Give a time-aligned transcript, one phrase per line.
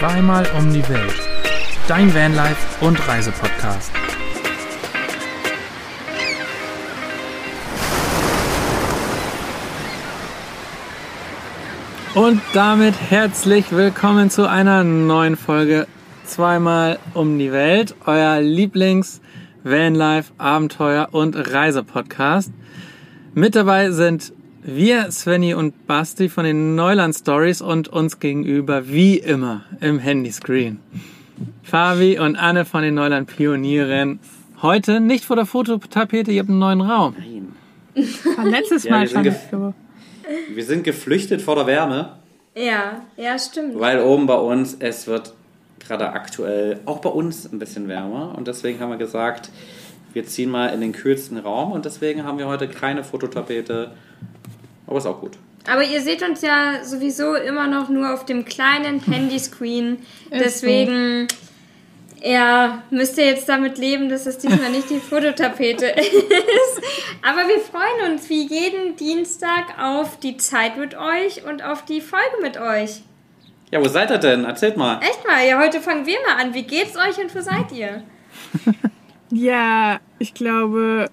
[0.00, 1.20] Zweimal um die Welt.
[1.86, 3.92] Dein Vanlife und Reisepodcast.
[12.14, 15.86] Und damit herzlich willkommen zu einer neuen Folge
[16.24, 19.20] Zweimal um die Welt, euer Lieblings
[19.64, 22.50] Vanlife Abenteuer und Reisepodcast.
[23.34, 24.32] Mit dabei sind
[24.62, 30.80] wir, Svenny und Basti von den Neuland Stories und uns gegenüber wie immer im Handyscreen.
[31.62, 34.20] Fabi und Anne von den Neuland Pionieren.
[34.60, 37.14] Heute nicht vor der Fototapete, ihr habt einen neuen Raum.
[37.18, 37.54] Nein.
[38.36, 39.74] War letztes Ja, Mal wir sind schon so.
[40.54, 42.16] Wir sind geflüchtet vor der Wärme,
[42.54, 43.80] Ja, ja, stimmt.
[43.80, 45.32] weil oben bei uns, es wird
[45.80, 48.34] gerade aktuell auch bei uns ein bisschen wärmer.
[48.36, 49.50] Und deswegen haben wir gesagt,
[50.12, 51.72] wir ziehen mal in den kühlsten Raum.
[51.72, 53.92] Und deswegen haben wir heute keine Fototapete.
[54.90, 55.38] Aber ist auch gut.
[55.66, 59.98] Aber ihr seht uns ja sowieso immer noch nur auf dem kleinen Handyscreen.
[60.30, 61.28] Deswegen,
[62.22, 66.82] ja, müsst ihr jetzt damit leben, dass es diesmal nicht die Fototapete ist.
[67.22, 72.00] Aber wir freuen uns wie jeden Dienstag auf die Zeit mit euch und auf die
[72.00, 73.02] Folge mit euch.
[73.70, 74.44] Ja, wo seid ihr denn?
[74.44, 75.00] Erzählt mal.
[75.00, 76.52] Echt mal, ja, heute fangen wir mal an.
[76.52, 78.02] Wie geht's euch und wo seid ihr?
[79.32, 81.08] Ja, ich glaube,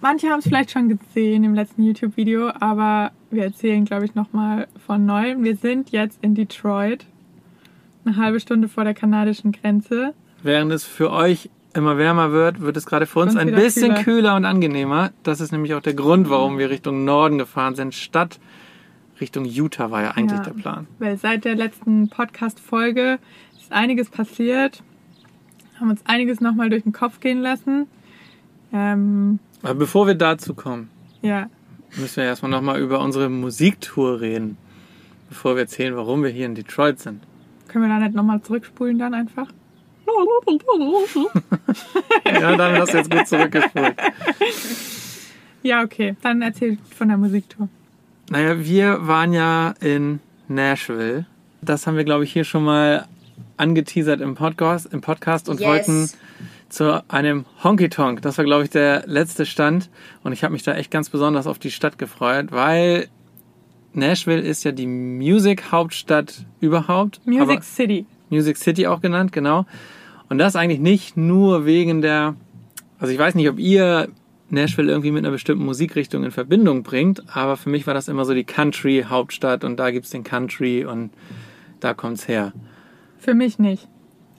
[0.00, 4.68] manche haben es vielleicht schon gesehen im letzten YouTube-Video, aber wir erzählen, glaube ich, nochmal
[4.86, 5.44] von neuem.
[5.44, 7.06] Wir sind jetzt in Detroit,
[8.04, 10.14] eine halbe Stunde vor der kanadischen Grenze.
[10.42, 13.90] Während es für euch immer wärmer wird, wird es gerade für uns Uns ein bisschen
[13.94, 14.02] kühler.
[14.04, 15.10] kühler und angenehmer.
[15.22, 18.38] Das ist nämlich auch der Grund, warum wir Richtung Norden gefahren sind, statt
[19.20, 20.44] Richtung Utah war ja eigentlich Ja.
[20.44, 20.86] der Plan.
[20.98, 23.18] Weil seit der letzten Podcast-Folge
[23.58, 24.82] ist einiges passiert,
[25.78, 27.86] haben uns einiges nochmal durch den Kopf gehen lassen.
[28.72, 30.90] Ähm, Aber bevor wir dazu kommen,
[31.22, 31.48] ja,
[31.96, 34.56] müssen wir erstmal nochmal über unsere Musiktour reden,
[35.28, 37.22] bevor wir erzählen, warum wir hier in Detroit sind.
[37.68, 39.48] können wir da nicht nochmal zurückspulen dann einfach?
[42.24, 43.94] Ja, damit hast du jetzt gut zurückgespult.
[45.62, 46.16] Ja, okay.
[46.22, 47.68] Dann erzähl von der Musiktour.
[48.30, 51.26] Naja, wir waren ja in Nashville.
[51.60, 53.06] Das haben wir, glaube ich, hier schon mal
[53.56, 55.68] angeteasert im Podcast, im Podcast und Yes.
[55.68, 56.10] wollten
[56.68, 58.22] zu einem Honky Tonk.
[58.22, 59.90] Das war, glaube ich, der letzte Stand.
[60.22, 63.08] Und ich habe mich da echt ganz besonders auf die Stadt gefreut, weil
[63.92, 67.20] Nashville ist ja die Music-Hauptstadt überhaupt.
[67.26, 68.06] Music City.
[68.30, 69.66] Music City auch genannt, genau.
[70.28, 72.36] Und das eigentlich nicht nur wegen der,
[72.98, 74.08] also ich weiß nicht, ob ihr
[74.50, 78.24] Nashville irgendwie mit einer bestimmten Musikrichtung in Verbindung bringt, aber für mich war das immer
[78.24, 81.10] so die Country-Hauptstadt und da gibt's den Country und
[81.80, 82.52] da kommt's her.
[83.18, 83.88] Für mich nicht.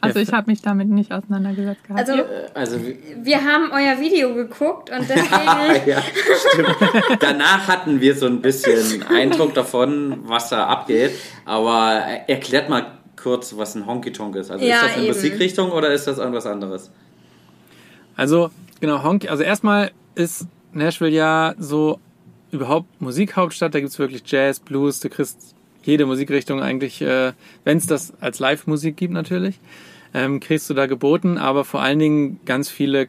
[0.02, 2.10] Also ich habe mich damit nicht auseinandergesetzt gehabt.
[2.10, 2.24] Also?
[2.54, 2.80] Also,
[3.22, 5.90] wir- haben euer Video geguckt und deswegen.
[5.90, 6.02] ja,
[6.52, 6.76] stimmt.
[7.22, 11.12] Danach hatten wir so ein bisschen Eindruck davon, was da abgeht.
[11.46, 14.50] Aber erklärt mal kurz, was ein Honky Tonk ist.
[14.52, 15.14] Also Ja, ist das eine eben.
[15.16, 16.90] Musikrichtung oder ist das irgendwas anderes?
[18.16, 22.00] Also, genau, Honky, also erstmal ist Nashville ja so
[22.52, 27.32] überhaupt Musikhauptstadt, da gibt's wirklich Jazz, Blues, du kriegst jede Musikrichtung eigentlich, äh,
[27.64, 29.60] wenn es das als Live-Musik gibt natürlich,
[30.14, 33.06] ähm, kriegst du da geboten, aber vor allen Dingen ganz viele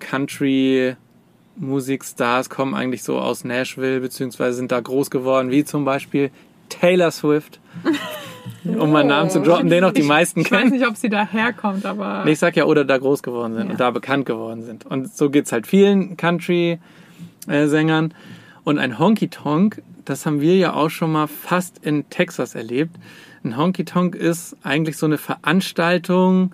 [1.57, 6.31] Country-Musikstars kommen eigentlich so aus Nashville, beziehungsweise sind da groß geworden, wie zum Beispiel
[6.69, 7.59] Taylor Swift,
[8.65, 10.73] um mal einen Namen zu droppen, den auch die meisten ich weiß kennen.
[10.73, 13.73] nicht, ob sie daherkommt, aber Nee, ich sag ja, oder da groß geworden sind Ja.
[13.73, 14.87] und da bekannt geworden sind.
[14.87, 18.15] Und so geht's halt vielen Country-Sängern.
[18.63, 22.95] Und ein Honky-Tonk, das haben wir ja auch schon mal fast in Texas erlebt.
[23.43, 26.53] Ein Honky-Tonk ist eigentlich so eine Veranstaltung,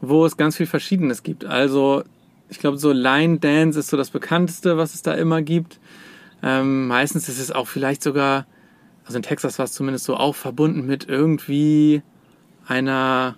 [0.00, 1.44] wo es ganz viel Verschiedenes gibt.
[1.44, 2.04] Also,
[2.48, 5.78] ich glaube, so Line Dance ist so das bekannteste, was es da immer gibt.
[6.42, 8.46] Ähm, meistens ist es auch vielleicht sogar,
[9.04, 12.02] also in Texas war es zumindest so auch verbunden mit irgendwie
[12.66, 13.36] einer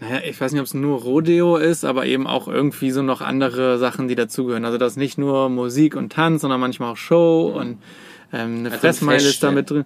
[0.00, 3.22] naja, ich weiß nicht, ob es nur Rodeo ist, aber eben auch irgendwie so noch
[3.22, 4.64] andere Sachen, die dazugehören.
[4.64, 7.78] Also das ist nicht nur Musik und Tanz, sondern manchmal auch Show und
[8.32, 9.84] ähm, eine Also Fressmeile ist da mit drin.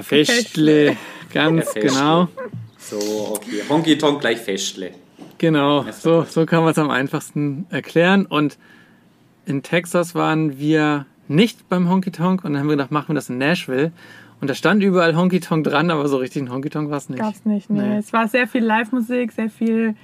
[0.00, 0.96] Festle,
[1.32, 2.28] ganz genau.
[2.90, 3.62] So, okay.
[3.68, 4.90] Honky Tonk gleich Festle.
[5.38, 8.26] Genau, so, so kann man es am einfachsten erklären.
[8.26, 8.58] Und
[9.46, 13.14] in Texas waren wir nicht beim Honky Tonk und dann haben wir gedacht, machen wir
[13.14, 13.92] das in Nashville.
[14.40, 17.08] Und da stand überall Honky Tonk dran, aber so richtig ein Honky Tonk war es
[17.08, 17.20] nicht.
[17.20, 17.70] gab's nicht.
[17.70, 17.80] Nee.
[17.82, 17.96] Nee.
[17.98, 19.94] Es war sehr viel Live-Musik, sehr viel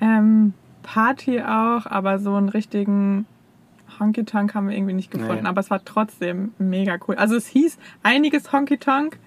[0.00, 0.52] ähm,
[0.82, 3.26] Party auch, aber so einen richtigen
[3.98, 5.42] Honky Tonk haben wir irgendwie nicht gefunden.
[5.42, 5.48] Nee.
[5.48, 7.16] Aber es war trotzdem mega cool.
[7.16, 9.18] Also es hieß einiges Honky Tonk.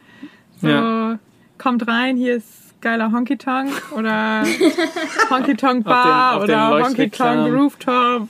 [0.61, 1.19] So, Ja.
[1.57, 4.43] kommt rein, hier ist geiler Honky Tonk oder
[5.29, 7.09] Honky Tonk Auf den- Bar auf den oder Honky.
[7.09, 8.29] Tonk Rooftop.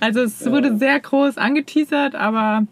[0.00, 2.66] Also es wurde sehr groß angeteasert, aber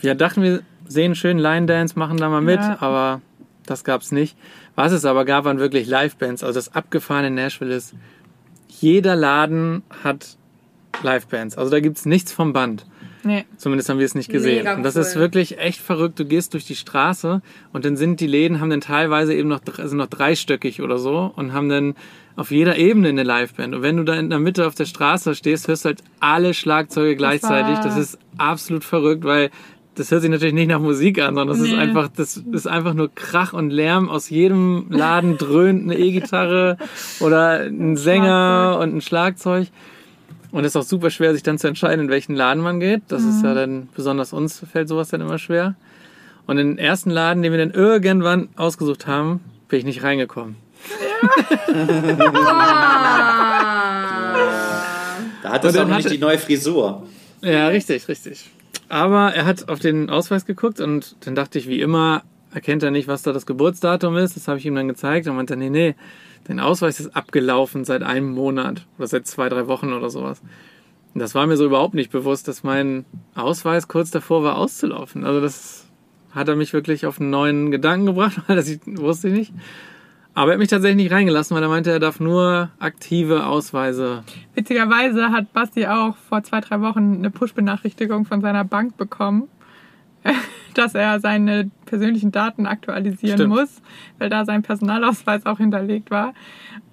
[0.00, 2.76] Wir dachten, wir sehen schön Line Dance, machen da mal mit, Ja.
[2.80, 3.20] aber
[3.66, 4.36] das gab's nicht.
[4.76, 6.44] Was es aber gab, waren wirklich Livebands.
[6.44, 7.94] Also das abgefahrene Nashville ist,
[8.68, 10.36] jeder Laden hat
[11.02, 11.56] Livebands.
[11.58, 12.84] Also da gibt's nichts vom Band.
[13.26, 13.44] Nee.
[13.56, 14.58] Zumindest haben wir es nicht gesehen.
[14.58, 15.02] Mega und das cool.
[15.02, 16.18] ist wirklich echt verrückt.
[16.20, 17.42] Du gehst durch die Straße
[17.72, 21.32] und dann sind die Läden, haben dann teilweise eben noch, sind noch dreistöckig oder so
[21.34, 21.94] und haben dann
[22.36, 23.74] auf jeder Ebene eine Liveband.
[23.74, 26.54] Und wenn du da in der Mitte auf der Straße stehst, hörst du halt alle
[26.54, 27.78] Schlagzeuge gleichzeitig.
[27.80, 29.50] Das ist absolut verrückt, weil
[29.94, 31.78] das hört sich natürlich nicht nach Musik an, sondern das ist Nee.
[31.80, 34.10] einfach, das ist einfach nur Krach und Lärm.
[34.10, 36.76] Aus jedem Laden dröhnt eine E-Gitarre
[37.20, 38.82] oder ein Sänger Schlagzeug.
[38.82, 39.66] und ein Schlagzeug.
[40.52, 43.02] Und es ist auch super schwer, sich dann zu entscheiden, in welchen Laden man geht.
[43.08, 45.74] Das ist ja dann, besonders uns fällt sowas dann immer schwer.
[46.46, 50.56] Und in den ersten Laden, den wir dann irgendwann ausgesucht haben, bin ich nicht reingekommen.
[55.46, 57.06] Da hat dann auch noch nicht die neue Frisur.
[57.40, 58.50] Ja, richtig, richtig.
[58.88, 62.22] Aber er hat auf den Ausweis geguckt und dann dachte ich, wie immer,
[62.52, 64.34] erkennt er nicht, was da das Geburtsdatum ist.
[64.34, 65.94] Das habe ich ihm dann gezeigt und meinte, nee, nee,
[66.46, 70.42] dein Ausweis ist abgelaufen seit einem Monat oder seit zwei, drei Wochen oder sowas.
[71.14, 73.04] Und das war mir so überhaupt nicht bewusst, dass mein
[73.34, 75.24] Ausweis kurz davor war auszulaufen.
[75.24, 75.86] Also das
[76.30, 79.52] hat er mich wirklich auf einen neuen Gedanken gebracht, weil das ich, wusste ich nicht.
[80.34, 84.22] Aber er hat mich tatsächlich nicht reingelassen, weil er meinte, er darf nur aktive Ausweise.
[84.54, 89.48] Witzigerweise hat Basti auch vor zwei, drei Wochen eine Push-Benachrichtigung von seiner Bank bekommen,
[90.78, 93.54] dass er seine persönlichen Daten aktualisieren Stimmt.
[93.54, 93.82] muss,
[94.18, 96.34] weil da sein Personalausweis auch hinterlegt war.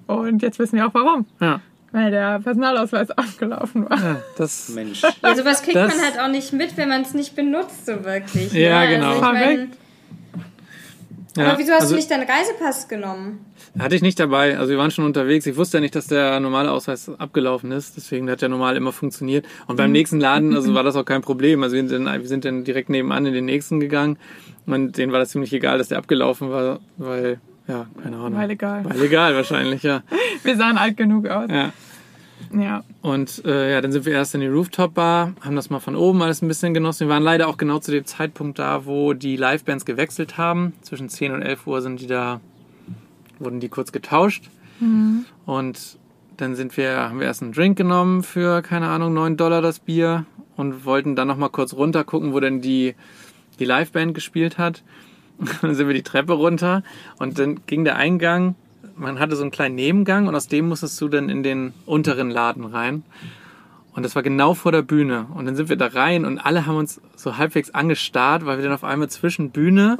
[0.07, 1.25] Und jetzt wissen wir auch warum.
[1.39, 3.97] Ja, Weil der Personalausweis abgelaufen war.
[3.99, 4.69] ja das.
[4.69, 5.01] Mensch.
[5.21, 8.03] Ja, sowas kriegt Das- man halt auch nicht mit, wenn man es nicht benutzt, so
[8.03, 8.51] wirklich.
[8.53, 8.87] Ja, ne?
[8.95, 9.07] genau.
[9.19, 9.71] Also ich mein.
[11.35, 13.45] Ja, aber wieso hast also- du nicht deinen Reisepass genommen?
[13.79, 14.57] Hatte ich nicht dabei.
[14.57, 15.45] Also wir waren schon unterwegs.
[15.47, 17.97] Ich wusste ja nicht, dass der normale Ausweis abgelaufen ist.
[17.97, 19.45] Deswegen hat der normal immer funktioniert.
[19.65, 21.63] Und beim nächsten Laden, also war das auch kein Problem.
[21.63, 24.17] Also wir sind, dann, wir sind dann direkt nebenan in den nächsten gegangen.
[24.67, 28.37] Und denen war das ziemlich egal, dass der abgelaufen war, weil, ja, keine Ahnung.
[28.37, 28.85] Weil egal.
[28.85, 30.03] Weil egal wahrscheinlich, ja.
[30.43, 31.49] Wir sahen alt genug aus.
[31.49, 31.73] ja.
[32.53, 32.83] Ja.
[33.01, 36.21] Und äh, ja, dann sind wir erst in die Rooftop-Bar, haben das mal von oben
[36.21, 37.07] alles ein bisschen genossen.
[37.07, 40.73] Wir waren leider auch genau zu dem Zeitpunkt da, wo die Livebands gewechselt haben.
[40.81, 42.41] Zwischen 10 und 11 Uhr sind die da,
[43.39, 44.49] wurden die kurz getauscht.
[45.45, 45.97] Und
[46.37, 49.79] dann sind wir, haben wir erst einen Drink genommen für, keine Ahnung, 9 Dollar das
[49.79, 52.95] Bier und wollten dann nochmal kurz runter gucken, wo denn die,
[53.59, 54.83] die Liveband gespielt hat.
[55.61, 56.83] dann sind wir die Treppe runter
[57.17, 58.55] und dann ging der Eingang,
[58.95, 62.29] man hatte so einen kleinen Nebengang und aus dem musstest du dann in den unteren
[62.29, 63.03] Laden rein.
[63.95, 65.27] Und das war genau vor der Bühne.
[65.35, 68.63] Und dann sind wir da rein und alle haben uns so halbwegs angestarrt, weil wir
[68.63, 69.97] dann auf einmal zwischen Bühne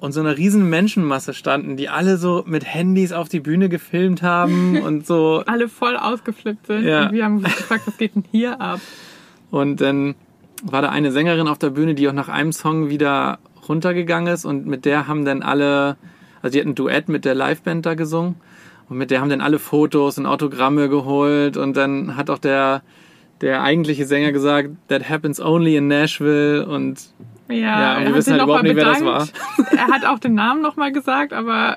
[0.00, 4.22] und so einer riesen Menschenmasse standen, die alle so mit Handys auf die Bühne gefilmt
[4.22, 5.42] haben und so.
[5.46, 6.84] Alle voll ausgeflippt sind.
[6.84, 7.06] Ja.
[7.06, 8.80] Und wir haben uns gefragt, was geht denn hier ab?
[9.50, 10.14] Und dann
[10.62, 13.38] war da eine Sängerin auf der Bühne, die auch nach einem Song wieder
[13.68, 15.96] runtergegangen ist und mit der haben dann alle,
[16.48, 18.36] also die hat ein Duett mit der Liveband da gesungen
[18.88, 22.82] und mit der haben dann alle Fotos und Autogramme geholt und dann hat auch der,
[23.42, 27.00] der eigentliche Sänger gesagt, that happens only in Nashville und
[27.48, 29.32] Ja, Ja, und wir wissen halt überhaupt nicht, wer das bedankt.
[29.76, 31.76] Er hat auch den Namen nochmal gesagt, aber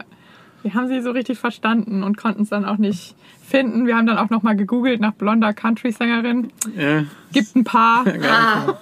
[0.63, 3.15] wir haben sie so richtig verstanden und konnten es dann auch nicht
[3.45, 3.87] finden.
[3.87, 6.51] Wir haben dann auch nochmal gegoogelt nach blonder Country-Sängerin.
[6.77, 7.03] ja,
[7.33, 8.05] Gibt ein paar.
[8.23, 8.75] Ah,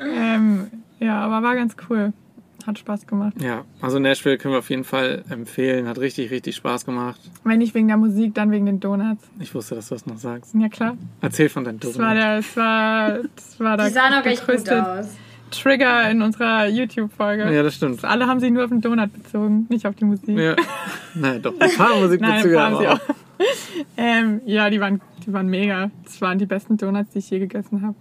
[0.00, 0.66] Ähm,
[0.98, 2.12] ja, aber war ganz cool.
[2.66, 3.34] Hat Spaß gemacht.
[3.42, 7.20] ja, also Nashville können wir auf jeden Fall empfehlen, hat richtig, richtig Spaß gemacht.
[7.44, 9.22] Wenn nicht wegen der Musik, dann wegen den Donuts.
[9.38, 10.54] Ich wusste, dass du das noch sagst.
[10.54, 10.96] Ja klar.
[11.20, 12.24] Erzähl von deinen Das war Donuts.
[12.24, 15.08] der, das war, das war die der, sahen auch echt gut größte aus.
[15.50, 17.52] Trigger in unserer YouTube-Folge.
[17.54, 18.04] Ja, das stimmt.
[18.04, 20.36] Alle haben sich nur auf den Donut bezogen, nicht auf die Musik.
[20.36, 20.56] Ja.
[21.14, 23.00] Nein, doch, ein paar Nein, Musikbezüge waren sie aber auch.
[23.96, 25.90] ähm, ja, die waren, die waren mega.
[26.04, 27.94] Das waren die besten Donuts, die ich je gegessen habe.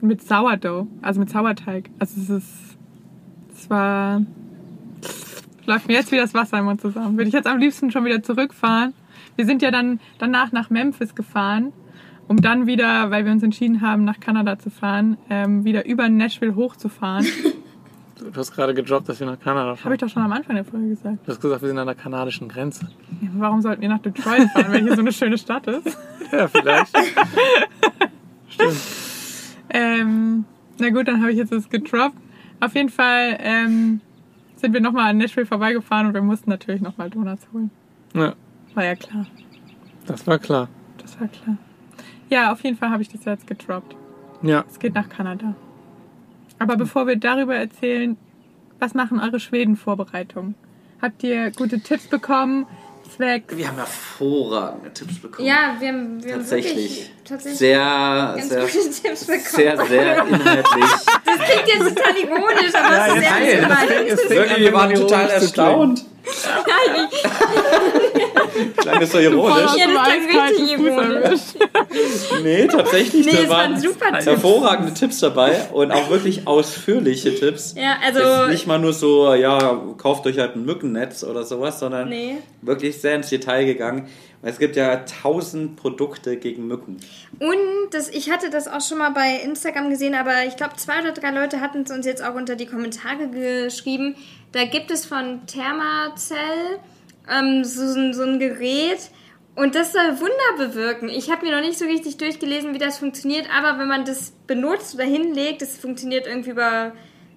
[0.00, 1.90] Mit Sourdough, also mit Sauerteig.
[1.98, 2.69] Also es ist,
[3.60, 4.22] es war,
[5.66, 7.16] läuft mir jetzt wieder das Wasser im Mund zusammen.
[7.16, 8.94] Würde ich jetzt am liebsten schon wieder zurückfahren.
[9.36, 11.72] Wir sind ja dann danach nach Memphis gefahren,
[12.26, 16.08] um dann wieder, weil wir uns entschieden haben, nach Kanada zu fahren, ähm, wieder über
[16.08, 17.26] Nashville hochzufahren.
[18.18, 19.92] Du hast gerade gedroppt, dass wir nach Kanada Habe fahren.
[19.94, 21.18] ich doch schon am Anfang der Folge gesagt.
[21.26, 22.86] Du hast gesagt, wir sind an der kanadischen Grenze.
[23.22, 25.96] Ja, warum sollten wir nach Detroit fahren, wenn hier so eine schöne Stadt ist?
[26.32, 26.96] Ja, vielleicht.
[28.48, 28.76] Stimmt.
[29.70, 30.44] Ähm,
[30.78, 32.14] na gut, dann habe ich jetzt das gedroppt.
[32.60, 34.00] Auf jeden Fall ähm,
[34.56, 37.70] sind wir nochmal an Nashville vorbeigefahren und wir mussten natürlich nochmal Donuts holen.
[38.14, 38.34] Ja,
[38.74, 39.26] War ja klar.
[40.06, 40.68] das war klar.
[40.98, 41.56] Das war klar.
[42.28, 43.96] Ja, auf jeden Fall habe ich das jetzt gedroppt.
[44.42, 45.54] Ja, Es geht nach Kanada.
[46.58, 48.16] Aber bevor wir darüber erzählen,
[48.78, 50.54] was machen eure Schweden-Vorbereitungen?
[51.00, 52.66] Habt ihr gute Tipps bekommen?
[53.16, 53.56] Zwecks.
[53.56, 55.46] Wir haben hervorragende Tipps bekommen.
[55.46, 56.76] Ja, wir haben, wir haben tatsächlich.
[56.76, 59.44] wirklich tatsächlich Sehr, ganz sehr, gute Tipps bekommen.
[59.46, 60.84] sehr, sehr inhaltlich.
[61.30, 63.90] Das klingt jetzt total ironisch, aber Ja, es ist ernst Nein, gemeint.
[64.30, 66.00] Wirklich, wir waren total ironisch zu klingen.
[68.76, 69.70] Klang das so ironisch?
[69.76, 71.40] Ja, das klang richtig ironisch.
[72.42, 73.26] Nee, tatsächlich.
[73.26, 74.26] Nee, da es waren super Tipps.
[74.26, 77.74] hervorragende Tipps dabei und auch wirklich ausführliche Tipps.
[77.76, 78.50] Ja, Jetzt also.
[78.50, 82.38] nicht mal nur so, ja, kauft euch halt ein Mückennetz oder sowas, sondern Nee.
[82.62, 84.08] wirklich sehr ins Detail gegangen.
[84.42, 86.96] Es gibt ja tausend Produkte gegen Mücken.
[87.40, 91.00] Und das, ich hatte das auch schon mal bei Instagram gesehen, aber ich glaube, zwei
[91.00, 94.14] oder drei Leute hatten es uns jetzt auch unter die Kommentare geschrieben.
[94.52, 96.78] Da gibt es von Thermacell
[97.28, 99.10] ähm, so, so, ein Gerät
[99.54, 101.08] und das soll Wunder bewirken.
[101.08, 104.32] Ich habe mir noch nicht so richtig durchgelesen, wie das funktioniert, aber wenn man das
[104.46, 106.92] benutzt oder hinlegt, das funktioniert irgendwie über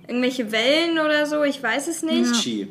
[0.07, 2.33] irgendwelche Wellen oder so, ich weiß es nicht.
[2.41, 2.67] Chi.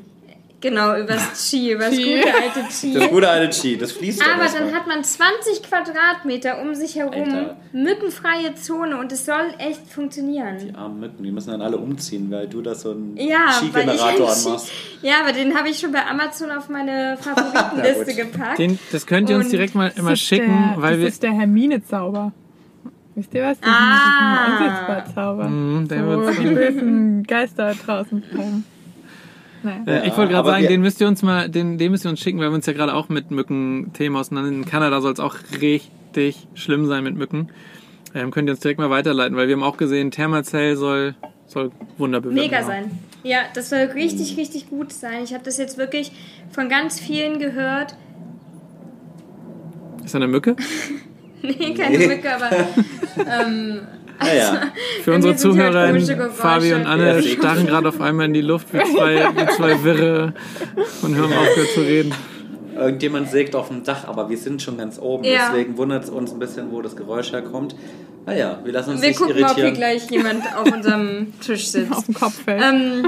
[0.62, 2.16] Genau, übers Qi, übers Qi.
[2.20, 2.94] gute alte Qi.
[2.94, 4.66] Das gute alte Chi, das fließt Aber erstmal.
[4.70, 7.56] dann hat man 20 Quadratmeter um sich herum, Alter.
[7.72, 10.58] mückenfreie Zone und es soll echt funktionieren.
[10.58, 14.30] Die armen Mücken, die müssen dann alle umziehen, weil du da so einen Ja, Chi-Generator
[14.32, 14.70] anmachst.
[15.02, 18.58] Ja, aber den habe ich schon bei Amazon auf meine Favoritenliste gepackt.
[18.58, 21.00] Den, das könnt ihr uns Und direkt mal immer Das ist schicken, der, weil das
[21.00, 21.08] wir.
[21.08, 22.32] ist der Hermine-Zauber.
[23.14, 23.60] Wisst ihr was?
[23.60, 24.46] Das Ah.
[24.46, 25.44] ist ein Unsichtbar-Zauber.
[25.48, 28.64] Mhm, der Wo wird's- die bösen Geister draußen bleiben.
[29.62, 29.82] Naja.
[29.86, 32.10] Äh, Ja, ich wollte gerade sagen, den müsst ihr uns mal, den, den müsst ihr
[32.10, 34.50] uns schicken, weil wir uns ja gerade auch mit Mücken-Themen auseinander.
[34.50, 37.48] In Kanada soll es auch richtig schlimm sein mit Mücken.
[38.14, 41.14] Ähm, könnt ihr uns direkt mal weiterleiten, weil wir haben auch gesehen, Thermacell soll,
[41.46, 42.42] soll Wunder bewirken.
[42.50, 42.90] Mega sein.
[43.22, 45.22] Ja, das soll richtig, richtig gut sein.
[45.24, 46.12] Ich habe das jetzt wirklich
[46.50, 47.94] von ganz vielen gehört.
[50.04, 50.56] Ist da eine Mücke?
[51.44, 52.06] Nee, keine Nee.
[52.06, 52.50] Mücke, aber
[53.46, 53.80] ähm,
[54.20, 56.32] Naja, Für unsere hier halt.
[56.34, 59.82] Fabi und Anne Ja, starren gerade auf einmal in die Luft wie zwei, wie zwei
[59.84, 60.34] Wirre
[61.02, 62.14] und hören aufgehört zu reden.
[62.76, 65.24] irgendjemand sägt auf dem Dach, aber wir sind schon ganz oben.
[65.24, 65.48] Ja.
[65.50, 67.74] Deswegen wundert es uns ein bisschen, wo das Geräusch herkommt.
[68.24, 69.98] Naja, wir lassen uns wir nicht gucken mal, ob hier irritieren.
[69.98, 71.92] gleich jemand auf unserem Tisch sitzt.
[71.92, 72.62] Auf dem Kopf fällt.
[72.62, 73.06] Ähm,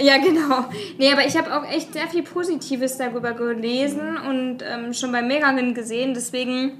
[0.00, 0.64] ja, genau.
[0.98, 5.22] Nee, aber ich habe auch echt sehr viel Positives darüber gelesen und ähm, schon bei
[5.22, 6.14] mehreren gesehen.
[6.14, 6.72] Deswegen,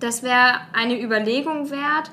[0.00, 2.10] das wäre eine Überlegung wert.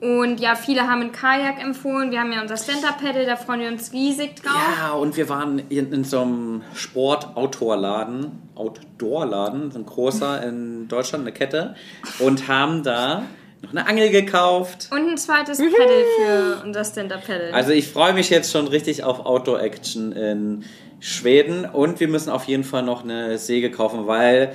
[0.00, 2.10] Und ja, viele haben ein Kajak empfohlen.
[2.10, 4.56] Wir haben ja unser Stand-Up-Paddle, da freuen wir uns riesig drauf.
[4.78, 11.24] Ja, und wir waren in, in so einem Sport-Outdoor-Laden, Outdoor-Laden, so ein großer in Deutschland,
[11.24, 11.74] eine Kette,
[12.18, 13.24] und haben da
[13.60, 14.88] noch eine Angel gekauft.
[14.90, 17.52] Und ein zweites Paddle für unser Stand-Up-Paddle.
[17.52, 20.64] Also ich freue mich jetzt schon richtig auf Outdoor-Action in
[21.00, 24.54] Schweden und wir müssen auf jeden Fall noch eine Säge kaufen, weil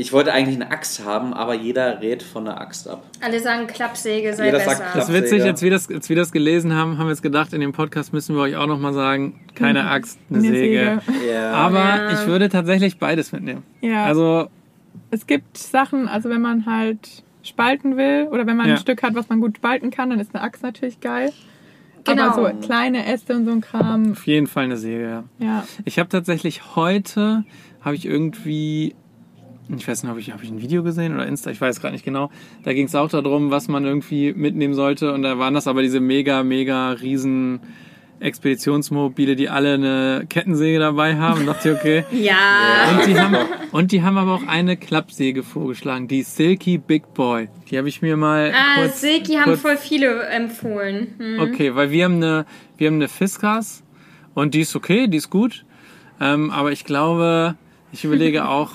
[0.00, 3.04] ich wollte eigentlich eine Axt haben, aber jeder rät von einer Axt ab.
[3.20, 4.76] Alle sagen, Klappsäge sei Jeder besser.
[4.76, 7.22] sagt Das ist witzig, als wir das, als wir das gelesen haben, haben wir jetzt
[7.22, 11.00] gedacht, in dem Podcast müssen wir euch auch nochmal sagen, keine Axt, eine, Eine Säge.
[11.06, 11.32] Säge.
[11.32, 11.52] Ja.
[11.52, 12.12] Aber Ja.
[12.12, 13.62] ich würde tatsächlich beides mitnehmen.
[13.82, 14.04] Ja.
[14.06, 14.48] Also,
[15.10, 18.74] Es gibt Sachen, also wenn man halt spalten will oder wenn man Ja.
[18.74, 21.32] ein Stück hat, was man gut spalten kann, dann ist eine Axt natürlich geil.
[22.04, 22.30] Genau.
[22.30, 25.24] Aber so kleine Äste und so ein Kram, auf jeden Fall eine Säge, ja.
[25.46, 25.64] ja.
[25.84, 27.44] Ich habe tatsächlich heute,
[27.82, 28.94] habe ich irgendwie,
[29.76, 31.92] ich weiß nicht, habe ich, hab ich ein Video gesehen oder Insta, ich weiß gerade
[31.92, 32.30] nicht genau.
[32.64, 35.12] Da ging es auch darum, was man irgendwie mitnehmen sollte.
[35.12, 37.60] Und da waren das aber diese mega, mega riesen
[38.20, 41.40] Expeditionsmobile, die alle eine Kettensäge dabei haben.
[41.40, 42.04] Und dachte ich, okay.
[42.12, 42.98] Ja.
[42.98, 43.36] Und die, haben,
[43.72, 47.48] und die haben aber auch eine Klappsäge vorgeschlagen, die Silky Big Boy.
[47.70, 51.14] Die habe ich mir mal Ah, kurz, Silky haben kurz voll viele empfohlen.
[51.18, 51.40] Hm.
[51.40, 52.46] Okay, weil wir haben eine,
[52.76, 53.82] wir haben eine Fiskas
[54.34, 55.64] und die ist okay, die ist gut.
[56.20, 57.56] Ähm, aber ich glaube,
[57.92, 58.72] ich überlege auch,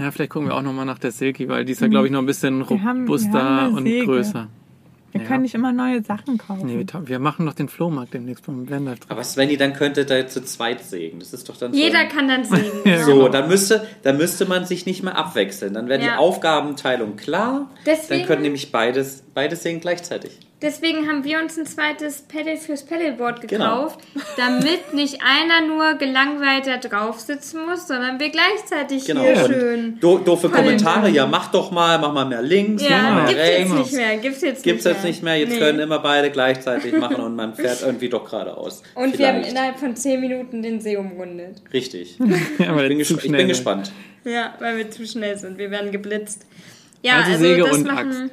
[0.00, 2.12] ja, vielleicht gucken wir auch nochmal nach der Silky, weil die ist ja, glaube ich,
[2.12, 4.48] noch ein bisschen Wir haben- wir robuster haben eine und größer.
[5.12, 5.26] Wir Ja.
[5.26, 6.66] können nicht immer neue Sachen kaufen.
[6.66, 8.94] Nee, wir, wir machen doch den Flohmarkt demnächst beim Blender.
[9.08, 11.18] Aber Svenny, dann könnte da zu zweit sägen.
[11.18, 12.16] Das ist doch dann Jeder so.
[12.16, 12.70] kann dann sägen.
[12.84, 13.28] Ja, So, genau.
[13.28, 15.74] dann müsste, dann müsste man sich nicht mehr abwechseln.
[15.74, 16.12] Dann wäre Ja.
[16.12, 17.68] die Aufgabenteilung klar.
[17.86, 20.38] Deswegen- dann könnten nämlich beides, beides sägen gleichzeitig.
[20.62, 23.84] Deswegen haben wir uns ein zweites Pedal fürs Pedalboard Genau.
[23.86, 24.00] gekauft,
[24.36, 29.22] damit nicht einer nur gelangweilt da drauf sitzen muss, sondern wir gleichzeitig Genau.
[29.22, 29.98] hier schön.
[30.00, 31.14] do, doofe Kommentare, können.
[31.14, 33.74] ja, mach doch mal, mach mal mehr links, mach Ja, mal gibt's mehr jetzt rechts.
[33.90, 34.16] nicht mehr.
[34.18, 35.58] Gibt's jetzt Gibt's nicht jetzt nicht mehr, jetzt Nee.
[35.58, 38.82] können immer beide gleichzeitig machen und man fährt irgendwie doch geradeaus.
[38.94, 39.52] Und wir haben Vielleicht.
[39.52, 41.62] innerhalb von 10 Minuten den See umrundet.
[41.72, 42.18] Richtig.
[42.58, 43.92] Ja, weil Ich bin, gesp ich schnell bin gespannt.
[44.24, 45.56] Ja, weil wir zu schnell sind.
[45.56, 46.44] Wir werden geblitzt.
[47.02, 48.30] Ja, Also also, Säge das und machen.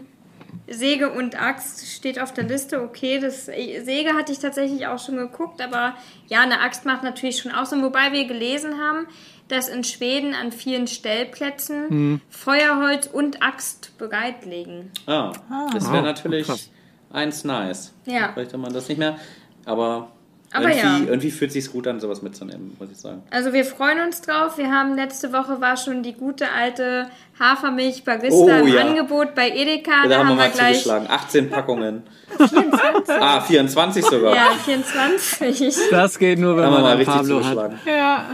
[0.69, 3.19] Säge und Axt steht auf der Liste, okay.
[3.19, 5.95] Das Säge hatte ich tatsächlich auch schon geguckt, aber
[6.27, 7.71] ja, eine Axt macht natürlich schon aus.
[7.74, 9.07] Und wobei wir gelesen haben,
[9.47, 12.21] dass in Schweden an vielen Stellplätzen Hm.
[12.29, 14.91] Feuerholz und Axt bereitlegen.
[15.05, 15.31] Ah,
[15.74, 16.69] das wäre Ah, natürlich krass.
[17.12, 17.93] eins nice.
[18.05, 18.31] Ja.
[18.31, 19.17] Bräuchte man das nicht mehr.
[19.65, 20.12] Aber
[20.58, 21.10] Aber irgendwie, ja.
[21.10, 23.24] irgendwie fühlt sich gut an, sowas mitzunehmen, muss ich sagen.
[23.32, 24.58] Also wir freuen uns drauf.
[24.58, 27.08] Wir haben letzte Woche war schon die gute alte
[27.40, 28.82] Hafermilch Barista Oh, im ja.
[28.82, 30.04] Angebot bei Edeka.
[30.04, 31.08] Da, Da, haben wir mal gleich zugeschlagen.
[31.10, 32.04] 18 Packungen.
[32.38, 33.16] 24?
[33.20, 34.36] Ah, 24 sogar.
[34.36, 35.76] ja 24.
[35.92, 37.44] Das geht nur, wenn Da man richtig Pablo hat.
[37.44, 37.80] zugeschlagen.
[37.86, 38.30] Ja,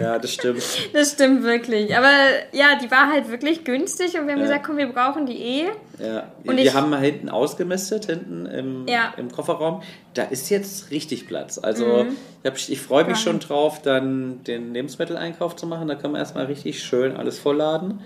[0.00, 0.62] Ja, das stimmt.
[0.92, 1.94] Das stimmt wirklich.
[1.96, 2.08] Aber
[2.52, 4.46] ja, die war halt wirklich günstig und wir haben Ja.
[4.46, 5.64] gesagt, komm, wir brauchen die eh.
[6.02, 6.24] Ja.
[6.46, 9.12] Und wir ich- haben mal hinten ausgemistet, hinten im, Ja.
[9.16, 9.82] im Kofferraum.
[10.14, 11.58] Da ist jetzt richtig Platz.
[11.58, 12.16] Also Mhm.
[12.42, 13.22] ich, ich freue mich Geil.
[13.22, 15.88] schon drauf, dann den Lebensmitteleinkauf zu machen.
[15.88, 18.00] Da können wir erstmal richtig schön alles vollladen.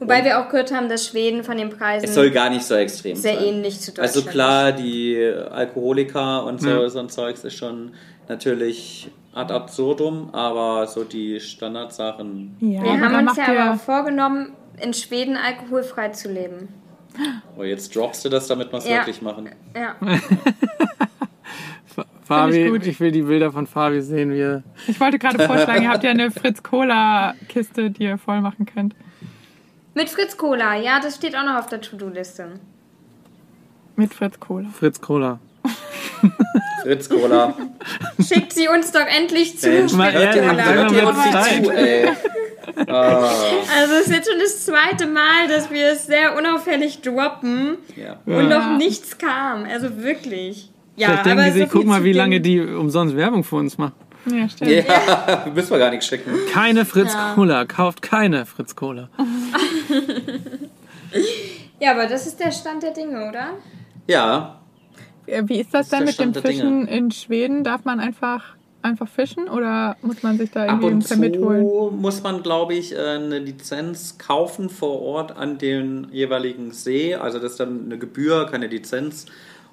[0.00, 2.74] Wobei wir auch gehört haben, dass Schweden von den Preisen Es soll gar nicht so
[2.76, 3.44] extrem sehr sein.
[3.44, 5.16] ähnlich zu Deutschland Also klar, die
[5.50, 7.92] Alkoholiker und so, so ein Zeugs ist schon
[8.28, 12.56] natürlich ad absurdum, aber so die Standardsachen.
[12.60, 16.68] ja Wir haben uns ja aber vorgenommen, in Schweden alkoholfrei zu leben.
[17.56, 18.98] Oh, jetzt droppst du das, damit wir es Ja.
[18.98, 19.50] wirklich machen.
[19.74, 19.96] Ja.
[22.24, 22.86] Fabi, gut.
[22.86, 26.04] ich will die Bilder von Fabi sehen, wie er Ich wollte gerade vorschlagen, ihr habt
[26.04, 28.94] ja eine Fritz-Cola-Kiste, die ihr voll machen könnt.
[29.94, 32.60] Mit Fritz Cola, ja, das steht auch noch auf der To-Do-Liste.
[33.96, 34.68] Mit Fritz-Cola.
[34.68, 35.40] Fritz Cola.
[36.88, 37.54] Fritz Cola.
[38.26, 39.68] Schickt sie uns doch endlich zu.
[39.68, 42.08] Mensch, Mal hört ehrlich, hört ihr uns nicht zu, ey.
[42.86, 43.30] Ah,
[43.78, 48.16] Also es ist jetzt schon das zweite Mal, dass wir es sehr unauffällig droppen ja.
[48.24, 48.58] und Ja.
[48.70, 49.64] noch nichts kam.
[49.64, 50.70] Also wirklich.
[50.96, 53.56] Ja, Vielleicht denken aber die sich, so guck mal, wie lange die umsonst Werbung für
[53.56, 53.94] uns machen.
[54.30, 54.70] Ja, stimmt.
[54.70, 56.30] Ja, müssen wir gar nicht schicken.
[56.52, 57.32] Keine Fritz Ja.
[57.34, 59.08] Cola, kauft keine Fritz Cola.
[61.80, 63.50] Ja, aber das ist der Stand der Dinge, oder?
[64.06, 64.60] Ja,
[65.44, 67.64] Wie ist das ist denn mit dem Fischen in Schweden?
[67.64, 71.36] Darf man einfach, einfach fischen oder muss man sich da ab irgendwie ein und Permit
[71.38, 71.62] holen?
[71.62, 77.14] zu muss man, glaube ich, äh, eine Lizenz kaufen vor Ort an den jeweiligen See.
[77.14, 79.26] Also das ist dann eine Gebühr, keine Lizenz.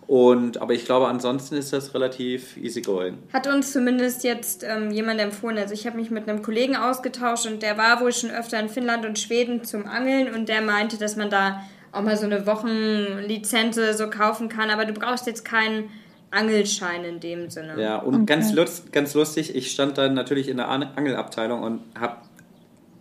[0.08, 3.18] Und, aber ich glaube, ansonsten ist das relativ easy going.
[3.34, 5.58] Hat uns zumindest jetzt ähm, jemand empfohlen.
[5.58, 8.70] Also ich habe mich mit einem Kollegen ausgetauscht und der war wohl schon öfter in
[8.70, 11.62] Finnland und Schweden zum Angeln und der meinte, dass man da
[11.96, 14.70] auch mal so eine Wochenlizenz so kaufen kann.
[14.70, 15.90] Aber du brauchst jetzt keinen
[16.32, 17.82] Angelschein in dem Sinne.
[17.82, 21.82] Ja, und ganz, lust, ganz lustig, ich stand dann natürlich in der An- Angelabteilung und
[22.00, 22.18] habe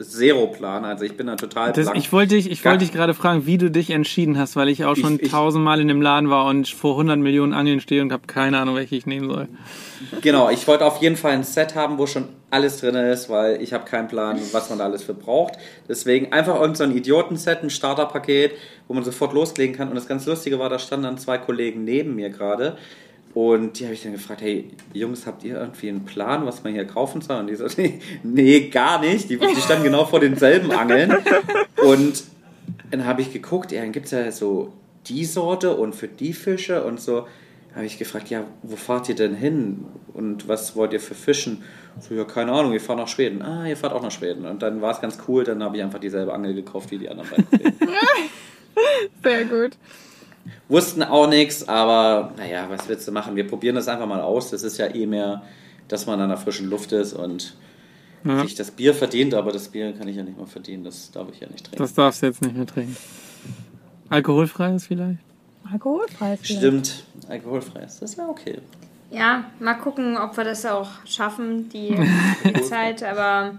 [0.02, 0.84] Zero Plan.
[0.84, 1.98] Also ich bin da total Das, blank.
[1.98, 4.84] ich wollte dich, ich wollte dich gerade fragen, wie du dich entschieden hast, weil ich
[4.84, 8.12] auch schon Ich- tausendmal in dem Laden war und vor 100 Millionen Angeln stehe und
[8.12, 9.48] habe keine Ahnung, welche ich nehmen soll.
[10.20, 13.62] Genau, ich wollte auf jeden Fall ein Set haben, wo schon alles drin ist, weil
[13.62, 15.54] ich habe keinen Plan, was man da alles für braucht.
[15.88, 18.52] Deswegen einfach irgend so ein Idiotenset, ein Starterpaket,
[18.88, 19.88] wo man sofort loslegen kann.
[19.88, 22.76] Und das ganz Lustige war, da standen dann zwei Kollegen neben mir gerade.
[23.34, 26.72] Und die habe ich dann gefragt, hey Jungs, habt ihr irgendwie einen Plan, was man
[26.72, 27.40] hier kaufen soll?
[27.40, 27.66] Und die so,
[28.22, 29.28] nee, gar nicht.
[29.28, 31.12] Die, die standen genau vor denselben Angeln.
[31.84, 32.24] Und
[32.92, 34.72] dann habe ich geguckt, ja, dann gibt es ja so
[35.06, 37.26] die Sorte und für die Fische und so.
[37.74, 41.64] Habe ich gefragt, ja, wo fahrt ihr denn hin und was wollt ihr für Fischen?
[41.98, 43.42] So, ja, keine Ahnung, wir fahren nach Schweden.
[43.42, 44.46] Ah, ihr fahrt auch nach Schweden.
[44.46, 47.08] Und dann war es ganz cool, dann habe ich einfach dieselbe Angel gekauft wie die
[47.08, 47.74] anderen beiden.
[49.24, 49.72] Sehr gut.
[50.68, 53.36] Wussten auch nichts, aber naja, was willst du machen?
[53.36, 54.50] Wir probieren das einfach mal aus.
[54.50, 55.42] Das ist ja eh mehr,
[55.88, 57.56] dass man an der frischen Luft ist und
[58.24, 58.40] Ja.
[58.42, 61.28] sich das Bier verdient, aber das Bier kann ich ja nicht mal verdienen, das darf
[61.32, 61.78] ich ja nicht trinken.
[61.82, 62.96] Das darfst du jetzt nicht mehr trinken.
[64.08, 65.18] Alkoholfreies vielleicht?
[65.70, 66.40] Alkoholpreis.
[66.42, 66.58] vielleicht.
[66.58, 68.58] Stimmt, alkoholfrei ist das ja okay.
[69.10, 71.96] Ja, mal gucken, ob wir das auch schaffen, die,
[72.44, 73.02] die Zeit.
[73.02, 73.54] Aber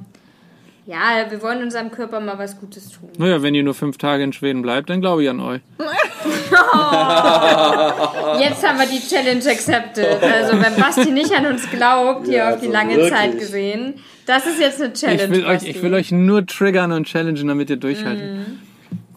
[0.87, 3.09] ja, wir wollen unserem Körper mal was Gutes tun.
[3.17, 5.61] Naja, wenn ihr nur fünf Tage in Schweden bleibt, dann glaube ich an euch.
[8.39, 10.21] Jetzt haben wir die Challenge accepted.
[10.21, 13.13] Also wenn Basti nicht an uns glaubt, hier Ja, auf die also lange wirklich.
[13.13, 13.95] Zeit gesehen,
[14.27, 15.23] das ist jetzt eine Challenge.
[15.23, 18.45] Ich will, euch, ich will euch nur triggern und challengen, damit ihr durchhaltet.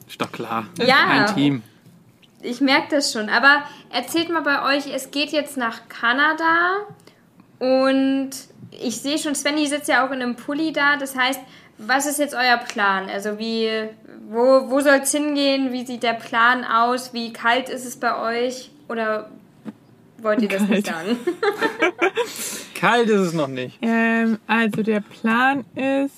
[0.06, 0.66] Ist doch klar.
[0.78, 1.06] Ja.
[1.08, 1.62] Ein Team.
[2.42, 3.28] Ich merke das schon.
[3.28, 6.76] Aber erzählt mal bei euch, es geht jetzt nach Kanada
[7.58, 8.30] und
[8.70, 10.96] ich sehe schon, Svenny sitzt ja auch in einem Pulli da.
[10.96, 11.40] Das heißt,
[11.78, 13.08] was ist jetzt euer Plan?
[13.08, 13.70] Also wie,
[14.28, 15.72] wo, wo soll es hingehen?
[15.72, 17.12] Wie sieht der Plan aus?
[17.14, 18.70] Wie kalt ist es bei euch?
[18.88, 19.30] Oder
[20.18, 21.06] wollt ihr das nicht Kalt.
[21.06, 21.18] sagen?
[22.74, 23.78] Kalt ist es noch nicht.
[23.82, 26.14] Ähm, also der Plan ist,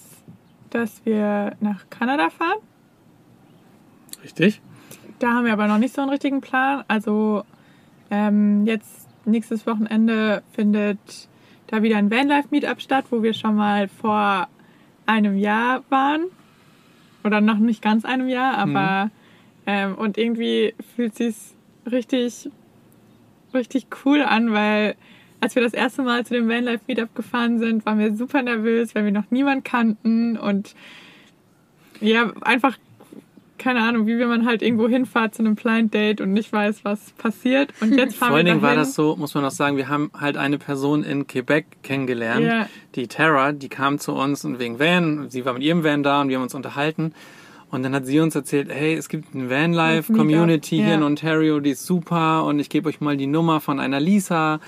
[0.71, 2.59] dass wir nach Kanada fahren.
[4.23, 4.61] Richtig?
[5.19, 6.85] Da haben wir aber noch nicht so einen richtigen Plan.
[6.89, 7.45] Also
[8.11, 10.99] ähm, jetzt nächstes Wochenende findet
[11.71, 14.49] da wieder ein Vanlife-Meetup statt, wo wir schon mal vor
[15.07, 16.25] einem Jahr waren.
[17.23, 19.11] Oder noch nicht ganz einem Jahr, aber
[19.67, 21.37] ähm, und irgendwie fühlt sich
[21.91, 22.49] richtig,
[23.53, 24.97] richtig cool an, weil
[25.41, 28.95] als wir das erste Mal zu dem Vanlife Meetup gefahren sind, waren wir super nervös,
[28.95, 30.75] weil wir noch niemanden kannten und
[32.01, 32.79] ja, einfach
[33.61, 36.85] keine Ahnung, wie wenn man halt irgendwo hinfahrt zu einem Blind Date und nicht weiß,
[36.85, 37.73] was passiert.
[37.81, 40.11] Und jetzt fahren Vor allen Dingen war das so, muss man auch sagen, wir haben
[40.19, 42.67] halt eine Person in Quebec kennengelernt, Ja.
[42.97, 46.21] die Tara, die kam zu uns und wegen Van, sie war mit ihrem Van da
[46.23, 47.13] und wir haben uns unterhalten.
[47.71, 51.07] Und dann hat sie uns erzählt, hey, es gibt eine Vanlife-Community Meetup, hier in ja.
[51.07, 54.59] Ontario, die ist super und ich gebe euch mal die Nummer von einer Lisa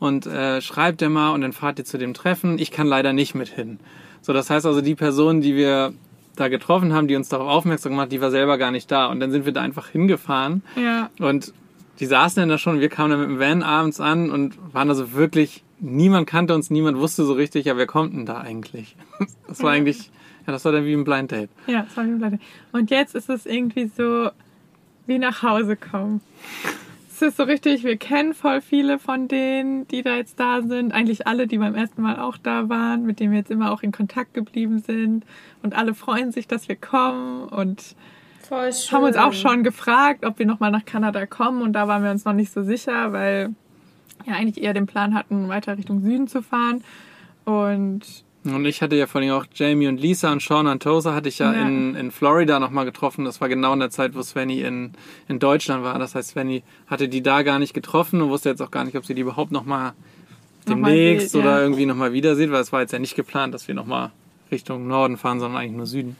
[0.00, 2.58] und äh, schreibt ihr mal und dann fahrt ihr zu dem Treffen.
[2.58, 3.78] Ich kann leider nicht mit hin.
[4.22, 5.92] So, das heißt also, die Person, die wir
[6.38, 9.06] da getroffen haben, die uns darauf aufmerksam gemacht, die war selber gar nicht da.
[9.06, 11.52] Und dann sind wir da einfach hingefahren Ja, und
[12.00, 14.88] die saßen dann da schon, wir kamen dann mit dem Van abends an und waren
[14.88, 18.96] also wirklich, niemand kannte uns, niemand wusste so richtig, ja, wer kommt denn da eigentlich?
[19.48, 20.12] Das war eigentlich,
[20.46, 21.50] ja, das war dann wie ein Blind Date.
[21.66, 22.38] ja, das war wie pleite.
[22.72, 24.30] Und jetzt ist es irgendwie so
[25.06, 26.20] wie nach Hause kommen.
[27.20, 30.92] Es ist so richtig, wir kennen voll viele von denen, die da jetzt da sind.
[30.92, 33.82] Eigentlich alle, die beim ersten Mal auch da waren, mit denen wir jetzt immer auch
[33.82, 35.24] in Kontakt geblieben sind.
[35.60, 37.96] Und alle freuen sich, dass wir kommen und
[38.92, 41.62] haben uns auch schon gefragt, ob wir nochmal nach Kanada kommen.
[41.62, 43.52] Und da waren wir uns noch nicht so sicher, weil
[44.24, 46.84] wir eigentlich eher den Plan hatten, weiter Richtung Süden zu fahren.
[47.44, 51.12] Und Und ich hatte ja vor allem auch Jamie und Lisa und Sean und Tosa
[51.14, 51.66] hatte ich ja, Ja.
[51.66, 53.24] in, in Florida nochmal getroffen.
[53.24, 54.92] Das war genau in der Zeit, wo Svenny in,
[55.28, 55.98] in Deutschland war.
[55.98, 58.96] Das heißt, Svenny hatte die da gar nicht getroffen und wusste jetzt auch gar nicht,
[58.96, 59.92] ob sie die überhaupt nochmal
[60.68, 61.60] demnächst sieht, oder ja.
[61.62, 64.10] irgendwie nochmal wieder sieht, weil es war jetzt ja nicht geplant, dass wir nochmal
[64.50, 66.16] Richtung Norden fahren, sondern eigentlich nur Süden.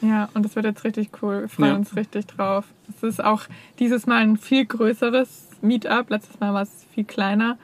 [0.00, 1.42] Ja, und das wird jetzt richtig cool.
[1.42, 1.76] Wir freuen Ja.
[1.76, 2.64] uns richtig drauf.
[2.96, 3.42] Es ist auch
[3.78, 6.10] dieses Mal ein viel größeres Meetup.
[6.10, 7.58] Letztes Mal war es viel kleiner.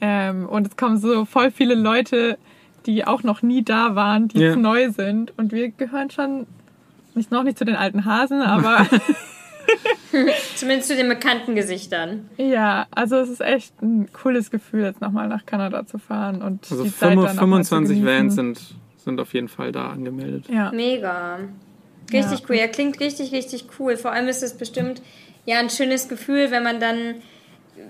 [0.00, 2.38] Ähm, und es kommen so voll viele Leute,
[2.86, 4.46] die auch noch nie da waren, die Ja.
[4.48, 5.32] jetzt neu sind.
[5.38, 6.46] Und wir gehören schon
[7.14, 8.86] nicht noch nicht zu den alten Hasen, aber
[10.56, 12.28] Zumindest zu den bekannten Gesichtern.
[12.36, 16.70] ja, also es ist echt ein cooles Gefühl, jetzt nochmal nach Kanada zu fahren und
[16.70, 18.06] Also die Zeit dann noch mal zu 25 genießen.
[18.18, 18.60] Vans sind,
[18.98, 20.46] sind auf jeden Fall da angemeldet.
[20.48, 20.70] Ja.
[20.72, 21.38] Mega.
[22.12, 22.46] Richtig Ja.
[22.48, 22.56] cool.
[22.56, 23.96] Ja, klingt richtig, richtig cool.
[23.96, 25.02] Vor allem ist es bestimmt
[25.46, 27.16] ja ein schönes Gefühl, wenn man dann,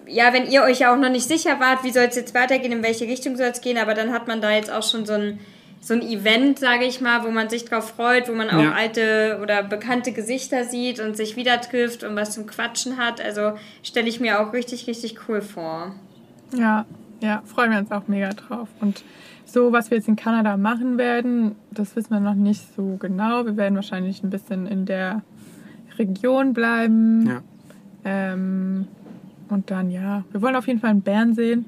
[0.06, 2.72] ja, wenn ihr euch ja auch noch nicht sicher wart, wie soll es jetzt weitergehen,
[2.72, 5.12] in welche Richtung soll es gehen, aber dann hat man da jetzt auch schon so
[5.14, 5.38] ein,
[5.80, 8.72] so ein Event, sage ich mal, wo man sich drauf freut, wo man auch Ja.
[8.72, 13.20] alte oder bekannte Gesichter sieht und sich wieder trifft und was zum Quatschen hat.
[13.22, 15.94] Also stelle ich mir auch richtig, richtig cool vor.
[16.56, 16.86] Ja,
[17.20, 18.68] ja, freuen wir uns auch mega drauf.
[18.80, 19.02] Und
[19.44, 23.44] so, was wir jetzt in Kanada machen werden, das wissen wir noch nicht so genau.
[23.44, 25.22] Wir werden wahrscheinlich ein bisschen in der
[25.98, 27.26] Region bleiben.
[27.26, 27.42] Ja.
[28.04, 28.88] Ähm,
[29.50, 31.64] und dann, ja, wir wollen auf jeden Fall einen Bären sehen.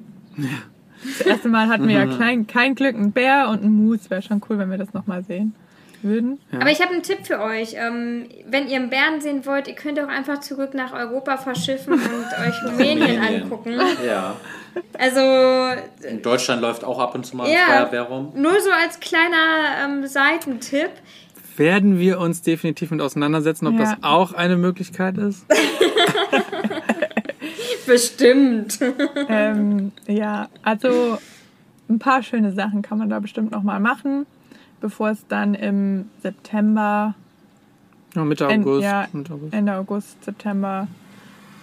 [1.18, 4.10] Das erste Mal hatten wir ja kein, kein Glück, ein Bär und ein Moose.
[4.10, 5.54] Wäre schon cool, wenn wir das nochmal sehen
[6.02, 6.38] würden.
[6.52, 6.60] Ja.
[6.60, 7.74] Aber ich habe einen Tipp für euch.
[7.74, 11.94] Ähm, wenn ihr einen Bären sehen wollt, ihr könnt auch einfach zurück nach Europa verschiffen
[11.94, 12.00] und
[12.46, 13.78] euch Rumänien angucken.
[14.06, 14.36] Ja.
[14.98, 15.20] Also
[16.08, 17.84] In Deutschland läuft auch ab und zu mal ein Ja.
[17.86, 18.32] Bär rum.
[18.36, 20.90] nur so als kleiner ähm, Seitentipp.
[21.56, 23.80] Werden wir uns definitiv mit auseinandersetzen, ob Ja.
[23.80, 25.46] das auch eine Möglichkeit ist?
[27.86, 28.78] Bestimmt.
[29.28, 31.18] ähm, ja, also
[31.88, 34.26] ein paar schöne Sachen kann man da bestimmt nochmal machen,
[34.80, 37.14] bevor es dann im September,
[38.14, 38.82] Ja, Mitte August.
[38.82, 39.08] ja.
[39.12, 39.54] Mitte August.
[39.54, 40.88] Ende August, September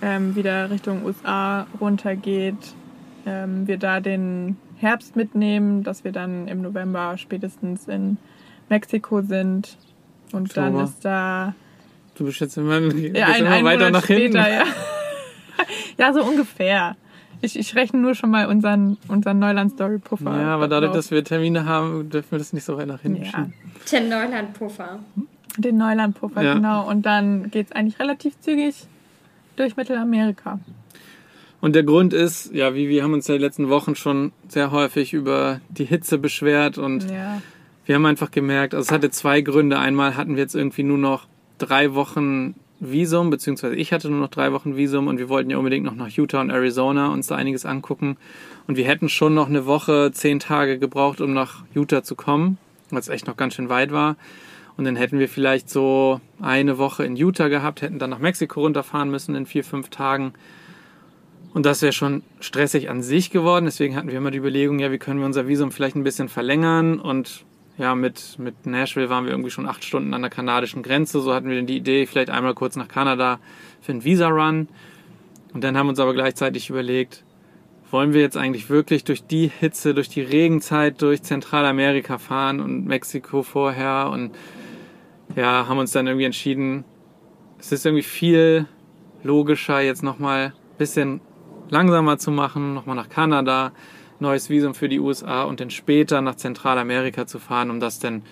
[0.02, 2.56] ähm, wieder Richtung USA runtergeht.
[3.26, 8.18] Ähm, wir da den Herbst mitnehmen, dass wir dann im November spätestens in
[8.70, 9.78] Mexiko sind.
[10.32, 10.84] Und dann Oktober.
[10.84, 11.54] ist da
[12.16, 14.34] Du bist jetzt immer, ja, ein, immer ein weiter Monat nach hinten.
[14.38, 14.64] später, ja.
[15.98, 16.96] ja, so ungefähr.
[17.42, 20.42] Ich, ich rechne nur schon mal unseren, unseren Neuland-Story-Puffer.
[20.42, 23.24] Ja, aber dadurch, dass wir Termine haben, dürfen wir das nicht so weit nach hinten
[23.24, 23.30] Ja.
[23.32, 23.54] schieben.
[23.92, 25.00] Den Neuland-Puffer.
[25.58, 26.54] Den Neuland-Puffer, Ja.
[26.54, 26.88] genau.
[26.90, 28.76] Und dann geht es eigentlich relativ zügig
[29.58, 30.60] durch Mittelamerika.
[31.60, 34.72] Und der Grund ist, ja, wie wir haben uns ja die letzten Wochen schon sehr
[34.72, 37.42] häufig über die Hitze beschwert und Ja.
[37.86, 39.80] wir haben einfach gemerkt, also es hatte zwei Gründe.
[39.80, 42.56] Einmal hatten wir jetzt irgendwie nur noch drei Wochen
[42.92, 45.96] Visum, beziehungsweise ich hatte nur noch drei Wochen Visum und wir wollten ja unbedingt noch
[45.96, 48.18] nach Utah und Arizona uns da einiges angucken.
[48.68, 52.58] Und wir hätten schon noch eine Woche, zehn Tage gebraucht, um nach Utah zu kommen,
[52.90, 54.16] weil es echt noch ganz schön weit war.
[54.76, 58.62] Und dann hätten wir vielleicht so eine Woche in Utah gehabt, hätten dann nach Mexiko
[58.62, 60.34] runterfahren müssen in vier, fünf Tagen.
[61.54, 63.66] Und das wäre schon stressig an sich geworden.
[63.66, 66.28] Deswegen hatten wir immer die Überlegung, ja, wie können wir unser Visum vielleicht ein bisschen
[66.28, 67.00] verlängern.
[67.00, 67.46] Und
[67.78, 71.22] ja, mit, mit Nashville waren wir irgendwie schon acht Stunden an der kanadischen Grenze.
[71.22, 73.40] So hatten wir dann die Idee, vielleicht einmal kurz nach Kanada
[73.82, 74.68] für einen Visa-Run.
[75.54, 77.24] Und dann haben wir uns aber gleichzeitig überlegt,
[77.92, 82.86] wollen wir jetzt eigentlich wirklich durch die Hitze, durch die Regenzeit, durch Zentralamerika fahren und
[82.86, 84.32] Mexiko vorher und
[85.36, 86.86] ja, haben uns dann irgendwie entschieden,
[87.60, 88.66] es ist irgendwie viel
[89.24, 91.22] logischer, jetzt nochmal ein bisschen
[91.70, 93.74] langsamer zu machen, nochmal nach Kanada,
[94.24, 98.24] neues Visum für die USA und dann später nach Zentralamerika zu fahren, um das dann,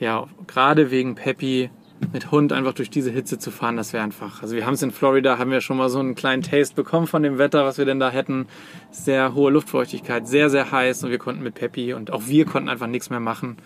[0.00, 1.70] ja, gerade wegen Peppy
[2.12, 4.42] mit Hund einfach durch diese Hitze zu fahren, das wäre einfach.
[4.42, 7.06] Also wir haben es in Florida, haben wir schon mal so einen kleinen Taste bekommen
[7.06, 8.46] von dem Wetter, was wir denn da hätten.
[8.90, 12.68] Sehr hohe Luftfeuchtigkeit, sehr, sehr heiß und wir konnten mit Peppi und auch wir konnten
[12.68, 13.58] einfach nichts mehr machen.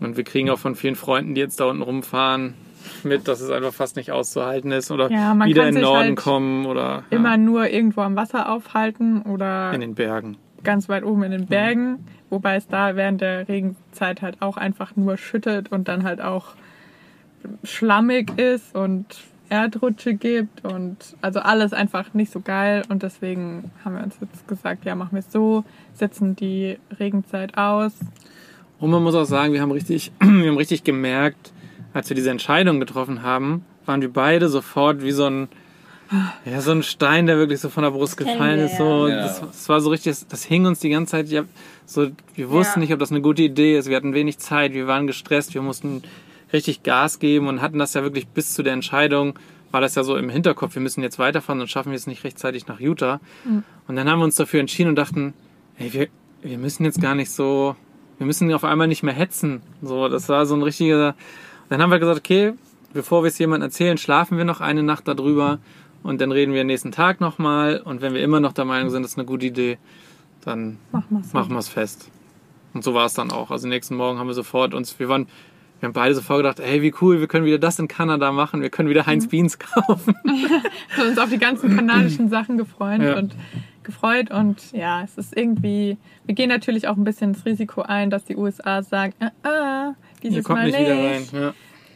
[0.00, 2.54] Und wir kriegen auch von vielen Freunden, die jetzt da unten rumfahren,
[3.02, 6.16] mit, dass es einfach fast nicht auszuhalten ist oder Ja, wieder in den Norden halt
[6.16, 10.36] kommen oder Immer ja, nur irgendwo am Wasser aufhalten oder in den Bergen.
[10.64, 14.96] Ganz weit oben in den Bergen, wobei es da während der Regenzeit halt auch einfach
[14.96, 16.54] nur schüttet und dann halt auch
[17.62, 19.06] schlammig ist und
[19.50, 24.46] Erdrutsche gibt und also alles einfach nicht so geil und deswegen haben wir uns jetzt
[24.46, 27.92] gesagt, ja, machen wir es so, setzen die Regenzeit aus.
[28.78, 31.52] Und man muss auch sagen, wir haben richtig, wir haben richtig gemerkt,
[31.94, 35.48] als wir diese Entscheidung getroffen haben, waren wir beide sofort wie so ein,
[36.44, 38.78] ja, so ein Stein, der wirklich so von der Brust kennen gefallen wir, ist.
[38.78, 39.16] So, ja.
[39.22, 41.28] das, das war so richtig, das, das hing uns die ganze Zeit.
[41.28, 41.44] Ja,
[41.86, 42.84] so, wir wussten Ja.
[42.84, 43.88] nicht, ob das eine gute Idee ist.
[43.88, 46.02] Wir hatten wenig Zeit, wir waren gestresst, wir mussten
[46.52, 49.38] richtig Gas geben und hatten das ja wirklich bis zu der Entscheidung,
[49.70, 52.24] war das ja so im Hinterkopf, wir müssen jetzt weiterfahren, sonst schaffen wir es nicht
[52.24, 53.20] rechtzeitig nach Utah.
[53.86, 55.34] Und dann haben wir uns dafür entschieden und dachten,
[55.78, 56.08] ey, wir,
[56.42, 57.76] wir müssen jetzt gar nicht so,
[58.16, 59.60] wir müssen auf einmal nicht mehr hetzen.
[59.82, 61.14] So, das war so ein richtiger.
[61.68, 62.54] Dann haben wir gesagt, okay,
[62.94, 65.58] bevor wir es jemandem erzählen, schlafen wir noch eine Nacht darüber
[66.02, 67.80] und dann reden wir nächsten Tag nochmal.
[67.84, 69.78] Und wenn wir immer noch der Meinung sind, das ist eine gute Idee,
[70.44, 71.58] dann Machen wir so.
[71.58, 72.10] es fest.
[72.74, 73.50] Und so war es dann auch.
[73.50, 75.26] Also nächsten Morgen haben wir sofort uns, wir waren,
[75.80, 78.62] wir haben beide sofort gedacht, hey, wie cool, wir können wieder das in Kanada machen,
[78.62, 80.14] wir können wieder Heinz Beans kaufen.
[80.24, 83.16] Wir haben uns auf die ganzen kanadischen Sachen gefreut Ja.
[83.16, 83.34] und
[83.84, 88.10] gefreut und ja, es ist irgendwie, wir gehen natürlich auch ein bisschen das Risiko ein,
[88.10, 91.34] dass die USA sagen, äh, äh, Ihr dieses kommt Mal nicht nicht.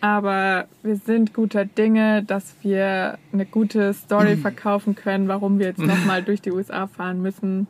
[0.03, 5.79] Aber wir sind guter Dinge, dass wir eine gute Story verkaufen können, warum wir jetzt
[5.79, 7.69] nochmal durch die USA fahren müssen.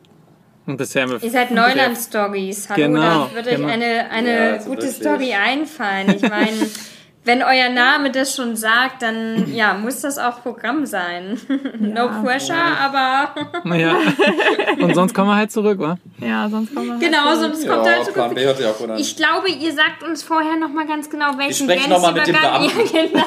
[0.65, 2.69] Und bisher haben wir Ihr seid Neuland-Stories.
[2.69, 3.67] Hallo, Genau, da wird euch genau.
[3.67, 4.95] eine, eine Ja, also gute wirklich.
[4.95, 6.09] Story einfallen.
[6.15, 6.57] Ich meine,
[7.25, 11.39] wenn euer Name das schon sagt, dann ja, muss das auch Programm sein.
[11.79, 13.33] no pressure, aber
[13.75, 13.95] Ja.
[14.79, 15.97] Und sonst kommen wir halt zurück, wa?
[16.19, 17.55] Ja, sonst kommen wir halt genau, zurück.
[17.55, 18.99] sonst kommt halt so Plan B hört sich auch gut an.
[18.99, 22.27] Ich glaube, ihr sagt uns vorher noch mal ganz genau, welchen sprechen noch mal mit
[22.27, 23.25] dem Grenzübergang ihr genau.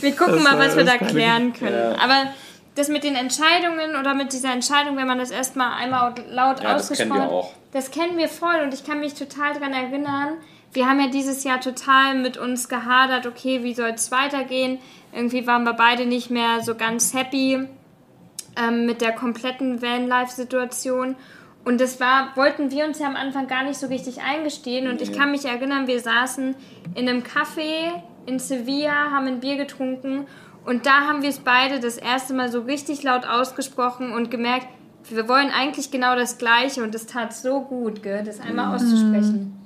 [0.00, 1.74] wir gucken Das mal, was wir da klären können.
[1.74, 2.02] Ja.
[2.02, 2.28] Aber
[2.76, 6.74] das mit den Entscheidungen oder mit dieser Entscheidung, wenn man das erstmal einmal laut Ja,
[6.74, 7.52] das ausgesprochen kennen wir auch.
[7.72, 10.34] Das kennen wir voll und ich kann mich total daran erinnern.
[10.72, 14.78] Wir haben ja dieses Jahr total mit uns gehadert, okay, wie soll es weitergehen?
[15.12, 17.68] Irgendwie waren wir beide nicht mehr so ganz happy
[18.56, 21.16] ähm, mit der kompletten Van-Life-Situation.
[21.64, 24.88] Und das war, wollten wir uns ja am Anfang gar nicht so richtig eingestehen.
[24.88, 26.56] Und ich kann mich erinnern, wir saßen
[26.94, 30.26] in einem Café in Sevilla, haben ein Bier getrunken
[30.64, 34.68] und da haben wir es beide das erste Mal so richtig laut ausgesprochen und gemerkt,
[35.10, 39.58] wir wollen eigentlich genau das Gleiche und das tat so gut, gell, das einmal auszusprechen.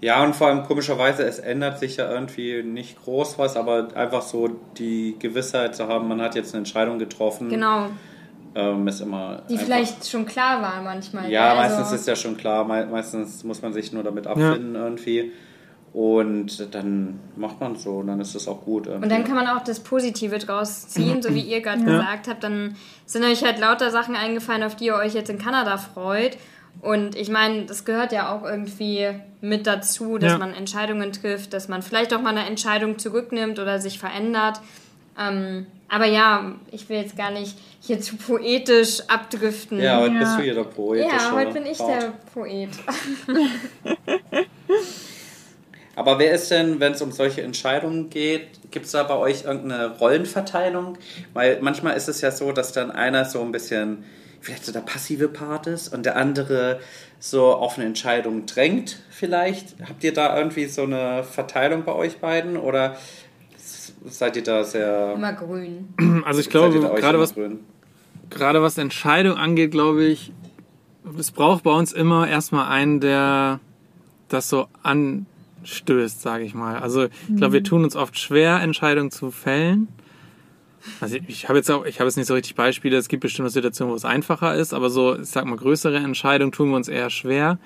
[0.00, 4.22] Ja, und vor allem komischerweise, es ändert sich ja irgendwie nicht groß was, aber einfach
[4.22, 7.86] so die Gewissheit zu haben, man hat jetzt eine Entscheidung getroffen, Genau,
[8.54, 9.42] ähm, ist immer.
[9.48, 11.30] die einfach- vielleicht schon klar war manchmal.
[11.30, 14.26] Ja, gell, also- meistens ist ja schon klar, me meistens muss man sich nur damit
[14.26, 15.32] abfinden irgendwie.
[15.92, 18.86] Und dann macht man es so und dann ist es auch gut.
[18.86, 22.44] Und dann kann man auch das Positive draus ziehen, so wie ihr gerade gesagt habt.
[22.44, 26.36] Dann sind euch halt lauter Sachen eingefallen, auf die ihr euch jetzt in Kanada freut.
[26.82, 29.08] Und ich meine, das gehört ja auch irgendwie
[29.40, 30.38] mit dazu, dass Ja.
[30.38, 34.60] man Entscheidungen trifft, dass man vielleicht auch mal eine Entscheidung zurücknimmt oder sich verändert.
[35.18, 39.80] Ähm, aber ja, ich will jetzt gar nicht hier zu poetisch abdriften.
[39.80, 40.18] ja, heute Ja.
[40.20, 41.06] bist du hier der Poet.
[41.06, 42.70] Ja, heute bin ich der Poet.
[45.94, 49.44] Aber wer ist denn, wenn es um solche Entscheidungen geht, gibt es da bei euch
[49.44, 50.98] irgendeine Rollenverteilung?
[51.32, 54.04] Weil manchmal ist es ja so, dass dann einer so ein bisschen
[54.46, 56.78] vielleicht so der passive Part ist und der andere
[57.18, 59.74] so auf eine Entscheidung drängt vielleicht.
[59.88, 62.96] Habt ihr da irgendwie so eine Verteilung bei euch beiden oder
[64.04, 65.14] seid ihr da sehr...
[65.14, 65.94] Immer grün.
[66.24, 67.58] Also ich glaube, gerade was, grün?
[68.30, 70.32] gerade was Entscheidung angeht, glaube ich,
[71.18, 73.58] es braucht bei uns immer erstmal einen, der
[74.28, 76.78] das so anstößt, sage ich mal.
[76.78, 79.88] Also ich glaube, wir tun uns oft schwer, Entscheidungen zu fällen.
[81.00, 82.96] Also ich habe jetzt auch, ich habe jetzt nicht so richtig Beispiele.
[82.96, 86.52] Es gibt bestimmte Situationen, wo es einfacher ist, aber so, ich sag mal, größere Entscheidungen
[86.52, 87.58] tun wir uns eher schwer.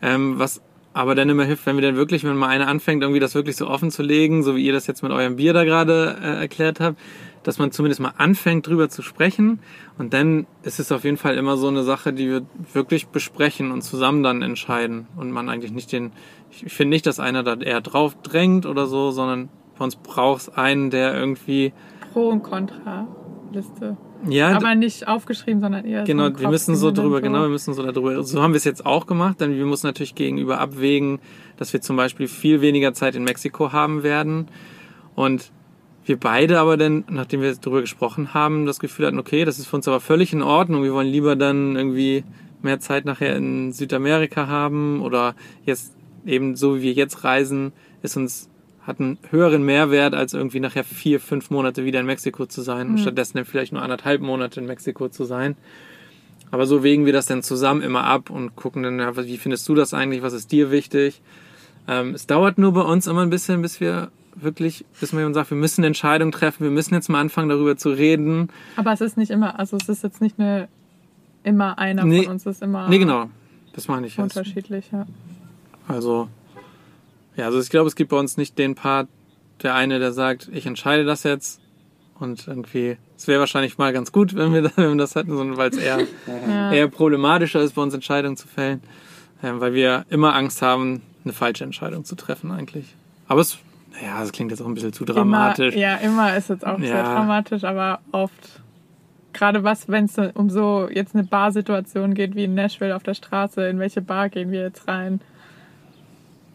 [0.00, 0.60] Ähm, was
[0.94, 3.56] aber dann immer hilft, wenn wir dann wirklich, wenn mal einer anfängt, irgendwie das wirklich
[3.56, 6.40] so offen zu legen, so wie ihr das jetzt mit eurem Bier da gerade äh,
[6.40, 6.98] erklärt habt,
[7.42, 9.60] dass man zumindest mal anfängt, drüber zu sprechen.
[9.98, 13.72] Und dann ist es auf jeden Fall immer so eine Sache, die wir wirklich besprechen
[13.72, 15.06] und zusammen dann entscheiden.
[15.16, 16.12] Und man eigentlich nicht den,
[16.50, 20.42] ich, finde nicht, dass einer da eher drauf drängt oder so, sondern bei uns braucht
[20.42, 21.72] es einen, der irgendwie
[22.12, 23.06] Pro und Contra.
[23.52, 23.96] Liste.
[24.28, 27.74] Ja, Aber nicht aufgeschrieben, sondern eher Genau, so wir müssen so drüber, genau, wir müssen
[27.74, 28.22] so darüber.
[28.22, 31.18] So haben wir es jetzt auch gemacht, denn wir müssen natürlich gegenüber abwägen,
[31.56, 34.46] dass wir zum Beispiel viel weniger Zeit in Mexiko haben werden
[35.14, 35.50] und
[36.04, 39.66] wir beide aber dann, nachdem wir darüber gesprochen haben, das Gefühl hatten, okay, das ist
[39.66, 40.82] für uns aber völlig in Ordnung.
[40.82, 42.24] Wir wollen lieber dann irgendwie
[42.60, 45.94] mehr Zeit nachher in Südamerika haben oder jetzt
[46.26, 47.72] eben so wie wir jetzt reisen,
[48.02, 48.48] ist uns
[48.86, 52.90] hat einen höheren Mehrwert, als irgendwie nachher vier, fünf Monate wieder in Mexiko zu sein
[52.90, 55.56] und stattdessen dann vielleicht nur anderthalb Monate in Mexiko zu sein.
[56.50, 59.68] Aber so wägen wir das dann zusammen immer ab und gucken dann, ja, wie findest
[59.68, 61.22] du das eigentlich, was ist dir wichtig?
[61.88, 65.50] Ähm, es dauert nur bei uns immer ein bisschen, bis wir wirklich, bis man sagt,
[65.50, 68.48] wir müssen eine Entscheidung treffen, wir müssen jetzt mal anfangen, darüber zu reden.
[68.76, 70.68] Aber es ist nicht immer, also es ist jetzt nicht eine,
[71.44, 72.24] immer einer Nee.
[72.24, 73.30] von uns, es ist immer Nee, genau.
[73.74, 74.36] Das meine ich jetzt.
[74.36, 75.06] unterschiedlich, ja.
[75.88, 76.28] Also,
[77.36, 79.08] ja, also ich glaube, es gibt bei uns nicht den Part,
[79.62, 81.60] der eine, der sagt, ich entscheide das jetzt
[82.18, 85.56] und irgendwie, es wäre wahrscheinlich mal ganz gut, wenn wir, wenn wir das hätten, sondern
[85.56, 86.00] weil es eher,
[86.48, 86.72] ja.
[86.72, 88.82] eher problematischer ist, bei uns Entscheidungen zu fällen,
[89.42, 92.96] ähm, weil wir immer Angst haben, eine falsche Entscheidung zu treffen eigentlich.
[93.28, 93.58] Aber es,
[93.92, 95.74] naja, das klingt jetzt auch ein bisschen zu dramatisch.
[95.74, 97.14] Immer, ja, immer ist jetzt auch sehr Ja.
[97.14, 98.60] dramatisch, aber oft,
[99.32, 103.14] gerade was, wenn es um so jetzt eine Barsituation geht, wie in Nashville auf der
[103.14, 105.20] Straße, in welche Bar gehen wir jetzt rein?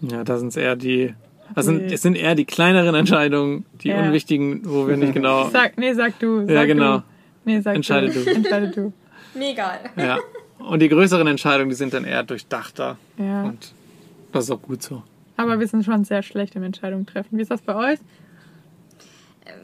[0.02, 1.14] Ja, da sind es eher die,
[1.56, 1.94] das sind, Nee.
[1.94, 4.02] es sind eher die kleineren Entscheidungen, die Ja.
[4.02, 6.42] unwichtigen, wo wir nicht genau, Sag, nee, sag du.
[6.46, 6.98] Sag Ja, genau.
[6.98, 7.04] Du.
[7.46, 8.24] Nee, sag Entscheide du.
[8.24, 8.30] du.
[8.32, 8.94] Entscheide du.
[9.34, 9.80] Mir egal.
[9.96, 10.20] ja.
[10.60, 12.98] Und die größeren Entscheidungen, die sind dann eher durchdachter.
[13.18, 13.44] Ja.
[13.44, 13.72] Und
[14.32, 15.04] das ist auch gut so.
[15.38, 17.38] Aber wir sind schon sehr schlecht im Entscheidungen treffen.
[17.38, 18.00] Wie ist das bei euch?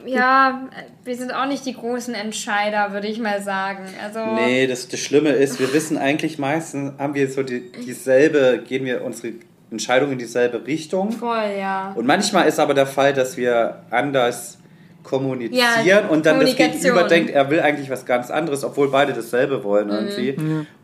[0.06, 0.68] Ja,
[1.04, 3.84] wir sind auch nicht die großen Entscheider, würde ich mal sagen.
[4.02, 8.62] Also, Nee, das, das Schlimme ist, wir wissen eigentlich meistens, haben wir so die, dieselbe,
[8.66, 9.34] gehen wir unsere
[9.74, 11.12] Entscheidung in dieselbe Richtung.
[11.12, 11.92] voll, ja.
[11.94, 14.58] Und manchmal ist aber der Fall, dass wir anders
[15.02, 16.56] kommunizieren Ja, und dann das.
[16.56, 19.64] Gegenüber denkt, er will eigentlich was ganz anderes, obwohl beide dasselbe Mhm.
[19.64, 20.36] wollen irgendwie.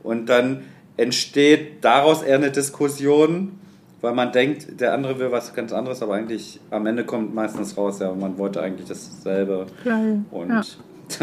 [0.03, 0.65] Und dann
[0.99, 3.59] entsteht daraus eher eine Diskussion,
[4.03, 7.77] weil man denkt, der andere will was ganz anderes, aber eigentlich am Ende kommt meistens
[7.77, 9.67] raus, ja, man wollte eigentlich dasselbe.
[9.85, 10.21] Geil.
[10.31, 10.63] Und Ja.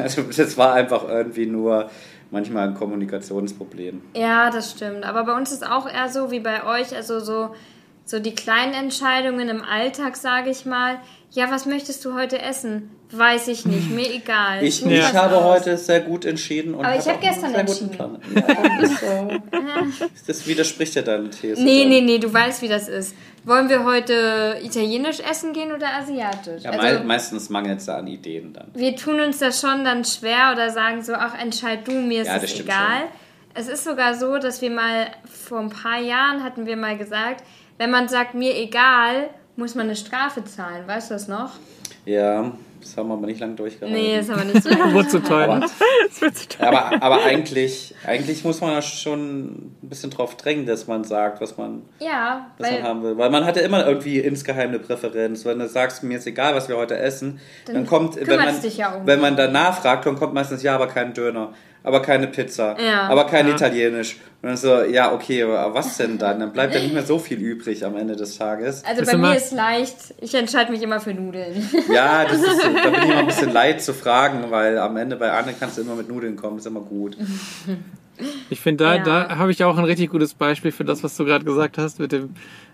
[0.04, 1.90] also, das war einfach irgendwie nur
[2.32, 4.02] manchmal ein Kommunikationsproblem.
[4.16, 5.06] Ja, das stimmt.
[5.06, 7.56] Aber bei uns ist auch eher so wie bei euch, also so,
[8.06, 11.00] so die kleinen Entscheidungen im Alltag, sage ich mal.
[11.32, 12.90] Ja, was möchtest du heute essen?
[13.12, 14.64] Weiß ich nicht, mir egal.
[14.64, 15.44] Ich nicht, was habe aus.
[15.62, 16.74] heute sehr gut entschieden.
[16.74, 18.22] Und Aber ich hatte hab auch einen gestern sehr guten entschieden.
[18.34, 18.58] Plan.
[18.58, 19.04] Ja, das,
[20.04, 21.62] äh, das widerspricht ja deiner These.
[21.64, 21.90] Nee, dann.
[21.90, 23.14] nee, nee, du weißt, wie das ist.
[23.46, 26.64] Wollen wir heute italienisch essen gehen oder asiatisch?
[26.64, 28.68] Ja, also, mei- meistens mangelt es da an Ideen dann.
[28.74, 32.28] wir tun uns das schon dann schwer oder sagen so, ach, entscheid du, mir ist
[32.28, 33.04] Ja, das es egal.
[33.54, 37.44] Es ist sogar so, dass wir mal vor ein paar Jahren hatten wir mal gesagt,
[37.78, 40.88] wenn man sagt, mir egal, muss man eine Strafe zahlen.
[40.88, 41.52] Weißt du das noch?
[42.06, 44.00] Ja, das haben wir aber nicht lange durchgehalten.
[44.00, 44.70] Nee, ist aber nicht so.
[44.70, 45.50] Wurde zu teuer.
[45.50, 45.60] aber,
[46.08, 46.68] Das wird zu teuer.
[46.68, 51.42] aber, aber eigentlich, eigentlich muss man ja schon ein bisschen drauf drängen, dass man sagt,
[51.42, 53.18] was man, ja, was man weil haben will.
[53.18, 55.44] Weil man hatte immer irgendwie insgeheim eine Präferenz.
[55.44, 58.62] Wenn du sagst, mir ist egal, was wir heute essen, dann, Dann kommt, wenn man,
[58.62, 59.08] dich ja um.
[59.08, 61.54] wenn man danach fragt, dann kommt meistens, ja, aber kein Döner,
[61.88, 63.08] aber keine Pizza, Ja.
[63.08, 63.54] aber kein Ja.
[63.56, 64.18] Italienisch.
[64.42, 66.40] Und dann so, ja, okay, aber was denn dann?
[66.40, 68.84] Dann bleibt ja nicht mehr so viel übrig am Ende des Tages.
[68.86, 71.68] also bei mir ist leicht, ich entscheide mich immer für Nudeln.
[71.92, 75.16] Ja, das ist, da bin ich immer ein bisschen leid zu fragen, weil am Ende
[75.16, 77.18] bei Anne kannst du immer mit Nudeln kommen, ist immer gut.
[78.50, 79.04] Ich finde, da, Ja.
[79.04, 82.00] da habe ich auch ein richtig gutes Beispiel für das, was du gerade gesagt hast.
[82.00, 82.34] Mit dem,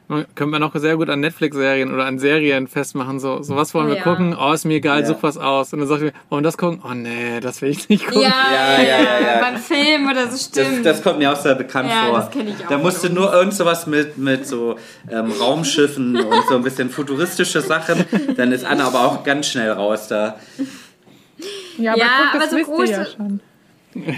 [0.10, 3.20] könnte man auch sehr gut an Netflix-Serien oder an Serien festmachen.
[3.20, 4.04] So, so was wollen wir ja.
[4.04, 4.36] gucken?
[4.40, 5.06] Oh, ist mir egal, Ja.
[5.08, 5.72] such was aus.
[5.74, 6.82] Und dann sagt ihr, wollen wir das gucken?
[6.84, 8.22] Oh nee, das will ich nicht gucken.
[8.22, 10.86] Ja, Ja, ja, ja, beim Film oder so Das, stimmt.
[10.86, 12.20] das kommt mir auch sehr bekannt Ja, vor.
[12.20, 14.76] das kenn ich auch Da musste nur irgend sowas mit, mit so
[15.10, 18.04] ähm, Raumschiffen und so ein bisschen futuristische Sachen.
[18.36, 20.36] Dann ist Anne aber auch ganz schnell raus da.
[21.78, 23.40] Ja, aber Ja, guck, das aber so wisst ihr ja große- schon.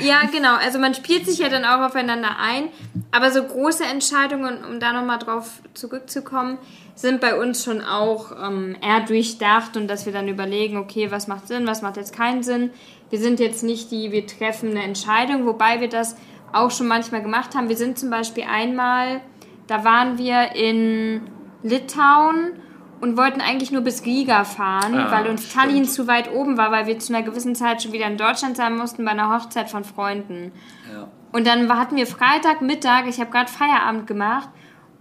[0.01, 0.55] Ja, genau.
[0.55, 2.69] Also man spielt sich ja dann auch aufeinander ein.
[3.11, 6.57] Aber so große Entscheidungen, um da nochmal drauf zurückzukommen,
[6.95, 11.27] sind bei uns schon auch ähm, eher durchdacht und dass wir dann überlegen, okay, was
[11.27, 12.71] macht Sinn, was macht jetzt keinen Sinn.
[13.09, 16.15] Wir sind jetzt nicht die, wir treffen eine Entscheidung, wobei wir das
[16.53, 17.69] auch schon manchmal gemacht haben.
[17.69, 19.21] Wir sind zum Beispiel einmal,
[19.67, 21.21] da waren wir in
[21.63, 22.53] Litauen
[23.01, 26.71] und wollten eigentlich nur bis Riga fahren, Ah, weil uns Tallinn zu weit oben war,
[26.71, 29.69] weil wir zu einer gewissen Zeit schon wieder in Deutschland sein mussten bei einer Hochzeit
[29.69, 30.51] von Freunden.
[30.91, 31.07] Ja.
[31.31, 34.49] Und dann hatten wir Freitagmittag, ich habe gerade Feierabend gemacht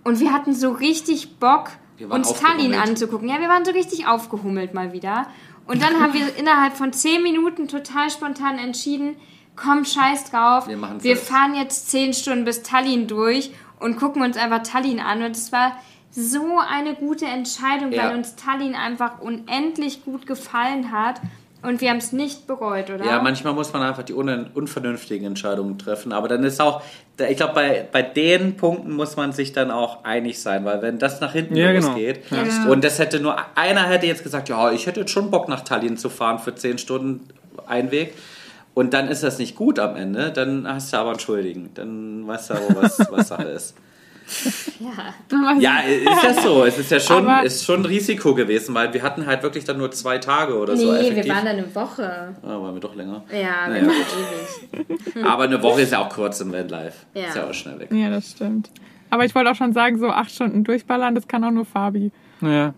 [0.02, 1.71] und wir hatten so richtig Bock,
[2.08, 3.29] uns Tallinn anzugucken.
[3.29, 5.29] Ja, wir waren so richtig aufgehummelt mal wieder.
[5.66, 9.16] Und dann haben wir innerhalb von zehn Minuten total spontan entschieden,
[9.56, 14.37] komm, scheiß drauf, Wir wir fahren jetzt zehn Stunden bis Tallinn durch und gucken uns
[14.37, 15.23] einfach Tallinn an.
[15.23, 15.77] Und es war
[16.15, 18.04] so eine gute Entscheidung, Ja.
[18.08, 21.21] weil uns Tallinn einfach unendlich gut gefallen hat.
[21.62, 23.06] Und wir haben es nicht bereut, oder?
[23.06, 26.12] Ja, manchmal muss man einfach die un unvernünftigen Entscheidungen treffen.
[26.12, 26.83] Aber dann ist auch,
[27.27, 30.98] ich glaube, bei, bei den Punkten muss man sich dann auch einig sein, weil wenn
[30.98, 31.87] das nach hinten Ja, genau.
[31.88, 32.71] losgeht Ja.
[32.71, 35.62] und das hätte nur, einer hätte jetzt gesagt, ja, ich hätte jetzt schon Bock nach
[35.62, 37.27] Tallinn zu fahren für 10 Stunden
[37.67, 38.12] Einweg.
[38.75, 41.71] Und dann ist das nicht gut am Ende, dann hast du aber einen Schuldigen.
[41.75, 43.75] Dann weißt du aber, was, was Sache ist.
[44.81, 45.58] Ja.
[45.58, 46.64] Ja, ist das so.
[46.64, 49.64] Es ist ja schon, Aber- ist schon ein Risiko gewesen, weil wir hatten halt wirklich
[49.64, 50.92] dann nur zwei Tage oder so.
[50.92, 52.35] Nee, wir waren dann eine Woche.
[52.42, 53.22] Ah, waren wir doch länger.
[53.31, 53.96] Ja, Naja, wir waren
[54.72, 54.87] gut.
[55.14, 55.25] ewig.
[55.31, 56.94] Aber eine Woche ist ja auch kurz im Vanlife.
[57.14, 57.27] Ja.
[57.29, 57.88] Ist ja auch schnell weg.
[57.92, 58.70] Ja, das stimmt.
[59.10, 62.10] Aber ich wollte auch schon sagen, so acht Stunden durchballern, das kann auch nur Fabi.
[62.40, 62.75] Ja,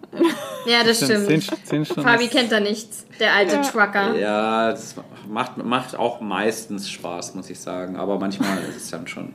[0.66, 1.26] Ja, das stimmt.
[1.26, 2.02] Zehn, zehn Stunden.
[2.02, 4.14] Fabi kennt da nichts, der alte Trucker.
[4.18, 4.96] Ja, das
[5.28, 7.96] macht, macht auch meistens Spaß, muss ich sagen.
[7.96, 9.32] Aber manchmal ist es dann schon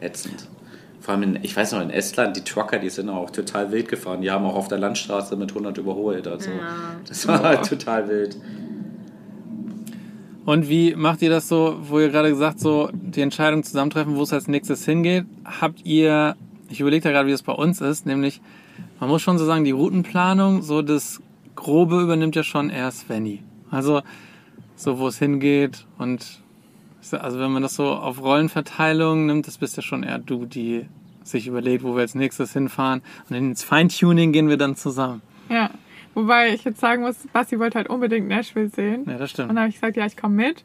[0.00, 0.48] ätzend.
[1.02, 3.88] Vor allem, in, ich weiß noch, in Estland, die Trucker, die sind auch total wild
[3.88, 4.22] gefahren.
[4.22, 6.28] Die haben auch auf der Landstraße mit 100 überholt.
[6.28, 6.94] Also, Ja.
[7.08, 8.36] Das war halt total wild.
[10.44, 14.22] Und wie macht ihr das so, wo ihr gerade gesagt so die Entscheidung zusammentreffen, wo
[14.22, 15.24] es als nächstes hingeht?
[15.44, 16.36] Habt ihr,
[16.68, 18.40] ich überlege da gerade, wie es bei uns ist, nämlich
[19.00, 21.20] man muss schon so sagen, die Routenplanung, so das
[21.56, 23.42] Grobe übernimmt ja schon eher Svenny.
[23.70, 24.02] Also
[24.76, 26.41] so, wo es hingeht und
[27.10, 30.86] also wenn man das so auf Rollenverteilung nimmt, das bist ja schon eher du, die
[31.24, 33.02] sich überlegt, wo wir als nächstes hinfahren.
[33.28, 35.22] Und ins Feintuning gehen wir dann zusammen.
[35.48, 35.70] Ja.
[36.14, 39.04] Wobei ich jetzt sagen muss, Basti wollte halt unbedingt Nashville sehen.
[39.06, 39.50] Ja, das Und stimmt.
[39.50, 40.62] dann habe ich gesagt, ja, ich komme mit,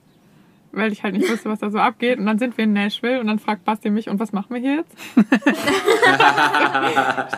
[0.74, 2.20] weil ich halt nicht wusste, was da so abgeht.
[2.20, 4.60] Und dann sind wir in Nashville und dann fragt Basti mich, und was machen wir
[4.60, 4.94] hier jetzt?
[5.16, 5.24] ich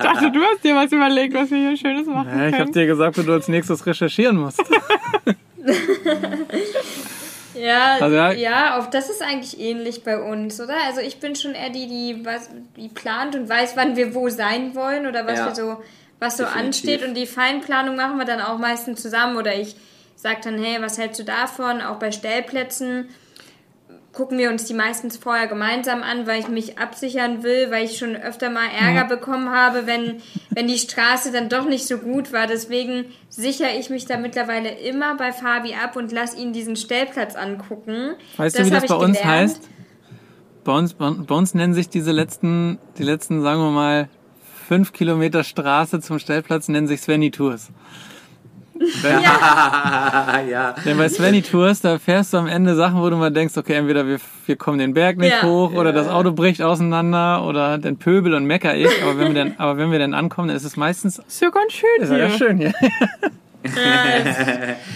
[0.02, 2.88] dachte, du hast dir was überlegt, was wir hier Schönes machen Ja, ich habe dir
[2.88, 4.64] gesagt, wo du als nächstes recherchieren musst.
[7.60, 10.76] Ja, Also ja- ja, auch das ist eigentlich ähnlich bei uns, oder?
[10.88, 14.30] Also ich bin schon eher die, die, was, die plant und weiß, wann wir wo
[14.30, 15.46] sein wollen oder was Ja.
[15.48, 15.84] wir so,
[16.20, 16.66] was so Definitiv.
[16.68, 17.04] ansteht.
[17.08, 19.76] Und die Feinplanung machen wir dann auch meistens zusammen oder ich
[20.16, 21.82] sage dann, hey, was hältst du davon?
[21.82, 23.10] Auch bei Stellplätzen
[24.14, 27.98] gucken wir uns die meistens vorher gemeinsam an, weil ich mich absichern will, weil ich
[27.98, 32.34] schon öfter mal Ärger bekommen habe, wenn, wenn die Straße dann doch nicht so gut
[32.34, 32.48] war.
[32.48, 37.36] Deswegen sichere ich mich da mittlerweile immer bei Fabi ab und lass ihn diesen Stellplatz
[37.36, 38.16] angucken.
[38.38, 39.52] Weißt du, wie das bei uns gelernt.
[39.52, 39.70] heißt?
[40.64, 44.10] Bei uns, bei uns nennen sich diese letzten, die letzten, sagen wir mal,
[44.68, 47.70] fünf Kilometer Straße zum Stellplatz nennen sich Svenny Tours.
[49.02, 50.74] Wenn, Ah, ja.
[50.86, 53.74] Denn bei Svenny Tours, da fährst du am Ende Sachen, wo du mal denkst, okay,
[53.74, 55.44] entweder wir, wir kommen den Berg nicht Ja.
[55.44, 58.88] hoch oder das Auto bricht auseinander oder dann pöbel und mecker ich.
[59.04, 61.50] Aber wenn wir dann, aber wenn wir dann ankommen, dann ist es meistens, Ist ja
[61.50, 62.26] ganz schön ist ja hier.
[62.28, 62.74] ganz schön hier.
[63.64, 64.38] Ja, das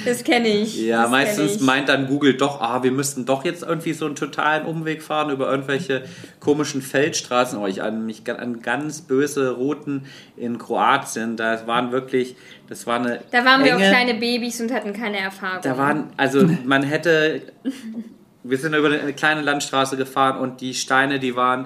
[0.06, 0.78] das kenne ich.
[0.84, 1.62] Ja, das meistens ich.
[1.62, 5.32] meint dann Google doch, ah, wir müssten doch jetzt irgendwie so einen totalen Umweg fahren
[5.32, 6.04] über irgendwelche
[6.40, 7.58] komischen Feldstraßen.
[7.60, 10.06] Oh, ich an mich an ganz böse Routen
[10.38, 11.36] in Kroatien.
[11.36, 12.36] Da waren wirklich,
[12.70, 13.20] das war eine.
[13.32, 15.60] Da waren wir auch enge- kleine Babys und hatten keine Erfahrung.
[15.62, 17.42] Da waren, also man hätte,
[18.44, 21.66] wir sind über eine kleine Landstraße gefahren und die Steine, die waren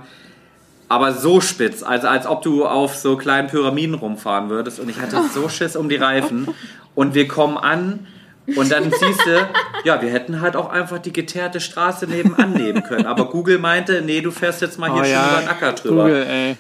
[0.89, 4.97] aber so spitz, also als ob du auf so kleinen Pyramiden rumfahren würdest und ich
[5.01, 6.47] hatte so Schiss um die Reifen
[6.97, 8.07] und wir kommen an
[8.55, 9.47] und dann siehst du,
[9.83, 14.01] ja, wir hätten halt auch einfach die geteerte Straße nebenan nehmen können, aber Google meinte,
[14.01, 16.03] nee, du fährst jetzt mal hier Oh schon ja, über den Acker drüber.
[16.05, 16.57] Google, ey.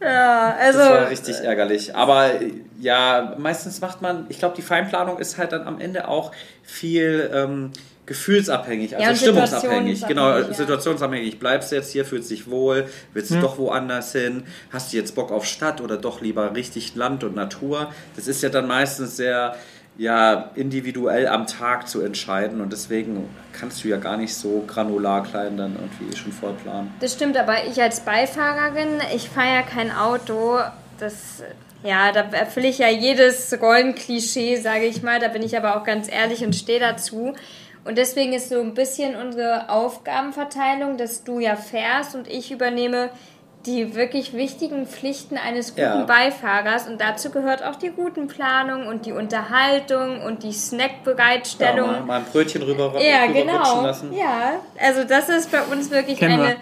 [0.00, 1.96] ja, also Das war richtig ärgerlich.
[1.96, 2.30] Aber
[2.78, 6.30] ja, meistens macht man, ich glaube, die Feinplanung ist halt dann am Ende auch
[6.62, 7.72] viel ähm,
[8.06, 9.98] gefühlsabhängig, also Ja, stimmungsabhängig.
[10.00, 10.54] situationsabhängig, Genau, ja.
[10.54, 11.38] situationsabhängig.
[11.38, 14.44] Bleibst du jetzt hier, fühlst dich wohl, willst du doch woanders hin?
[14.72, 17.92] Hast du jetzt Bock auf Stadt oder doch lieber richtig Land und Natur?
[18.16, 19.54] Das ist ja dann meistens sehr
[19.98, 25.22] ja, individuell am Tag zu entscheiden und deswegen kannst du ja gar nicht so granular
[25.22, 26.90] klein dann irgendwie schon vorplanen.
[27.00, 30.58] Das stimmt, aber ich als Beifahrerin, ich fahre ja kein Auto.
[30.98, 31.42] Das,
[31.84, 35.20] ja, da erfülle ich ja jedes Rollenklischee, sage ich mal.
[35.20, 37.34] Da bin ich aber auch ganz ehrlich und stehe dazu.
[37.84, 43.10] Und deswegen ist so ein bisschen unsere Aufgabenverteilung, dass du ja fährst und ich übernehme
[43.66, 46.02] die wirklich wichtigen Pflichten eines guten Ja.
[46.04, 46.88] Beifahrers.
[46.88, 51.86] Und dazu gehört auch die Routenplanung und die Unterhaltung und die Ja, Snackbereitstellung.
[51.90, 53.82] mal, mal ein Brötchen rüber, Ja, rüberrutschen genau.
[53.82, 54.12] lassen.
[54.12, 56.56] Ja, also das ist bei uns wirklich Kennen eine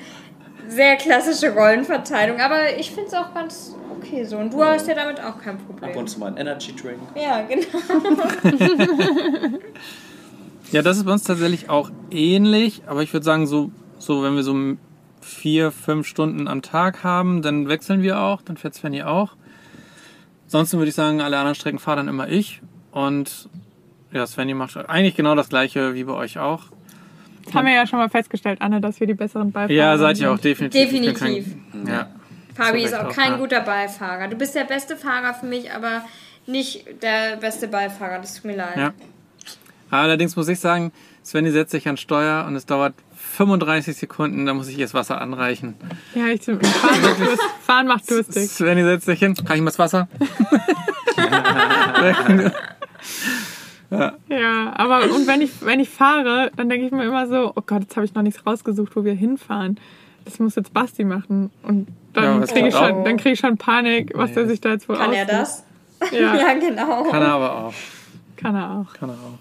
[0.68, 2.38] sehr klassische Rollenverteilung.
[2.40, 4.36] Aber ich finde es auch ganz okay so.
[4.36, 5.96] Und du hast ja damit auch kein Ab Problem.
[5.96, 7.00] und zu mal ein Energy Drink.
[7.14, 7.64] Ja, genau.
[10.72, 14.36] Ja, das ist bei uns tatsächlich auch ähnlich, aber ich würde sagen, so, so wenn
[14.36, 14.54] wir so
[15.20, 19.36] vier, fünf Stunden am Tag haben, dann wechseln wir auch, dann fährt Svenny auch.
[20.44, 22.60] Ansonsten würde ich sagen, alle anderen Strecken fahre dann immer ich.
[22.90, 23.48] Und
[24.12, 26.64] ja, Svenny macht eigentlich genau das gleiche wie bei euch auch.
[27.44, 30.18] Das haben wir ja schon mal festgestellt, Anne, dass wir die besseren Beifahrer Ja, seid
[30.18, 30.44] ihr auch sind.
[30.44, 30.80] definitiv.
[30.80, 31.56] Definitiv.
[31.72, 32.08] Kein, ja.
[32.54, 33.38] Fabi So ist auch auch, kein ja.
[33.38, 34.28] guter Beifahrer.
[34.28, 36.04] Du bist der beste Fahrer für mich, aber
[36.46, 38.18] nicht der beste Beifahrer.
[38.18, 38.76] Das tut mir leid.
[38.76, 38.92] Ja.
[39.90, 40.92] Allerdings muss ich sagen,
[41.24, 42.94] Svenny setzt sich an Steuer und es dauert
[43.36, 45.74] 35 Sekunden, da muss ich ihr das Wasser anreichen.
[46.14, 46.58] Ja, ich Fahren
[47.02, 48.48] macht, durst, Fahren macht durstig.
[48.50, 49.34] Svenny setzt sich hin.
[49.34, 50.08] Kann ich mal das Wasser?
[54.28, 57.62] Ja, aber und wenn ich, wenn ich fahre, dann denke ich mir immer so, oh
[57.66, 59.80] Gott, jetzt habe ich noch nichts rausgesucht, wo wir hinfahren.
[60.24, 61.50] Das muss jetzt Basti machen.
[61.64, 64.46] Und Ja, dann was kriege ich, schon- dann krieg ich schon Panik, was Nee, der
[64.48, 65.64] sich da jetzt wohl Kann er aussucht.
[66.00, 66.12] das?
[66.12, 67.02] Ja, Ja, genau.
[67.10, 67.74] Kann er aber auch.
[68.36, 68.92] kann er auch.
[68.94, 69.38] Kann er auch.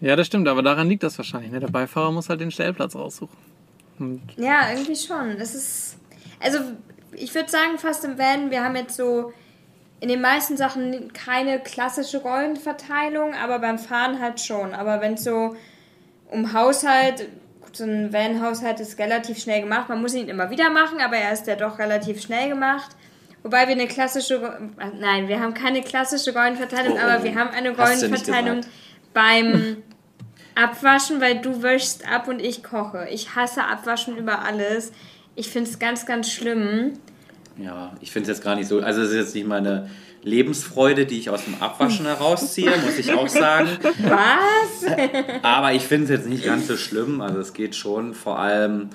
[0.00, 1.50] Ja, das stimmt, aber daran liegt das wahrscheinlich.
[1.50, 1.60] Ne?
[1.60, 3.36] Der Beifahrer muss halt den Stellplatz raussuchen.
[3.98, 5.30] Und Ja, irgendwie schon.
[5.38, 5.96] Es ist.
[6.40, 6.58] Also,
[7.12, 9.32] ich würde sagen, fast im Van, wir haben jetzt so
[10.00, 14.74] in den meisten Sachen keine klassische Rollenverteilung, aber beim Fahren halt schon.
[14.74, 15.56] Aber wenn es so
[16.30, 17.28] um Haushalt,
[17.62, 19.88] gut, so ein Van-Haushalt ist relativ schnell gemacht.
[19.88, 22.90] Man muss ihn immer wieder machen, aber er ist ja doch relativ schnell gemacht.
[23.42, 24.58] Wobei wir eine klassische,
[24.98, 27.08] nein, wir haben keine klassische Rollenverteilung, Oh, oh.
[27.08, 28.60] aber wir haben eine Hast du nicht Rollenverteilung.
[29.16, 29.78] Beim
[30.54, 33.08] Abwaschen, weil du wäschst ab und ich koche.
[33.10, 34.92] Ich hasse Abwaschen über alles.
[35.34, 36.92] Ich finde es ganz, ganz schlimm.
[37.58, 38.80] Ja, ich finde es jetzt gar nicht so.
[38.80, 39.88] Also, es ist jetzt nicht meine
[40.22, 43.68] Lebensfreude, die ich aus dem Abwaschen herausziehe, muss ich auch sagen.
[44.04, 44.92] Was?
[45.42, 47.22] Aber ich finde es jetzt nicht ganz so schlimm.
[47.22, 48.90] Also, es geht schon, vor allem,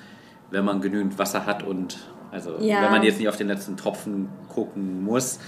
[0.52, 1.98] wenn man genügend Wasser hat und.
[2.30, 2.82] Also, Ja.
[2.84, 5.40] wenn man jetzt nicht auf den letzten Tropfen gucken muss.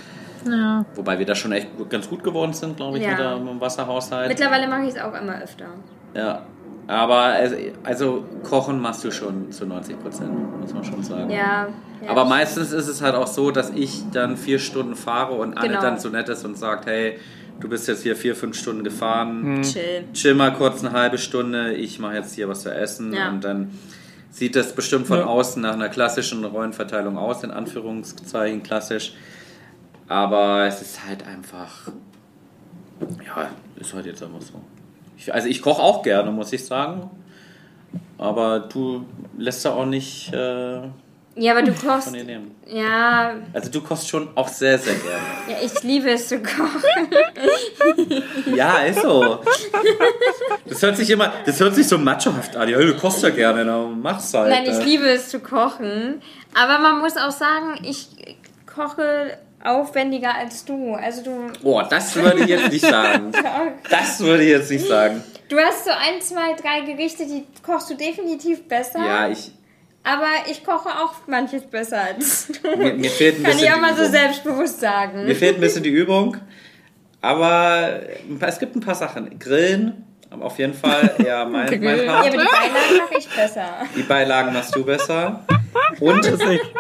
[0.46, 0.84] Ja.
[0.94, 3.36] Wobei wir da schon echt ganz gut geworden sind, glaube ich, Ja.
[3.38, 4.28] mit, dem Wasserhaushalt.
[4.28, 5.66] Mittlerweile mache ich es auch immer öfter.
[6.14, 6.42] Ja.
[6.86, 10.30] Aber also, also kochen machst du schon zu 90 Prozent,
[10.60, 11.30] muss man schon sagen.
[11.30, 11.68] Ja.
[12.02, 12.10] ja.
[12.10, 15.68] Aber meistens ist es halt auch so, dass ich dann vier Stunden fahre und Anne
[15.68, 15.80] Genau.
[15.80, 17.18] dann so nett ist und sagt, hey,
[17.60, 20.04] du bist jetzt hier vier, fünf Stunden gefahren, Chill.
[20.12, 23.30] chill mal kurz eine halbe Stunde, ich mache jetzt hier was zu essen Ja.
[23.30, 23.70] und dann
[24.30, 25.26] sieht das bestimmt von Ja.
[25.26, 29.14] außen nach einer klassischen Rollenverteilung aus, in Anführungszeichen klassisch.
[30.14, 31.88] Aber es ist halt einfach,
[33.26, 34.60] ja, ist halt jetzt einfach so.
[35.18, 37.10] Ich, also ich koche auch gerne, muss ich sagen.
[38.16, 39.04] Aber du
[39.36, 40.82] lässt da auch nicht äh,
[41.34, 42.04] Ja, aber du kochst.
[42.04, 42.52] von dir nehmen.
[42.68, 45.18] Ja, Also du kochst schon auch sehr, sehr gerne.
[45.48, 46.84] ja, ich liebe es zu kochen.
[48.54, 49.40] Ja, ist so.
[50.66, 52.68] Das hört sich immer, das hört sich so machohaft an.
[52.68, 54.50] Ja, du kochst ja gerne, dann mach's halt.
[54.50, 54.84] Nein, ich äh.
[54.84, 56.22] liebe es zu kochen.
[56.54, 58.08] Aber man muss auch sagen, ich
[58.72, 60.94] koche aufwendiger als du.
[60.94, 63.32] Also du, Oh, das würde ich jetzt nicht sagen.
[63.90, 65.22] Das würde ich jetzt nicht sagen.
[65.48, 68.98] du hast so ein, zwei, drei Gerichte, die kochst du definitiv besser.
[69.04, 69.50] Ja, ich,
[70.02, 72.76] Aber ich koche auch manches besser als du.
[72.76, 75.24] mir, mir fehlt ein Kann bisschen ich auch mal so selbstbewusst sagen.
[75.24, 76.36] Mir fehlt ein bisschen die Übung.
[77.20, 78.00] Aber
[78.40, 79.38] es gibt ein paar Sachen.
[79.38, 80.04] Grillen,
[80.34, 82.04] aber auf jeden Fall eher mein, mein Grillen.
[82.06, 82.26] Ja, Part.
[82.26, 83.64] aber die Beilagen mache ich besser.
[83.96, 85.44] Die Beilagen machst du besser.
[86.00, 86.28] Und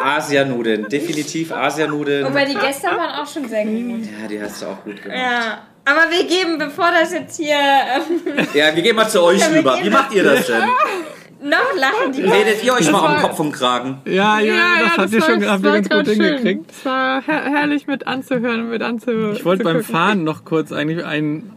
[0.02, 0.88] Asianudeln.
[0.88, 2.26] Definitiv Asianudeln.
[2.26, 4.04] Wobei die gestern waren auch schon sehr gut.
[4.20, 5.18] Ja, die hast du auch gut gemacht.
[5.20, 5.58] Ja.
[5.86, 9.48] Aber wir geben, bevor das jetzt hier ähm, Ja, wir gehen mal zu euch Ja,
[9.48, 9.78] rüber.
[9.82, 10.62] Wie macht ihr das denn?
[11.42, 14.00] noch lachen, die Redet ihr euch mal war- am Kopf und Kragen?
[14.06, 16.14] ja, ja, das habt ihr schon das habt ihr ganz gut schön.
[16.24, 16.70] hingekriegt.
[16.70, 19.84] Es war her herrlich mit anzuhören und mit anzu Ich wollte beim.
[19.84, 21.52] Fahren noch kurz eigentlich ein,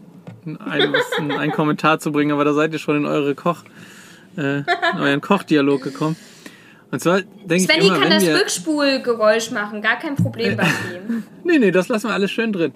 [0.56, 3.64] ein, was- ein, einen Kommentar zu bringen, aber da seid ihr schon in eure Koch,
[4.38, 6.16] äh, in euren Kochdialog gekommen.
[6.90, 11.24] Und zwar denke ich immer, kann das wir, Rückspulgeräusch machen, gar kein Problem bei ihm.
[11.44, 12.72] Nee, nee, das lassen wir alles schön drin.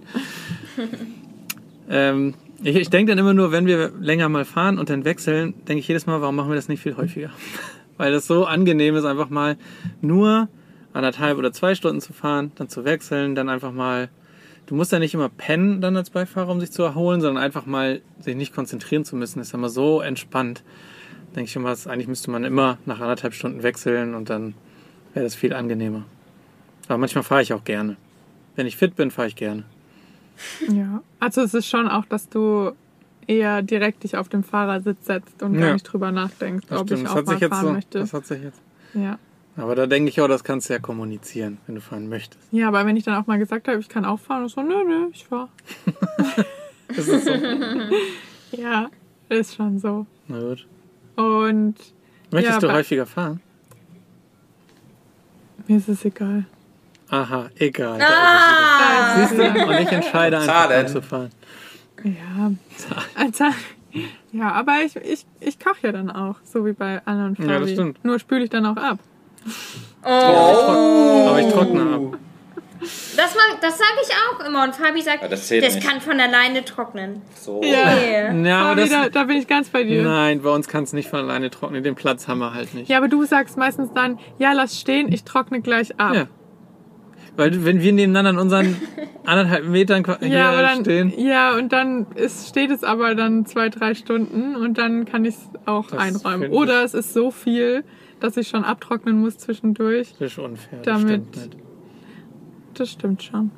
[1.90, 5.54] ähm, ich ich denke dann immer nur, wenn wir länger mal fahren und dann wechseln,
[5.68, 7.30] denke ich jedes Mal, warum machen wir das nicht viel häufiger?
[7.98, 9.58] Weil das so angenehm ist, einfach mal
[10.02, 10.48] nur
[10.94, 14.10] anderthalb oder zwei Stunden zu fahren, dann zu wechseln, dann einfach mal.
[14.68, 17.66] Du musst ja nicht immer pennen dann als Beifahrer, um sich zu erholen, sondern einfach
[17.66, 19.40] mal sich nicht konzentrieren zu müssen.
[19.42, 20.64] Ist ja immer so entspannt.
[21.36, 24.54] Denke ich immer, eigentlich müsste man immer nach anderthalb Stunden wechseln und dann
[25.14, 26.06] wäre das viel angenehmer.
[26.88, 27.98] Aber manchmal fahre ich auch gerne.
[28.56, 29.64] Wenn ich fit bin, fahre ich gerne.
[30.70, 32.72] Ja, also es ist schon auch, dass du
[33.28, 35.62] eher direkt dich auf den Fahrersitz setzt und Ja.
[35.68, 37.00] gar nicht drüber nachdenkst, Das ob stimmt.
[37.02, 37.74] ich Das auch hat mal sich jetzt fahren so.
[37.74, 38.00] möchte.
[38.00, 38.62] Das hat sich jetzt.
[38.94, 39.20] Ja.
[39.58, 42.42] Aber da denke ich auch, das kannst du ja kommunizieren, wenn du fahren möchtest.
[42.52, 44.62] ja, aber wenn ich dann auch mal gesagt habe, ich kann auch fahren, und so,
[44.62, 45.50] nö, nö, ich fahr.
[46.96, 47.32] Das ist so.
[48.52, 48.90] Ja,
[49.30, 50.06] ist schon so.
[50.28, 50.68] Na gut.
[51.16, 51.76] Und
[52.32, 53.40] Möchtest Ja, du häufiger fahren?
[55.68, 56.46] mir ist es egal.
[57.10, 58.00] Aha, egal.
[58.02, 59.24] Ah!
[59.24, 59.30] ist.
[59.30, 59.66] Siehst du?
[59.68, 60.88] Und ich entscheide einfach, Zahlen.
[60.88, 61.30] zu fahren.
[62.04, 62.52] Ja,
[63.16, 63.46] also,
[64.34, 67.50] ja, aber ich, ich, ich koche ja dann auch, so wie bei und Fabi.
[67.50, 68.04] Ja, das stimmt.
[68.04, 69.00] Nur spüle ich dann auch ab.
[70.04, 70.08] Oh.
[70.08, 72.18] Aber ich trockne ab.
[73.16, 74.64] Das, das sage ich auch immer.
[74.64, 77.22] Und Fabi sagt, Ja, das das kann von alleine trocknen.
[77.36, 77.62] So.
[77.64, 78.32] Ja.
[78.34, 78.48] Nee.
[78.50, 80.02] Ja, aber Fabi, da, das, da bin ich ganz bei dir.
[80.02, 81.84] nein, bei uns kann es nicht von alleine trocknen.
[81.84, 82.90] Den Platz haben wir halt nicht.
[82.90, 86.16] Ja, aber du sagst meistens dann, ja, lass stehen, ich trockne gleich ab.
[86.16, 86.28] Ja.
[87.38, 88.82] Weil wenn wir nebeneinander in unseren
[89.26, 91.14] anderthalb Metern Ja, aber dann, stehen.
[91.18, 95.36] ja, und dann ist, steht es aber dann zwei, drei Stunden und dann kann ich
[95.36, 96.52] es auch Das einräumen.
[96.52, 97.84] Oder es ist so viel,
[98.22, 100.14] dass ich schon abtrocknen muss zwischendurch.
[100.20, 100.80] Das ist unfair.
[100.84, 101.64] Damit- Das stimmt.
[102.76, 103.52] Das stimmt schon.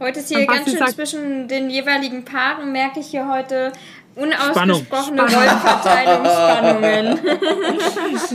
[0.00, 3.72] Heute ist hier Und ganz schön sagt- zwischen den jeweiligen Paaren, merke ich hier heute
[4.14, 7.18] unausgesprochene Rollenverteilungsspannungen.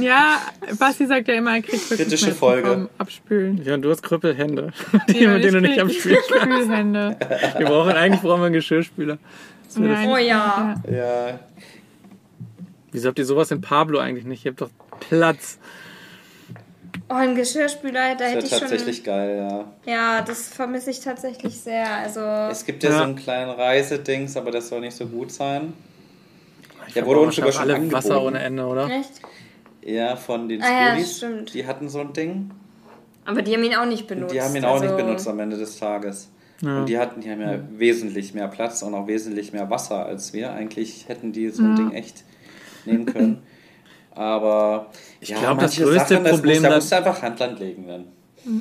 [0.02, 0.38] Ja,
[0.80, 2.68] Basti sagt ja immer, er kriegt Kritische Folge.
[2.70, 3.62] vom Abspülen.
[3.64, 4.72] Ja, du hast Krüppelhände,
[5.10, 6.46] die, Ja, mit denen du ich nicht am Spiel kannst.
[6.66, 7.18] Spülhände.
[7.58, 9.18] Wir brauchen, eigentlich brauchen wir einen Geschirrspüler.
[9.76, 9.78] Das-
[10.08, 10.76] Oh ja.
[10.90, 11.40] Ja.
[12.92, 14.46] Wieso habt ihr sowas in Pablo eigentlich nicht?
[14.46, 14.70] Ihr habt doch
[15.10, 15.58] Platz.
[17.10, 18.60] Oh, ein Geschirrspüler, da Das hätte ich schon.
[18.62, 19.91] tatsächlich geil, ja.
[19.91, 21.86] Ja, das vermisse ich tatsächlich sehr.
[21.97, 22.22] Also.
[22.22, 22.97] Es gibt ja, Ja.
[22.97, 25.74] so einen kleinen Reisedings, aber das soll nicht so gut sein.
[26.88, 28.28] Ich Der wurde uns sogar schon alle Wasser angeboten.
[28.36, 28.89] ohne Ende, oder?
[28.89, 29.22] Echt?
[29.82, 31.18] Ja, von den Ah ja, Spoolies.
[31.18, 31.54] stimmt.
[31.54, 32.51] die hatten so ein Ding.
[33.26, 34.34] Aber die haben ihn auch nicht benutzt.
[34.34, 36.30] Die haben ihn auch also, nicht benutzt am Ende des Tages.
[36.62, 36.80] Ja.
[36.80, 40.34] Und die hatten, die haben ja wesentlich mehr Platz und auch wesentlich mehr Wasser als
[40.34, 40.51] wir.
[40.54, 41.76] Eigentlich hätten die so ein Ja.
[41.76, 42.24] Ding echt
[42.86, 43.43] nehmen können.
[44.16, 44.88] Aber
[45.20, 47.88] Ich ja, glaub, das größte Sachen, das Problem muss, da musst du einfach Handland legen
[47.88, 48.05] dann.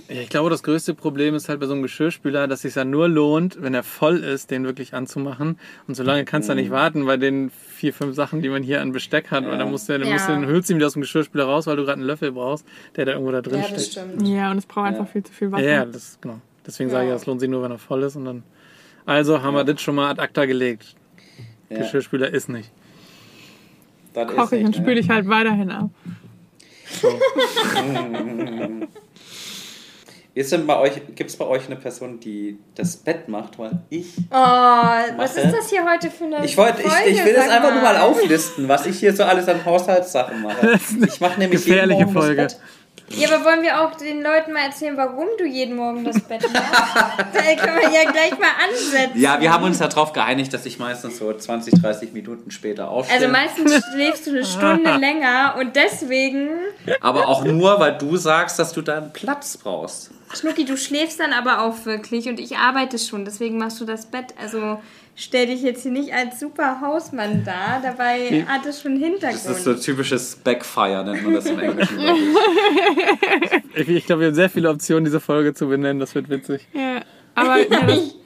[0.06, 2.84] Ich glaube, das größte Problem ist halt bei so einem Geschirrspüler, dass es sich ja
[2.84, 5.58] nur lohnt, wenn er voll ist, den wirklich anzumachen.
[5.88, 8.62] Und so lange kannst du ja nicht warten bei den vier, fünf Sachen, die man
[8.62, 9.42] hier an Besteck hat.
[9.42, 9.50] Ja.
[9.50, 10.12] Weil dann musst du, dann Ja.
[10.14, 12.06] musst du, dann hülst du ihn wieder aus dem Geschirrspüler raus, weil du gerade einen
[12.06, 14.04] Löffel brauchst, der da irgendwo da drin Ja, das steht.
[14.04, 14.28] stimmt.
[14.28, 15.06] Ja, und es braucht einfach Ja.
[15.06, 15.64] viel zu viel Wasser.
[15.68, 16.38] Ja, das genau.
[16.64, 17.14] Deswegen sage ich, Ja.
[17.14, 18.14] das lohnt sich nur, wenn er voll ist.
[18.14, 18.44] Und dann.
[19.04, 20.94] Also haben wir das schon mal ad acta gelegt.
[21.70, 22.70] Ja, Geschirrspüler ist nicht.
[24.12, 25.00] Das ist Koche ich und spüle ne?
[25.00, 25.90] ich halt weiterhin ab.
[30.34, 33.58] Ist denn bei euch, gibt es bei euch eine Person, die das Bett macht?
[33.58, 34.14] Weil ich.
[34.30, 35.46] Oh, was Mache.
[35.46, 37.82] ist das hier heute für eine Ich, wollte, ich, Folge, ich will das einfach nur
[37.82, 40.78] mal auflisten, was ich hier so alles an Haushaltssachen mache.
[41.06, 42.42] Ich mache nämlich jeden gefährliche das Folge.
[42.42, 42.58] Bett.
[43.16, 46.42] Ja, aber wollen wir auch den Leuten mal erzählen, warum du jeden Morgen das Bett
[46.52, 46.74] machst?
[47.32, 49.20] da können wir ja gleich mal ansetzen.
[49.20, 53.16] Ja, wir haben uns darauf geeinigt, dass ich meistens so 20, 30 Minuten später aufstehe.
[53.16, 56.48] Also meistens schläfst du eine Stunde länger und deswegen,
[57.00, 60.10] aber auch nur, weil du sagst, dass du da einen Platz brauchst.
[60.34, 64.06] Schnucki, du schläfst dann aber auch wirklich und ich arbeite schon, deswegen machst du das
[64.06, 64.34] Bett.
[64.40, 64.80] Also
[65.14, 69.44] stell dich jetzt hier nicht als super Hausmann da, dabei hat es schon Hintergrund.
[69.44, 71.98] Das ist so typisches Backfire, nennt man das im Englischen.
[73.74, 73.88] ich.
[73.88, 76.00] Ich, glaube, wir haben sehr viele Optionen, diese Folge zu benennen.
[76.00, 76.66] Das wird witzig.
[76.72, 77.02] Ja,
[77.34, 78.16] aber ja, das,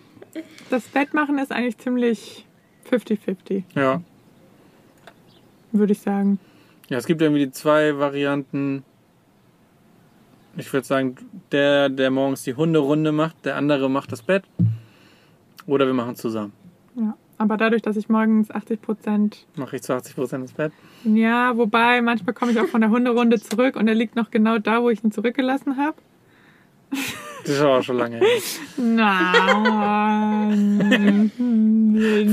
[0.70, 2.46] das Bett machen ist eigentlich ziemlich
[2.90, 4.00] 50-50, Ja.
[5.72, 6.38] würde ich sagen.
[6.88, 8.84] Ja, es gibt irgendwie die zwei Varianten.
[10.56, 11.16] Ich würde sagen,
[11.52, 14.44] der, der morgens die Hunderunde macht, der andere macht das Bett.
[15.66, 16.52] Oder wir machen zusammen.
[17.38, 20.72] Aber dadurch, dass ich morgens 80 Prozent, Mache ich zu 80 Prozent das Bett.
[21.04, 24.58] ja, wobei manchmal komme ich auch von der Hunderunde zurück und er liegt noch genau
[24.58, 25.96] da, wo ich ihn zurückgelassen habe.
[27.42, 28.26] Das ist aber auch schon lange her.
[30.56, 31.30] Nein.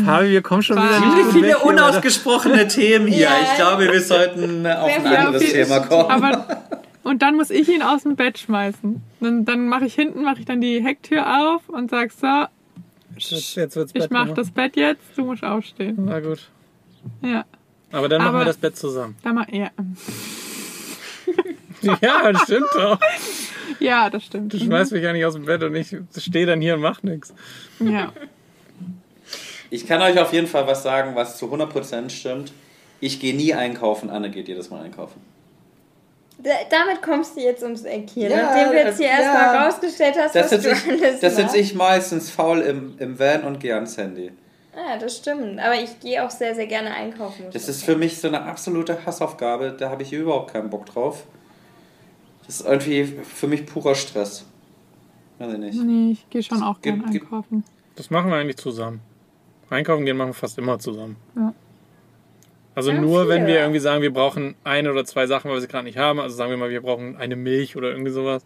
[0.05, 3.23] Fabi, wir kommen schon wieder nicht Viele, weg unausgesprochene Themen hier.
[3.23, 3.31] Ja.
[3.43, 5.51] Ich glaube, wir sollten auf ein anderes.
[5.51, 6.09] Thema kommen.
[6.09, 6.45] Aber,
[7.03, 9.01] und dann muss ich ihn aus dem Bett schmeißen.
[9.19, 12.45] Dann, dann mache ich hinten, mache ich dann die Hecktür auf und sag so,
[13.17, 14.37] Jetzt, jetzt wird's ich Bett mache gemacht.
[14.37, 15.95] das Bett jetzt, du musst aufstehen.
[15.99, 16.49] Na gut.
[17.21, 17.45] Ja,
[17.91, 19.15] Aber dann machen Aber- wir das Bett zusammen.
[19.23, 19.69] da mal, ja.
[22.01, 22.97] Ja, das stimmt doch.
[23.79, 24.53] ja, das stimmt.
[24.53, 27.03] Du schmeißt mich ja nicht aus dem Bett und ich stehe dann hier und mach
[27.03, 27.33] nichts.
[27.79, 28.13] Ja.
[29.69, 32.53] Ich kann euch auf jeden Fall was sagen, was zu 100% stimmt.
[33.01, 35.19] Ich gehe nie einkaufen, Anne geht jedes Mal einkaufen.
[36.43, 39.19] Da, damit kommst du jetzt ums Eck hier, Ja, nachdem du jetzt hier ja.
[39.21, 41.55] erstmal rausgestellt hast, Das was sitze du ich, alles das sitz machst.
[41.57, 44.31] ich meistens faul im, im Van und gehe ans Handy.
[44.75, 45.59] Ja, das stimmt.
[45.59, 47.45] Aber ich gehe auch sehr, sehr gerne einkaufen.
[47.53, 51.23] Das ist für mich so eine absolute Hassaufgabe, da habe ich überhaupt keinen Bock drauf.
[52.45, 54.45] Das ist irgendwie für mich purer Stress.
[55.39, 55.81] Weiß ich nicht.
[55.81, 57.63] Nee, ich gehe schon auch Gib- gern gib- einkaufen.
[57.95, 58.99] Das machen wir eigentlich zusammen.
[59.69, 61.15] Einkaufen gehen machen wir fast immer zusammen.
[61.35, 61.53] Ja.
[62.75, 63.53] Also Ja, nur, wenn viel.
[63.53, 66.19] wir irgendwie sagen, wir brauchen eine oder zwei Sachen, weil wir sie gerade nicht haben.
[66.19, 68.43] Also sagen wir mal, wir brauchen eine Milch oder irgendwie sowas.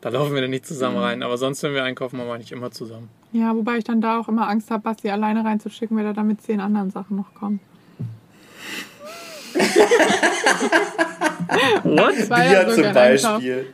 [0.00, 1.02] Da laufen wir dann nicht zusammen Mhm.
[1.02, 1.22] rein.
[1.22, 3.08] Aber sonst, wenn wir einkaufen, machen wir eigentlich immer zusammen.
[3.32, 6.26] Ja, wobei ich dann da auch immer Angst habe, Basti alleine reinzuschicken, weil er dann
[6.26, 7.60] mit zehn anderen Sachen noch kommt.
[11.84, 12.30] What?
[12.30, 13.66] War ja so gern einkaufen.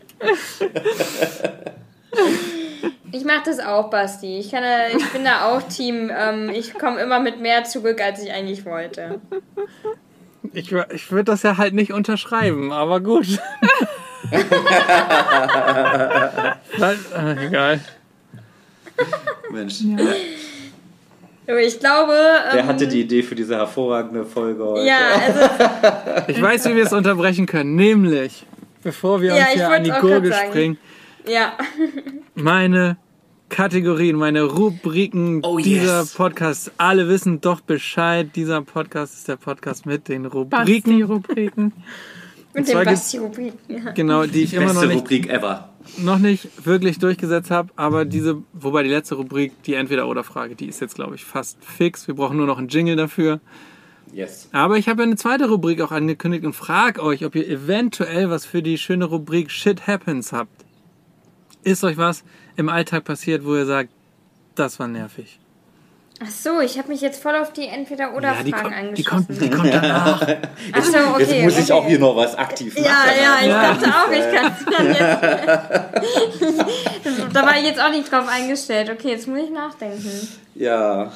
[3.12, 4.38] Ich mache das auch, Basti.
[4.38, 4.62] Ich, kann,
[4.96, 6.10] ich bin da auch Team.
[6.16, 9.20] Ähm, ich komme immer mit mehr zurück, als ich eigentlich wollte.
[10.52, 13.26] Ich, ich würde das ja halt nicht unterschreiben, aber gut.
[16.78, 17.80] Weil, äh, egal.
[19.50, 20.04] Mensch, Ja.
[21.48, 22.12] Aber ich glaube.
[22.50, 24.84] wer Ähm, hatte die Idee für diese hervorragende Folge heute?
[24.84, 25.40] Ja, also
[26.26, 27.76] Ich weiß, wie wir es unterbrechen können.
[27.76, 28.44] Nämlich,
[28.82, 30.76] bevor wir Ja, uns hier an die Gurgel springen,
[31.28, 31.56] ja.
[32.34, 32.96] meine
[33.48, 36.14] Kategorien, meine Rubriken Oh, dieser yes.
[36.14, 36.72] Podcast.
[36.78, 38.30] Alle wissen doch Bescheid.
[38.34, 41.02] Dieser Podcast ist der Podcast mit den Basti Rubriken.
[41.02, 41.72] Rubriken.
[42.54, 43.52] Und zwar den gibt's- Basti-Rubrik.
[43.68, 43.92] Ja.
[43.92, 45.68] Genau, die ich immer noch nicht, Rubrik ever.
[45.98, 47.68] noch nicht wirklich durchgesetzt habe.
[47.76, 52.08] Aber diese, wobei die letzte Rubrik, die Entweder-Oder-Frage, die ist jetzt, glaube ich, fast fix.
[52.08, 53.40] Wir brauchen nur noch einen Jingle dafür.
[54.12, 54.48] Yes.
[54.52, 58.30] Aber ich habe ja eine zweite Rubrik auch angekündigt und frage euch, ob ihr eventuell
[58.30, 60.64] was für die schöne Rubrik Shit Happens habt.
[61.66, 62.22] Ist euch was
[62.54, 63.90] im Alltag passiert, wo ihr sagt,
[64.54, 65.40] das war nervig?
[66.22, 69.74] Ach so, ich habe mich jetzt voll auf die Entweder-Oder-Fragen die, kommt, die, die kommt
[69.74, 70.22] danach.
[70.72, 71.24] Ach so, okay.
[71.24, 71.72] Jetzt muss ich okay.
[71.72, 72.86] auch hier noch was aktiv machen.
[72.86, 73.74] Ja, ja, ich Ja.
[73.74, 74.86] dachte auch, ich kann
[76.46, 77.34] jetzt.
[77.34, 78.88] da war ich jetzt auch nicht drauf eingestellt.
[78.88, 80.28] Okay, jetzt muss ich nachdenken.
[80.54, 81.10] Ja.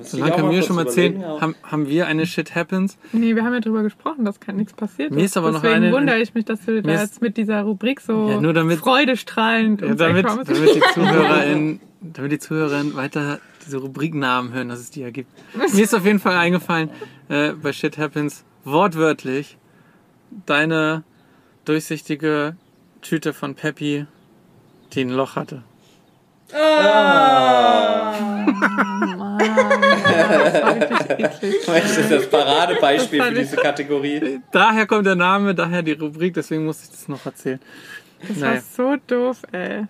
[0.00, 1.40] Solange kann mal mir schon mal erzählen, ja.
[1.40, 2.96] haben, haben wir eine Shit Happens?
[3.12, 5.84] Nee, wir haben ja drüber gesprochen, dass kein nichts passiert Mir ist aber noch Deswegen
[5.84, 8.78] eine- wundere ich mich, dass du da jetzt mit dieser Rubrik so Ja, nur damit-
[8.78, 14.90] freudestrahlend Ja, damit, damit, die Zuhörerin, damit die Zuhörerin weiter diese Rubriknamen hören, dass es
[14.90, 15.30] die ja gibt.
[15.54, 16.88] Mir ist auf jeden Fall eingefallen,
[17.28, 19.58] äh, bei Shit Happens, wortwörtlich,
[20.46, 21.04] deine
[21.66, 22.56] durchsichtige
[23.02, 24.06] Tüte von Peppy,
[24.94, 25.62] die ein Loch hatte.
[29.16, 31.54] Mann, ja, das war wirklich eklig.
[31.66, 34.40] Das ist das Paradebeispiel Das für diese Kategorie.
[34.52, 37.60] Daher kommt der Name, daher die Rubrik, deswegen musste ich das noch erzählen.
[38.28, 38.54] Das Naja.
[38.54, 39.86] war so doof, ey.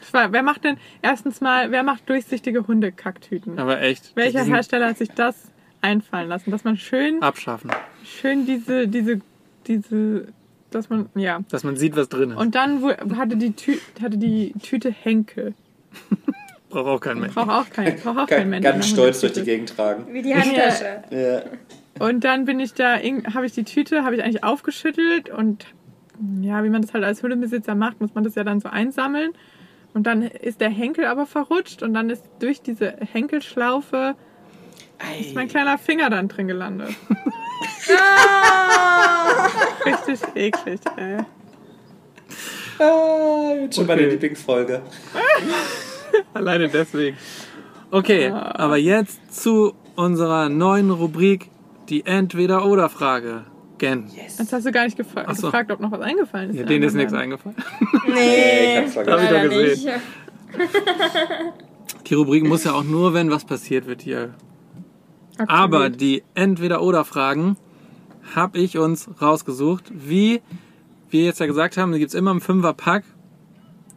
[0.00, 3.58] Das war, wer macht denn, erstens mal, wer macht durchsichtige Hundekacktüten?
[3.58, 4.12] Aber echt.
[4.14, 5.34] Welcher Hersteller hat sich das
[5.82, 6.50] einfallen lassen?
[6.52, 7.70] Dass man schön, Abschaffen.
[8.04, 9.20] schön diese, diese,
[9.66, 10.28] diese,
[10.70, 11.40] dass man, ja.
[11.50, 12.36] Dass man sieht, was drin ist.
[12.36, 15.54] Und dann wo, hatte, die Tü hatte die Tüte Henkel.
[16.68, 17.34] Braucht auch kein Mensch.
[17.34, 18.64] Braucht auch kein, braucht auch kein Ganz, Mensch.
[18.64, 19.42] ganz stolz durch die.
[19.42, 20.12] Gegend tragen.
[20.12, 21.02] Wie die Handtasche.
[21.10, 21.42] Ja.
[22.04, 22.96] Und dann bin ich da,
[23.32, 25.66] habe ich die Tüte, habe ich eigentlich aufgeschüttelt und
[26.40, 29.32] ja, wie man das halt als Hundebesitzer macht, muss man das ja dann so einsammeln.
[29.94, 34.14] Und dann ist der Henkel aber verrutscht und dann ist durch diese Henkelschlaufe
[35.20, 36.90] ist mein kleiner Finger dann drin gelandet.
[39.86, 41.18] Richtig eklig, ey.
[42.78, 44.10] Ah, jetzt schon meine Okay.
[44.10, 44.82] Lieblingsfolge.
[46.34, 47.16] Alleine deswegen.
[47.90, 51.50] Okay, aber jetzt zu unserer neuen Rubrik,
[51.88, 53.44] die Entweder-Oder-Frage.
[53.78, 54.06] Gen.
[54.14, 55.42] Jetzt hast du gar nicht gefra so.
[55.46, 56.56] gefragt, ob noch was eingefallen ist.
[56.56, 57.56] Ja, denen ist nichts eingefallen.
[58.08, 58.96] Nee, ich hab's.
[59.08, 59.84] Hab ich doch gesehen.
[59.84, 59.88] nicht.
[62.08, 64.34] Die Rubrik muss ja auch nur, wenn was passiert wird, hier.
[65.36, 65.50] Aktiviert.
[65.50, 67.56] Aber die Entweder-Oder-Fragen
[68.34, 69.84] habe ich uns rausgesucht.
[69.92, 70.40] Wie
[71.10, 73.04] wir jetzt ja gesagt haben, die gibt es immer im Fünfer-Pack.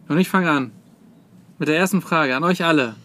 [0.08, 0.72] Und ich fange an.
[1.58, 2.96] Mit der ersten Frage an euch alle.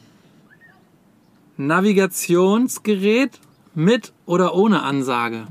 [1.56, 3.40] Navigationsgerät
[3.74, 5.46] mit oder ohne Ansage?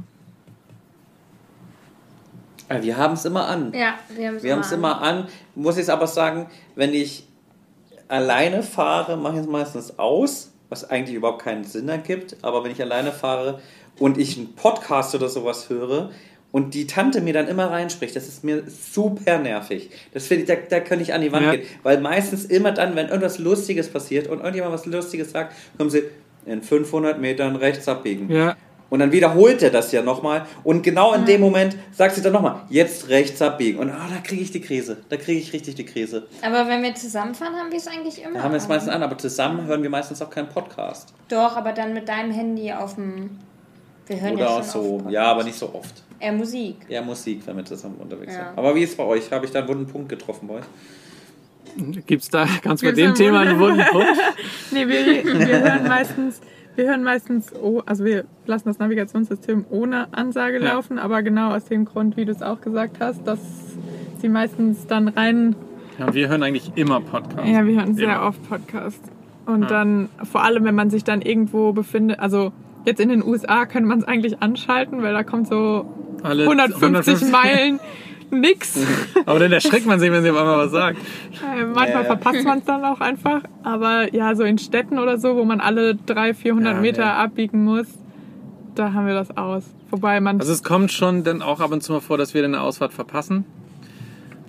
[2.69, 3.71] Wir haben es immer an.
[3.73, 5.27] Ja, wir haben es Wir haben es immer an.
[5.53, 7.27] Muss ich aber sagen, wenn ich
[8.07, 12.37] alleine fahre, mache ich es meistens aus, was eigentlich überhaupt keinen Sinn ergibt.
[12.41, 13.59] Aber wenn ich alleine fahre
[13.99, 16.09] und ich einen Podcast oder sowas höre
[16.53, 19.89] und die Tante mir dann immer reinspricht, das ist mir super nervig.
[20.13, 21.51] Das finde ich, da, da könnte ich an die Wand Ja.
[21.55, 21.65] gehen.
[21.81, 26.03] Weil meistens immer dann, wenn irgendwas Lustiges passiert und irgendjemand was Lustiges sagt, kommen sie
[26.45, 28.29] in 500 Metern rechts abbiegen.
[28.29, 28.55] Ja,
[28.89, 30.45] Und dann wiederholt er das ja nochmal.
[30.63, 33.79] Und genau in dem Moment sagt sie dann nochmal, jetzt rechts abbiegen.
[33.79, 34.97] Und ah, da kriege ich die Krise.
[35.09, 36.27] Da kriege ich richtig die Krise.
[36.43, 38.35] Aber wenn wir zusammenfahren, haben wir es eigentlich immer.
[38.35, 41.15] Da haben wir es meistens an, aber zusammen hören wir meistens auch keinen Podcast.
[41.29, 43.39] Doch, aber dann mit deinem Handy auf dem.
[44.07, 45.09] Wir hören ja Oder schon so.
[45.09, 46.03] Ja, aber nicht so oft.
[46.19, 46.77] Eher Musik.
[46.89, 48.45] Eher Musik, wenn wir zusammen unterwegs Ja.
[48.49, 48.57] sind.
[48.57, 49.31] Aber wie ist es bei euch?
[49.31, 50.65] Habe ich da einen wunden Punkt getroffen bei euch?
[52.05, 54.07] gibt's da ganz bei dem Thema einen wunden Punkt?
[54.71, 56.41] Nee, wir, wir hören meistens,
[56.75, 60.73] wir hören meistens, oh, also wir lassen das Navigationssystem ohne Ansage Ja.
[60.73, 63.39] laufen, aber genau aus dem Grund, wie du es auch gesagt hast, dass
[64.19, 65.55] sie meistens dann rein,
[65.99, 67.47] Ja, wir hören eigentlich immer Podcast.
[67.47, 68.27] ja, wir hören sehr Immer.
[68.27, 69.09] oft Podcasts.
[69.45, 69.67] Und Ja.
[69.67, 72.51] dann, vor allem, wenn man sich dann irgendwo befindet, also
[72.85, 75.85] jetzt in den USA könnte man es eigentlich anschalten, weil da kommt so
[76.23, 77.79] Alle 150 Meilen
[78.31, 78.79] nix.
[79.25, 80.97] Aber dann erschreckt man sich, wenn sie auf einmal was sagt.
[80.97, 82.03] Äh, Manchmal Ja, ja.
[82.05, 83.41] verpasst man es dann auch einfach.
[83.63, 87.63] Aber ja, so in Städten oder so, wo man alle 300, 400 Ja, Meter abbiegen
[87.63, 87.87] muss,
[88.75, 89.63] da haben wir das aus.
[89.91, 90.39] Wobei man.
[90.39, 92.63] Also es kommt schon dann auch ab und zu mal vor, dass wir dann eine
[92.63, 93.45] Ausfahrt verpassen.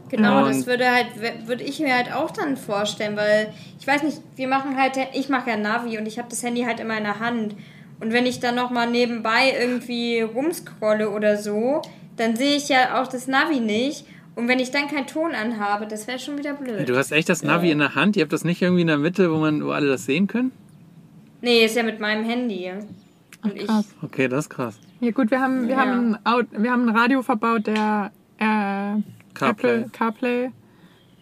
[0.08, 1.08] Genau, das würde halt,
[1.46, 5.28] würde ich mir halt auch dann vorstellen, weil ich weiß nicht, wir machen halt, ich
[5.28, 7.56] mache ja Navi und ich habe das Handy halt immer in der Hand.
[8.00, 11.82] Und wenn ich dann nochmal nebenbei irgendwie rumscrolle oder so,
[12.16, 14.04] dann sehe ich ja auch das Navi nicht.
[14.36, 16.88] Und wenn ich dann keinen Ton anhabe, das wäre schon wieder blöd.
[16.88, 18.16] Du hast echt das Navi in der Hand.
[18.16, 20.50] Ihr habt das nicht irgendwie in der Mitte, wo man, wo alle das sehen können?
[21.40, 22.70] Nee, ist ja mit meinem Handy.
[23.42, 23.86] Und ich, krass.
[24.02, 24.78] Okay, das ist krass.
[25.00, 25.80] Ja gut, wir haben, wir Ja.
[25.82, 28.44] haben, ein wir haben ein Radio verbaut, der äh,
[29.34, 29.74] CarPlay.
[29.80, 30.50] Apple CarPlay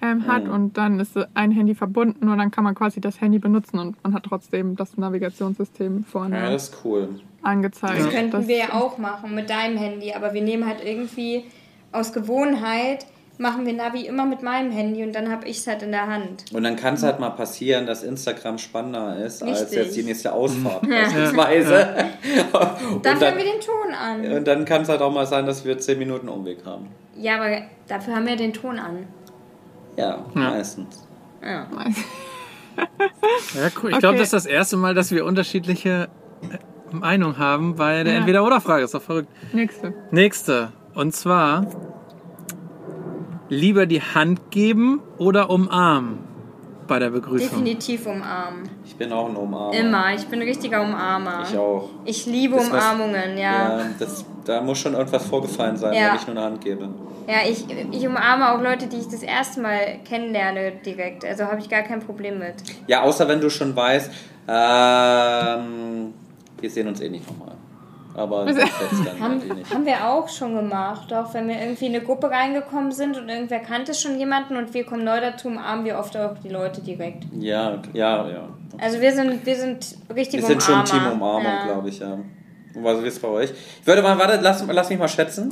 [0.03, 0.50] ähm, hat Mhm.
[0.53, 4.03] und dann ist ein Handy verbunden und dann kann man quasi das Handy benutzen und
[4.03, 7.09] man hat trotzdem das Navigationssystem vorne Ja, das ist cool.
[7.42, 7.98] angezeigt.
[8.00, 11.44] Das könnten Das- wir ja auch machen mit deinem Handy, aber wir nehmen halt irgendwie
[11.92, 13.07] aus Gewohnheit,
[13.38, 16.07] machen wir Navi immer mit meinem Handy und dann habe ich es halt in der
[16.07, 16.44] Hand.
[16.53, 19.78] Und dann kann es halt mal passieren, dass Instagram spannender ist als Richtig.
[19.78, 21.96] jetzt die nächste Ausfahrt beispielsweise.
[22.53, 24.32] Dafür dann, haben wir den Ton an.
[24.38, 26.88] und dann kann es halt auch mal sein, dass wir 10 Minuten Umweg haben.
[27.16, 29.07] Ja, aber dafür haben wir den Ton an.
[29.97, 30.24] Ja, Ja.
[30.34, 31.07] meistens.
[31.43, 31.66] Ja.
[32.76, 33.90] Ja, cool.
[33.90, 33.99] Ich Okay.
[33.99, 36.09] glaube, das ist das erste Mal, dass wir unterschiedliche
[36.43, 38.18] äh, Meinungen haben bei der Ja.
[38.20, 38.84] Entweder-Oder-Frage.
[38.84, 39.28] Ist doch verrückt.
[39.53, 39.93] Nächste.
[40.11, 40.72] Nächste.
[40.95, 41.66] Und zwar
[43.49, 46.18] lieber die Hand geben oder umarmen
[46.87, 47.49] bei der Begrüßung.
[47.49, 48.68] Definitiv umarmen.
[48.85, 49.72] Ich bin auch ein Umarmer.
[49.74, 50.14] Immer.
[50.14, 51.45] Ich bin ein richtiger Umarmer.
[51.51, 51.89] Ich auch.
[52.05, 53.78] Ich liebe Das was- Umarmungen, ja.
[53.78, 56.09] Ja, das, da muss schon irgendwas vorgefallen sein, Ja.
[56.11, 56.89] wenn ich nur eine Hand gebe.
[57.28, 61.24] Ja, ich, ich umarme auch Leute, die ich das erste Mal kennenlerne direkt.
[61.24, 62.55] Also habe ich gar kein Problem mit.
[62.89, 64.11] Ja, außer wenn du schon weißt,
[64.49, 66.14] ähm,
[66.61, 67.55] wir sehen uns eh nicht nochmal.
[68.14, 69.72] Aber das dann Haben, halt nicht.
[69.74, 73.28] haben wir auch schon gemacht, auch wenn wir irgendwie in eine Gruppe reingekommen sind und
[73.28, 76.82] irgendwer kannte schon jemanden und wir kommen neu dazu, umarmen wir oft auch die Leute
[76.82, 77.24] direkt.
[77.38, 78.48] Ja, ja, ja.
[78.78, 80.90] Also wir sind, wir sind richtige Wir sind schon Umarmer.
[80.90, 81.64] Team Umarmung, ja.
[81.64, 82.18] glaube ich, ja.
[82.74, 83.50] Was ist bei euch?
[83.80, 85.50] Ich würde mal, warte, lass, lass mich mal schätzen.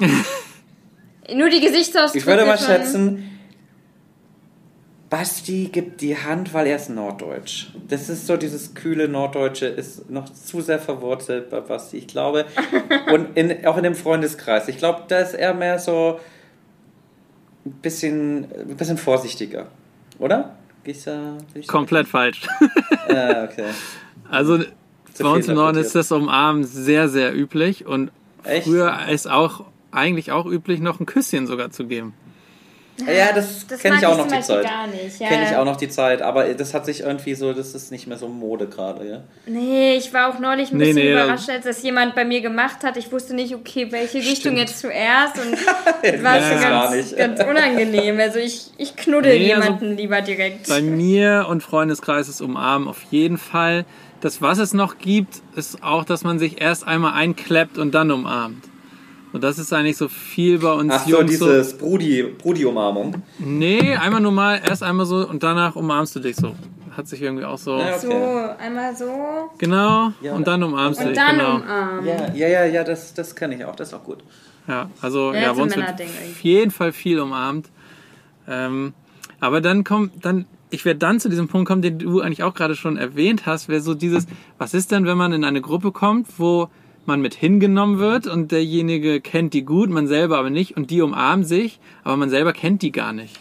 [1.34, 3.39] Nur die Gesichtsausdrücke Ich würde mal schon- schätzen,
[5.10, 7.66] Basti gibt die Hand, weil er ist Norddeutsch.
[7.88, 12.46] Das ist so, dieses kühle Norddeutsche ist noch zu sehr verwurzelt bei Basti, ich glaube.
[13.12, 14.68] Und in, auch in dem Freundeskreis.
[14.68, 16.20] Ich glaube, da ist er mehr so
[17.66, 19.66] ein bisschen, ein bisschen vorsichtiger.
[20.20, 20.54] Oder?
[20.84, 22.42] Geh ich da, Komplett falsch.
[23.08, 23.66] Ah, okay.
[24.30, 27.84] Also Zu bei uns im Norden ist das Umarmen sehr, sehr üblich.
[27.84, 28.12] Und
[28.44, 28.68] Echt?
[28.68, 32.14] früher ist auch eigentlich auch üblich, noch ein Küsschen sogar zu geben.
[33.06, 34.64] Ja, das, Das kenne mag ich auch ich noch zum die Beispiel Zeit.
[34.64, 35.20] gar nicht.
[35.20, 35.28] Ja.
[35.28, 38.06] Kenne ich auch noch die Zeit, aber das hat sich irgendwie so, das ist nicht
[38.06, 39.20] mehr so Mode gerade, ja.
[39.46, 42.40] Nee, ich war auch neulich ein Nee, bisschen nee, überrascht, als das jemand bei mir
[42.40, 42.96] gemacht hat.
[42.96, 44.58] Ich wusste nicht, okay, welche Richtung Stimmt.
[44.58, 45.52] jetzt zuerst und
[46.02, 48.18] das war Ja, schon ganz, ganz unangenehm.
[48.20, 50.68] Also ich, ich knuddel Nee, also jemanden lieber direkt.
[50.68, 53.84] Bei mir und Freundeskreis ist Umarmen auf jeden Fall.
[54.20, 58.10] Das, was es noch gibt, ist auch, dass man sich erst einmal einkleppt und dann
[58.10, 58.64] umarmt.
[59.32, 61.46] Und das ist eigentlich so viel bei uns Ach so, Jungs so.
[61.46, 63.22] dieses Brudi, Brudi-Umarmung.
[63.38, 66.54] Nee, einmal nur mal, erst einmal so und danach umarmst du dich so.
[66.96, 67.78] Hat sich irgendwie auch so.
[67.78, 68.50] Ja, So, okay.
[68.58, 69.06] einmal so
[69.58, 71.18] Genau, Ja, und dann umarmst du und dich.
[71.18, 71.56] dann genau.
[71.56, 72.04] umarmen.
[72.06, 74.18] Ja, ja, ja, ja das, das kenne ich auch, das ist auch gut.
[74.66, 77.68] Ja, also Ja, ja, bei uns wird auf jeden Fall viel umarmt.
[78.48, 78.94] Ähm,
[79.38, 82.54] aber dann kommt, dann, ich werde dann zu diesem Punkt kommen, den du eigentlich auch
[82.54, 84.26] gerade schon erwähnt hast, wäre so dieses,
[84.58, 86.68] was ist denn, wenn man in eine Gruppe kommt, wo
[87.06, 91.00] man mit hingenommen wird und derjenige kennt die gut, man selber aber nicht und die
[91.02, 93.36] umarmen sich, aber man selber kennt die gar nicht.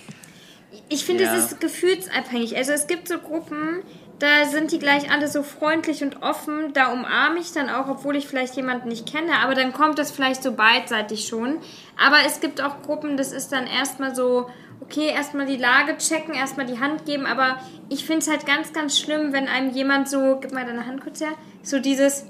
[0.90, 1.36] Ich finde, Ja.
[1.36, 2.58] es ist gefühlsabhängig.
[2.58, 3.84] Also es gibt so Gruppen,
[4.18, 6.74] da sind die gleich alle so freundlich und offen.
[6.74, 9.34] Da umarme ich dann auch, obwohl ich vielleicht jemanden nicht kenne.
[9.44, 11.58] Aber dann kommt das vielleicht so beidseitig schon.
[12.04, 14.48] Aber es gibt auch Gruppen, das ist dann erstmal so,
[14.82, 17.26] okay, erstmal die Lage checken, erstmal die Hand geben.
[17.28, 20.86] Aber ich finde es halt ganz, ganz schlimm, wenn einem jemand so, gib mal deine
[20.88, 22.26] Hand kurz her, so dieses,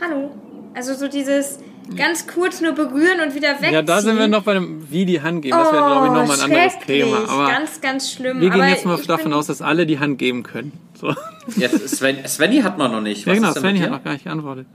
[0.00, 0.30] hallo.
[0.74, 1.58] Also so dieses
[1.96, 3.72] ganz kurz nur berühren und wieder wegziehen.
[3.74, 5.56] Ja, da sind wir noch bei dem, wie die Hand geben.
[5.56, 7.04] Das wäre, glaube ich, nochmal ein anderes Oh, schrecklich.
[7.04, 7.28] Thema.
[7.28, 8.40] Aber ganz, ganz schlimm.
[8.40, 10.72] wir gehen Aber jetzt mal davon aus, dass alle die Hand geben können.
[10.94, 11.14] So.
[11.56, 13.26] Jetzt, Sven, Svenny hat man noch nicht.
[13.26, 14.66] Ja, Was genau, ist denn Svenny hat noch gar nicht geantwortet.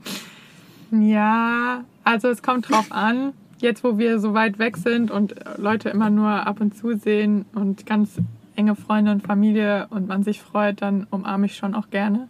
[0.90, 3.32] Ja, also es kommt drauf an.
[3.58, 7.44] Jetzt, wo wir so weit weg sind und Leute immer nur ab und zu sehen
[7.54, 8.10] und ganz
[8.54, 12.28] enge Freunde und Familie und man sich freut, dann umarme ich schon auch gerne.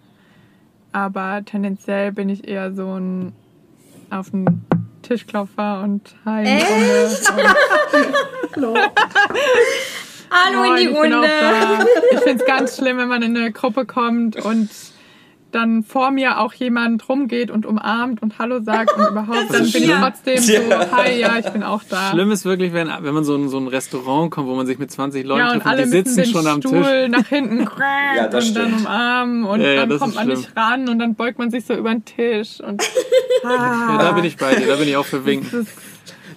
[0.92, 3.32] Aber tendenziell bin ich eher so ein
[4.10, 4.64] auf den
[5.02, 7.32] Tischklopfer und Hi Echt?
[8.56, 8.74] Hallo.
[10.30, 11.22] Hallo in die ich Runde.
[11.22, 11.84] da.
[12.12, 14.68] Ich finde es ganz schlimm, wenn man in eine Gruppe kommt und
[15.50, 19.82] dann vor mir auch jemand rumgeht und umarmt und Hallo sagt und überhaupt, dann bin
[19.84, 20.86] ich trotzdem so, Ja.
[20.92, 22.10] hi, ja, ich bin auch da.
[22.10, 24.78] Schlimm ist wirklich, wenn, wenn man so in so ein Restaurant kommt, wo man sich
[24.78, 27.08] mit 20 Leuten ja, und trifft und alle die sitzen schon am Stuhl Tisch.
[27.10, 27.60] nach hinten
[28.16, 30.38] Ja, das und dann umarmen und Ja, ja, dann kommt man schlimm.
[30.38, 32.82] nicht ran und dann beugt man sich so über den Tisch und
[33.42, 35.66] Ja, da bin ich bei dir, da bin ich auch für Winken.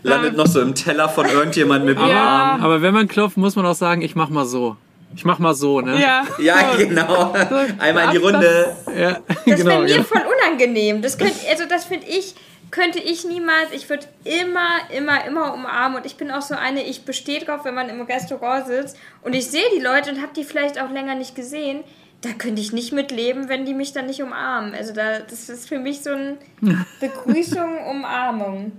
[0.04, 2.24] Landet noch so im Teller von irgendjemandem mit dem Ja.
[2.54, 2.64] Arm.
[2.64, 4.78] Aber wenn man klopft, muss man auch sagen, ich mach mal so.
[5.16, 6.00] Ich mach mal so, ne?
[6.02, 6.78] ja, Ja, so.
[6.78, 7.34] genau.
[7.80, 8.76] Einmal in die Runde.
[8.98, 9.66] Ja, Das genau.
[9.72, 10.04] wäre mir genau.
[10.04, 11.02] voll unangenehm.
[11.02, 12.36] Das könnte, also das finde ich,
[12.72, 13.72] könnte ich niemals.
[13.74, 15.98] Ich würde immer, immer, immer umarmen.
[15.98, 19.34] Und ich bin auch so eine, ich bestehe drauf, wenn man im Restaurant sitzt und
[19.34, 21.84] ich sehe die Leute und habe die vielleicht auch länger nicht gesehen.
[22.22, 24.76] Da könnte ich nicht mitleben, wenn die mich dann nicht umarmen.
[24.76, 26.38] Also da, das ist für mich so eine
[27.00, 28.72] Begrüßung, Umarmung.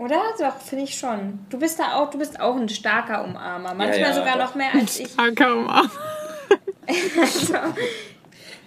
[0.00, 0.22] Oder?
[0.38, 1.40] Doch, finde ich schon.
[1.50, 3.74] Du bist da auch, du bist auch ein starker Umarmer.
[3.74, 4.46] Manchmal ja, sogar doch.
[4.46, 5.12] noch mehr als ich.
[5.12, 5.90] Starker Umarm.
[7.20, 7.54] Also,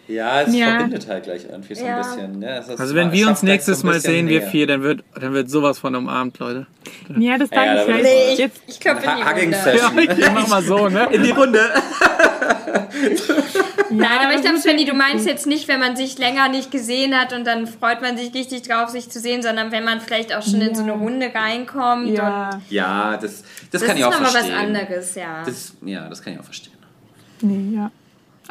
[0.07, 0.65] Ja, es Ja.
[0.77, 1.95] verbindet halt gleich irgendwie so Ja.
[1.95, 2.39] ein bisschen.
[2.39, 2.57] Ne?
[2.59, 5.33] Es ist- Also wenn wir uns gleich nächstes Mal sehen, wir vier, dann wird, dann
[5.33, 6.67] wird sowas von umarmt, Leute.
[7.17, 7.95] Ja, das Ja, sage ja, ich ja.
[7.95, 9.57] nee, ich, Jetzt, ich klopfe in die Hugging Runde.
[9.57, 9.99] Session.
[10.19, 11.07] Ich mach mal so, ne?
[11.11, 11.59] In die Runde.
[13.89, 16.71] Nein, aber ich glaube, das Svenny, du meinst jetzt nicht, wenn man sich länger nicht
[16.71, 20.01] gesehen hat und dann freut man sich richtig drauf, sich zu sehen, sondern wenn man
[20.01, 22.07] vielleicht auch schon in so eine Runde reinkommt.
[22.09, 24.57] Und ja, Ja, das, das, das kann ist ich auch nochmal was verstehen.
[24.75, 25.43] anderes, ja.
[25.45, 26.73] Das, ja, das kann ich auch verstehen.
[27.41, 27.91] nee, ja.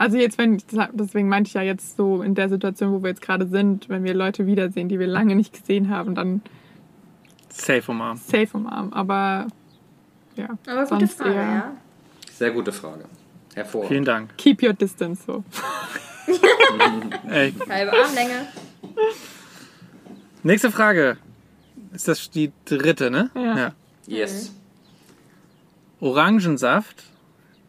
[0.03, 3.11] Also jetzt, wenn ich, deswegen meinte ich ja jetzt so in der Situation, wo wir
[3.11, 6.43] jetzt gerade sind, wenn wir Leute wiedersehen, die wir lange nicht gesehen haben, dann
[7.51, 8.21] Safe umarmt.
[8.21, 8.93] safe umarmen.
[8.93, 9.47] Aber
[10.35, 11.77] ja, aber gute Frage, eher ja.
[12.33, 13.05] Sehr gute Frage.
[13.05, 14.09] Vielen Hervorragend.
[14.09, 14.37] Dank.
[14.39, 15.45] keep your distance so.
[17.31, 17.55] Ey.
[17.69, 18.49] Halbe Armlänge.
[20.43, 21.17] Nächste Frage.
[21.93, 23.31] Ist das die dritte, ne?
[23.37, 23.73] Ja.
[24.09, 24.53] Yes.
[26.01, 27.05] Orangensaft.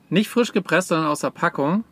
[0.09, 1.84] Nicht frisch gepresst, sondern aus der Packung.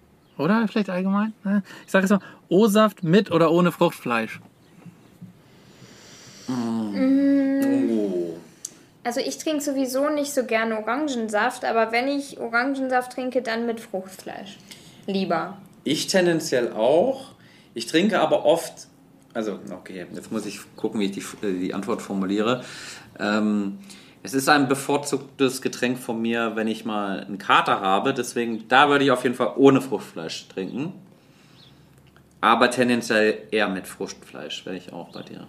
[0.42, 1.34] Oder vielleicht allgemein?
[1.44, 1.64] Ne?
[1.86, 4.40] Ich sage jetzt mal, O-Saft mit oder ohne Fruchtfleisch.
[6.50, 8.32] Oh.
[9.04, 13.80] Also ich trinke sowieso nicht so gerne Orangensaft, aber wenn ich Orangensaft trinke, dann mit
[13.80, 14.58] Fruchtfleisch.
[15.08, 15.58] Lieber.
[15.84, 17.32] Ich tendenziell auch.
[17.74, 18.88] Ich trinke aber oft,
[19.34, 22.64] also okay, jetzt muss ich gucken, wie ich die, äh, die Antwort formuliere.
[23.20, 23.80] Ähm,
[24.24, 28.14] es ist ein bevorzugtes Getränk von mir, wenn ich mal einen Kater habe.
[28.14, 30.94] Deswegen, da würde ich auf jeden Fall ohne Fruchtfleisch trinken.
[32.40, 35.48] Aber tendenziell eher mit Fruchtfleisch, wäre ich auch bei dir.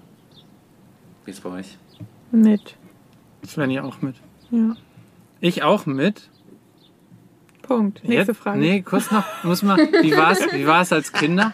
[1.25, 1.79] Wie ist bei euch?
[2.31, 2.77] Mit.
[3.47, 4.16] Sven ja auch mit.
[4.51, 4.75] Ja.
[5.41, 6.29] Ich auch mit.
[7.62, 8.03] Punkt.
[8.05, 8.59] Nächste Jetzt- Frage.
[8.59, 9.25] Nee, kurz noch.
[9.45, 11.53] Muss mal, wie war es wie war's als Kinder?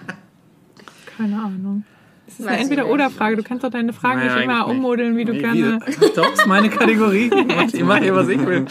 [1.16, 1.84] Keine Ahnung.
[2.28, 3.36] Es ist Weiß eine Entweder-Oder-Frage.
[3.36, 4.76] Du kannst doch deine Fragen Naja, nicht immer nicht.
[4.76, 5.80] ummodeln, wie du Nee, gerne.
[6.14, 7.30] Doch, ist meine Kategorie.
[7.72, 8.66] Ich mache hier, was ich will.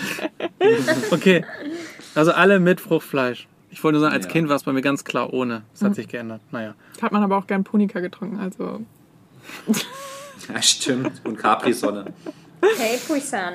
[1.12, 1.44] Okay.
[2.16, 3.48] Also alle mit Fruchtfleisch.
[3.72, 4.32] Ich wollte nur sagen, als Ja.
[4.32, 5.64] Kind war es bei mir ganz klar ohne.
[5.74, 6.42] Das hat sich geändert.
[6.52, 6.76] Naja.
[7.02, 8.40] Hat man aber auch gern Punika getrunken.
[8.40, 8.82] Also
[10.54, 11.22] Ja, stimmt.
[11.24, 12.06] Und Capri-Sonne.
[12.78, 13.54] Hey, Puisan.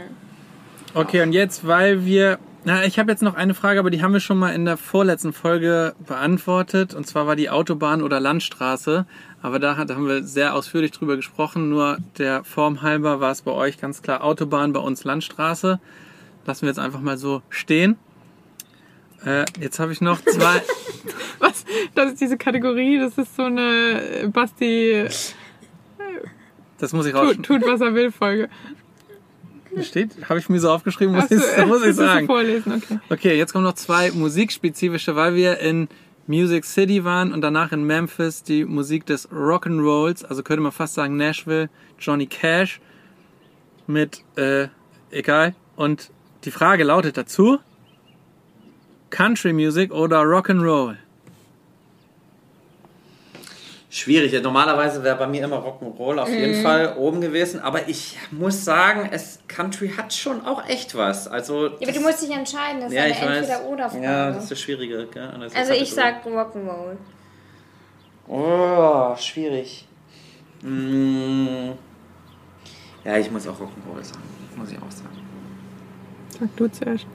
[0.95, 2.39] Okay, und jetzt, weil wir.
[2.65, 4.77] Na, ich habe jetzt noch eine Frage, aber die haben wir schon mal in der
[4.77, 6.95] vorletzten Folge beantwortet.
[6.95, 9.07] Und zwar war die Autobahn oder Landstraße.
[9.43, 11.69] Aber da, hat, da haben wir sehr ausführlich drüber gesprochen.
[11.69, 15.81] Nur der Form halber war es bei euch ganz klar Autobahn, bei uns Landstraße.
[16.47, 17.97] Lassen wir jetzt einfach mal so stehen.
[19.25, 20.63] Äh, jetzt habe ich noch zwei.
[21.39, 21.65] was?
[21.95, 22.99] Das ist diese Kategorie.
[22.99, 25.05] Das ist so eine äh, Basti
[26.79, 27.43] Das muss ich tut, rausschneiden.
[27.45, 28.49] tut was er will Folge.
[29.81, 30.29] Steht?
[30.29, 32.27] Habe ich mir so aufgeschrieben, muss, du- ich, muss ich sagen.
[32.27, 32.99] vorlesen, okay.
[33.09, 35.89] Okay, jetzt kommen noch zwei musikspezifische, weil wir in
[36.27, 40.95] Music City waren und danach in Memphis die Musik des Rock'n'Rolls, also könnte man fast
[40.95, 41.69] sagen Nashville,
[41.99, 42.81] Johnny Cash
[43.87, 44.69] mit, äh,
[45.11, 45.55] egal.
[45.75, 46.11] Und
[46.45, 47.59] die Frage lautet dazu,
[49.11, 50.97] Country Music oder Rock'n'Roll?
[53.95, 54.33] Schwierig.
[54.43, 57.61] Normalerweise wäre bei mir immer Rock'n'Roll auf jeden Fall oben gewesen.
[57.61, 61.29] Aber ich muss sagen, es, Country hat schon auch echt was.
[61.29, 62.81] Also, Ja, aber du musst dich entscheiden.
[62.81, 63.51] Das ist ja, eine ich weiß.
[63.51, 64.03] Entweder-Oder-Frage.
[64.03, 65.07] Ja, das ist das Schwierige.
[65.13, 66.97] Das ist also ich sag Rock'n'Roll.
[68.29, 69.87] Oh, schwierig.
[70.63, 71.73] Mm.
[73.05, 74.23] Ja, ich muss auch Rock'n'Roll sagen.
[74.57, 75.19] Muss ich auch sagen.
[76.41, 77.07] Sag du zuerst.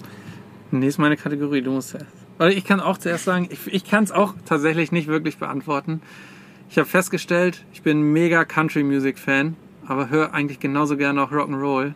[0.70, 2.14] Nee, ist meine Kategorie, du musst zuerst.
[2.38, 6.04] Oder ich kann auch zuerst sagen, ich, ich kann es auch tatsächlich nicht wirklich beantworten.
[6.70, 9.56] Ich habe festgestellt, ich bin mega Country Music Fan,
[9.88, 11.94] aber höre eigentlich genauso gerne auch Rock'n'Roll.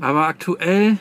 [0.00, 0.98] Aber aktuell,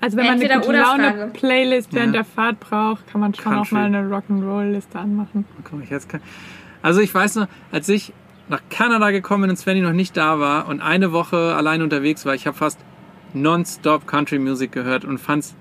[0.00, 0.82] Also wenn man eine Entweder gute oder
[1.12, 1.30] Laune.
[1.32, 2.22] Playlist während Ja.
[2.22, 3.74] der Fahrt braucht, kann man schon auch Country.
[3.74, 5.44] mal eine Rock'n'Roll-Liste anmachen.
[5.68, 6.20] komm ich jetzt kein,
[6.82, 8.12] also ich weiß noch, als ich
[8.48, 12.26] nach Kanada gekommen bin und Svenny noch nicht da war und eine Woche allein unterwegs
[12.26, 12.78] war, ich habe fast
[13.34, 15.54] nonstop Country Music gehört und fand's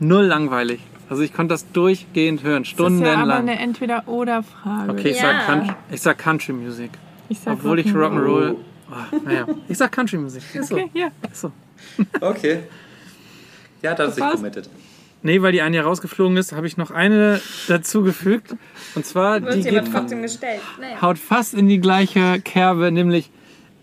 [0.00, 0.80] null langweilig.
[1.12, 3.30] Also ich konnte das durchgehend hören, Das ist ja aber stundenlang.
[3.32, 4.92] eine Entweder-Oder-Frage.
[4.92, 5.22] Okay, ich, Ja.
[5.22, 6.90] sag Country, ich sag Country Music.
[7.28, 8.54] Ich sag Obwohl ich Rock'n'Roll.
[8.90, 10.42] Oh, naja, ich sag Country Musik.
[10.54, 10.76] Ist so.
[10.76, 11.08] Okay, ja.
[11.30, 11.52] Ist so.
[12.22, 12.60] Okay.
[13.82, 14.70] Ja, da hat Das sich committed.
[15.20, 18.56] Nee, weil die eine ja rausgeflogen ist, habe ich noch eine dazugefügt.
[18.94, 20.62] Und zwar, die geht, trotzdem gestellt.
[20.80, 21.02] Naja.
[21.02, 23.30] haut fast in die gleiche Kerbe, nämlich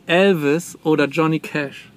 [0.08, 1.92] Elvis oder Johnny Cash.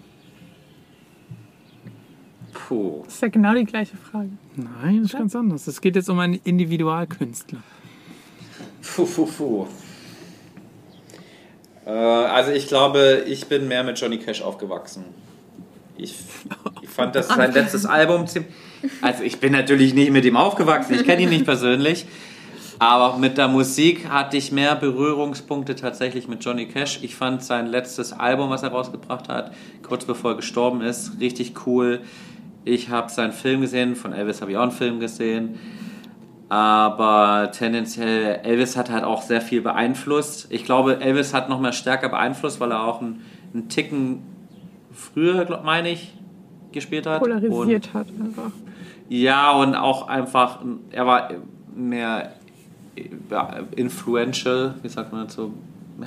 [2.72, 3.02] Puh.
[3.04, 4.30] Das ist ja genau die gleiche Frage.
[4.56, 5.66] Nein, das ist ganz anders.
[5.66, 7.58] Es geht jetzt um einen Individualkünstler.
[8.94, 9.66] Puh, puh, puh.
[11.84, 15.04] Äh, also ich glaube, ich bin mehr mit Johnny Cash aufgewachsen.
[15.98, 16.14] Ich,
[16.80, 18.50] ich fand das sein letztes Album ziemlich...
[19.02, 22.06] Also ich bin natürlich nicht mit ihm aufgewachsen, ich kenne ihn nicht persönlich.
[22.78, 27.00] Aber mit der Musik hatte ich mehr Berührungspunkte tatsächlich mit Johnny Cash.
[27.02, 29.52] Ich fand sein letztes Album, was er rausgebracht hat,
[29.82, 32.00] kurz bevor er gestorben ist, richtig cool.
[32.64, 35.58] Ich habe seinen Film gesehen, von Elvis habe ich auch einen Film gesehen.
[36.48, 40.48] Aber tendenziell, Elvis hat halt auch sehr viel beeinflusst.
[40.50, 44.22] Ich glaube, Elvis hat noch mal stärker beeinflusst, weil er auch einen, einen Ticken
[44.92, 46.12] früher, glaub, meine ich,
[46.70, 47.20] gespielt hat.
[47.20, 48.50] Polarisiert und, hat einfach.
[49.08, 50.60] Ja, und auch einfach,
[50.90, 51.30] er war
[51.74, 52.32] mehr
[53.74, 55.54] influential, wie sagt man dazu?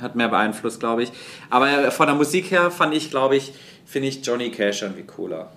[0.00, 1.12] Hat mehr beeinflusst, glaube ich.
[1.50, 3.52] Aber von der Musik her fand ich, glaube ich,
[3.84, 5.50] finde ich Johnny Cash irgendwie cooler.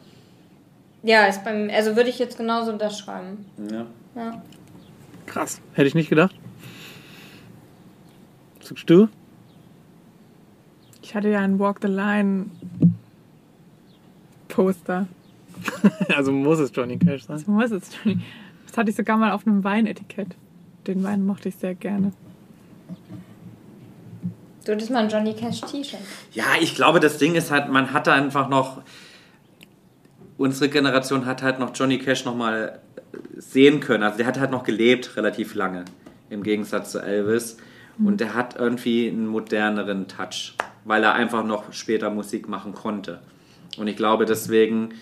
[1.03, 3.45] Ja, ist beim, also würde ich jetzt genauso unterschreiben.
[3.71, 3.85] Ja.
[4.15, 4.41] ja.
[5.25, 5.61] Krass.
[5.73, 6.35] Hätte ich nicht gedacht.
[8.61, 9.07] Sagst du?
[11.01, 12.47] Ich hatte ja ein Walk the Line
[14.47, 15.07] Poster.
[16.15, 17.37] also muss es Johnny Cash sein.
[17.37, 18.19] Also muss es Johnny.
[18.67, 20.35] Das hatte ich sogar mal auf einem Weinetikett.
[20.85, 22.11] Den Wein mochte ich sehr gerne.
[24.65, 25.99] Du hattest mal ein Johnny Cash T-Shirt.
[26.33, 28.81] Ja, ich glaube, das Ding ist halt, man hatte einfach noch.
[30.39, 32.79] Unsere Generation hat halt noch Johnny Cash noch mal
[33.35, 34.03] sehen können.
[34.03, 35.83] Also der hat halt noch gelebt relativ lange
[36.29, 37.57] im Gegensatz zu Elvis.
[37.97, 38.07] Mhm.
[38.07, 43.19] Und der hat irgendwie einen moderneren Touch, weil er einfach noch später Musik machen konnte.
[43.77, 44.93] Und ich glaube deswegen.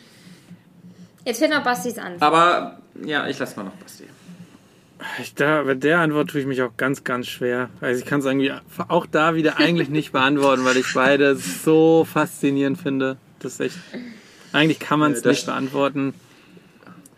[1.23, 2.23] Jetzt fehlt noch Bastis Antwort.
[2.23, 4.05] Aber ja, ich lasse mal noch Basti.
[5.21, 7.69] Ich, da, bei der Antwort tue ich mich auch ganz, ganz schwer.
[7.79, 8.51] Also ich kann es irgendwie
[8.88, 13.17] auch da wieder eigentlich nicht beantworten, weil ich beide so faszinierend finde.
[13.38, 13.77] Das ist echt.
[14.54, 16.14] Eigentlich kann man es nicht beantworten.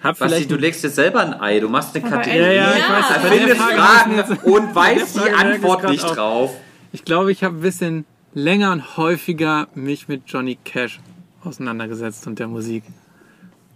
[0.01, 2.39] Hab Basti, du legst dir selber ein Ei, du machst eine Kategorie.
[2.39, 6.55] Ja, ja, ich weiß, findest Fragen und weißt die Antwort nicht drauf.
[6.93, 10.99] Ich glaube, ich habe ein bisschen länger und häufiger mich mit Johnny Cash
[11.43, 12.83] auseinandergesetzt und der Musik.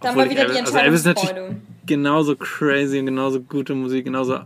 [0.00, 0.78] Dann war wieder die Entscheidungsfreude.
[0.78, 4.40] Also Elvis ist natürlich genauso crazy und genauso gute Musik, genauso...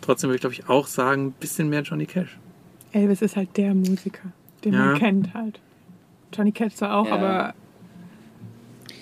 [0.00, 2.38] Trotzdem würde ich, glaube ich, auch sagen, ein bisschen mehr Johnny Cash.
[2.92, 4.32] Elvis ist halt der Musiker,
[4.64, 4.78] den ja.
[4.78, 5.60] man kennt halt.
[6.36, 7.14] Johnny Cash zwar auch, ja.
[7.14, 7.54] aber...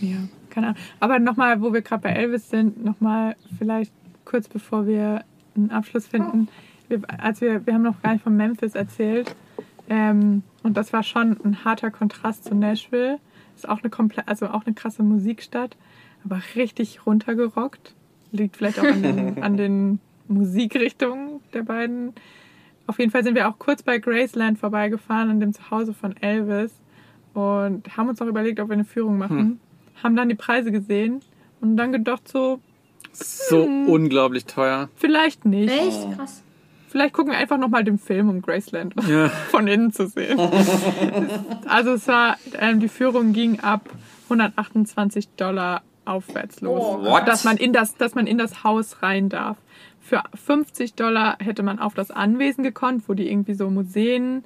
[0.01, 0.18] Ja
[0.55, 0.80] keine Ahnung.
[1.01, 3.93] Aber nochmal, wo wir gerade bei Elvis sind, nochmal vielleicht
[4.24, 5.24] kurz bevor wir
[5.57, 6.49] einen Abschluss finden.
[6.89, 9.35] Wir, als wir, wir haben noch gar nicht von Memphis erzählt.
[9.89, 13.18] Ähm, und das war schon ein harter Kontrast zu Nashville.
[13.57, 15.76] Ist auch eine komplett, also auch eine krasse Musikstadt,
[16.24, 17.95] aber richtig runtergerockt.
[18.32, 22.14] Liegt vielleicht auch an den, an den Musikrichtungen der beiden.
[22.87, 26.72] Auf jeden Fall sind wir auch kurz bei Graceland vorbeigefahren, an dem Zuhause von Elvis.
[27.35, 29.39] Und haben uns auch überlegt, ob wir eine Führung machen.
[29.39, 29.61] Hm
[30.05, 31.22] haben dann die Preise gesehen
[31.61, 32.61] und dann gedacht so.
[33.12, 34.89] So hm, unglaublich teuer.
[34.97, 35.72] Vielleicht nicht.
[35.72, 36.16] Echt?
[36.16, 36.43] Krass.
[36.89, 39.28] Vielleicht gucken wir einfach nochmal den Film, um Graceland ja.
[39.28, 40.39] von innen zu sehen.
[41.68, 43.89] also es war, ähm, die Führung ging ab
[44.24, 46.99] 128 Dollar aufwärts los.
[47.05, 49.57] Oh, dass man in das, dass man in das Haus rein darf.
[50.01, 54.45] Für 50 Dollar hätte man auf das Anwesen gekonnt, wo die irgendwie so Museen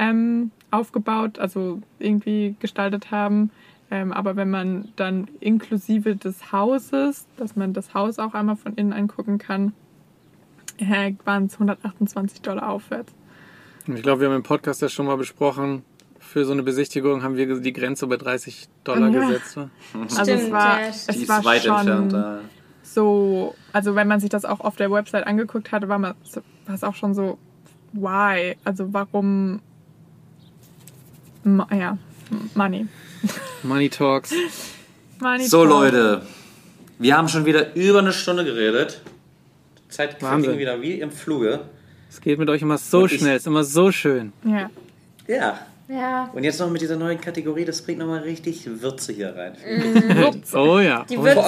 [0.00, 3.50] ähm, aufgebaut, also irgendwie gestaltet haben.
[3.90, 8.74] Ähm, aber wenn man dann inklusive des Hauses, dass man das Haus auch einmal von
[8.74, 9.72] innen angucken kann,
[10.78, 13.12] äh, waren es 128 Dollar aufwärts.
[13.86, 15.82] Ich glaube, wir haben im Podcast ja schon mal besprochen,
[16.18, 19.20] für so eine Besichtigung haben wir die Grenze bei 30 Dollar ja.
[19.20, 19.56] gesetzt.
[19.56, 19.70] Ne?
[20.00, 22.42] Also Stimmt, es war, es war weit schon entfernt,
[22.82, 26.14] so, also wenn man sich das auch auf der Website angeguckt hatte, war, man,
[26.66, 27.38] war es auch schon so,
[27.92, 28.56] why?
[28.64, 29.60] Also warum,
[31.44, 31.98] ja,
[32.54, 32.86] Money.
[33.62, 34.32] Money Talks.
[35.20, 35.70] Money so, Talk.
[35.70, 36.22] Leute.
[36.98, 39.00] Wir haben schon wieder über eine Stunde geredet.
[39.78, 41.60] Die Zeit verging wieder wie im Fluge.
[42.08, 44.32] Es geht mit euch immer so schnell, es ist immer so schön.
[44.44, 44.70] Ja.
[45.26, 45.66] Ja.
[45.90, 46.30] Ja.
[46.32, 49.54] Und jetzt noch mit dieser neuen Kategorie, das bringt nochmal richtig Würze hier rein.
[49.66, 50.42] Mhm.
[50.54, 51.04] oh ja.
[51.10, 51.42] Die Würze,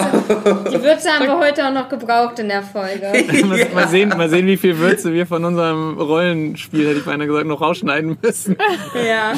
[0.69, 3.13] die Würze haben wir heute auch noch gebraucht in der Folge.
[3.33, 3.47] ja.
[3.73, 7.47] mal, sehen, mal sehen, wie viel Würze wir von unserem Rollenspiel, hätte ich beinahe gesagt,
[7.47, 8.57] noch rausschneiden müssen.
[9.07, 9.33] Ja.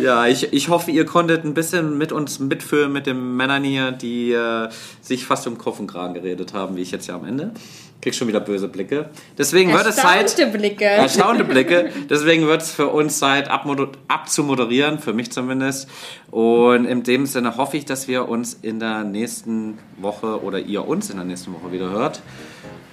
[0.00, 3.90] Ja, ich, ich hoffe, ihr konntet ein bisschen mit uns mitfühlen mit den Männern hier,
[3.90, 4.68] die äh,
[5.00, 7.52] sich fast um Kopf und Kragen geredet haben, wie ich jetzt ja am Ende.
[8.00, 9.10] Krieg schon wieder böse Blicke.
[9.36, 10.22] Deswegen wird es Zeit.
[10.22, 10.84] Erstaunte Blicke.
[10.84, 11.90] Erstaunte Blicke.
[12.10, 15.88] Deswegen wird es für uns Zeit, abzumoderieren, für mich zumindest.
[16.30, 20.86] Und in dem Sinne hoffe ich, dass wir uns in der nächsten Woche oder ihr
[20.86, 22.22] uns in der nächsten Woche wieder hört.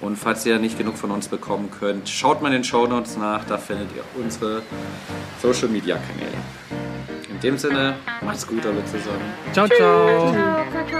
[0.00, 3.16] Und falls ihr nicht genug von uns bekommen könnt, schaut mal in den Show Notes
[3.16, 4.62] nach, da findet ihr unsere
[5.42, 6.36] Social Media Kanäle.
[7.30, 9.22] In dem Sinne, macht's gut, alle zusammen.
[9.52, 10.32] Ciao, ciao.
[10.32, 10.97] ciao.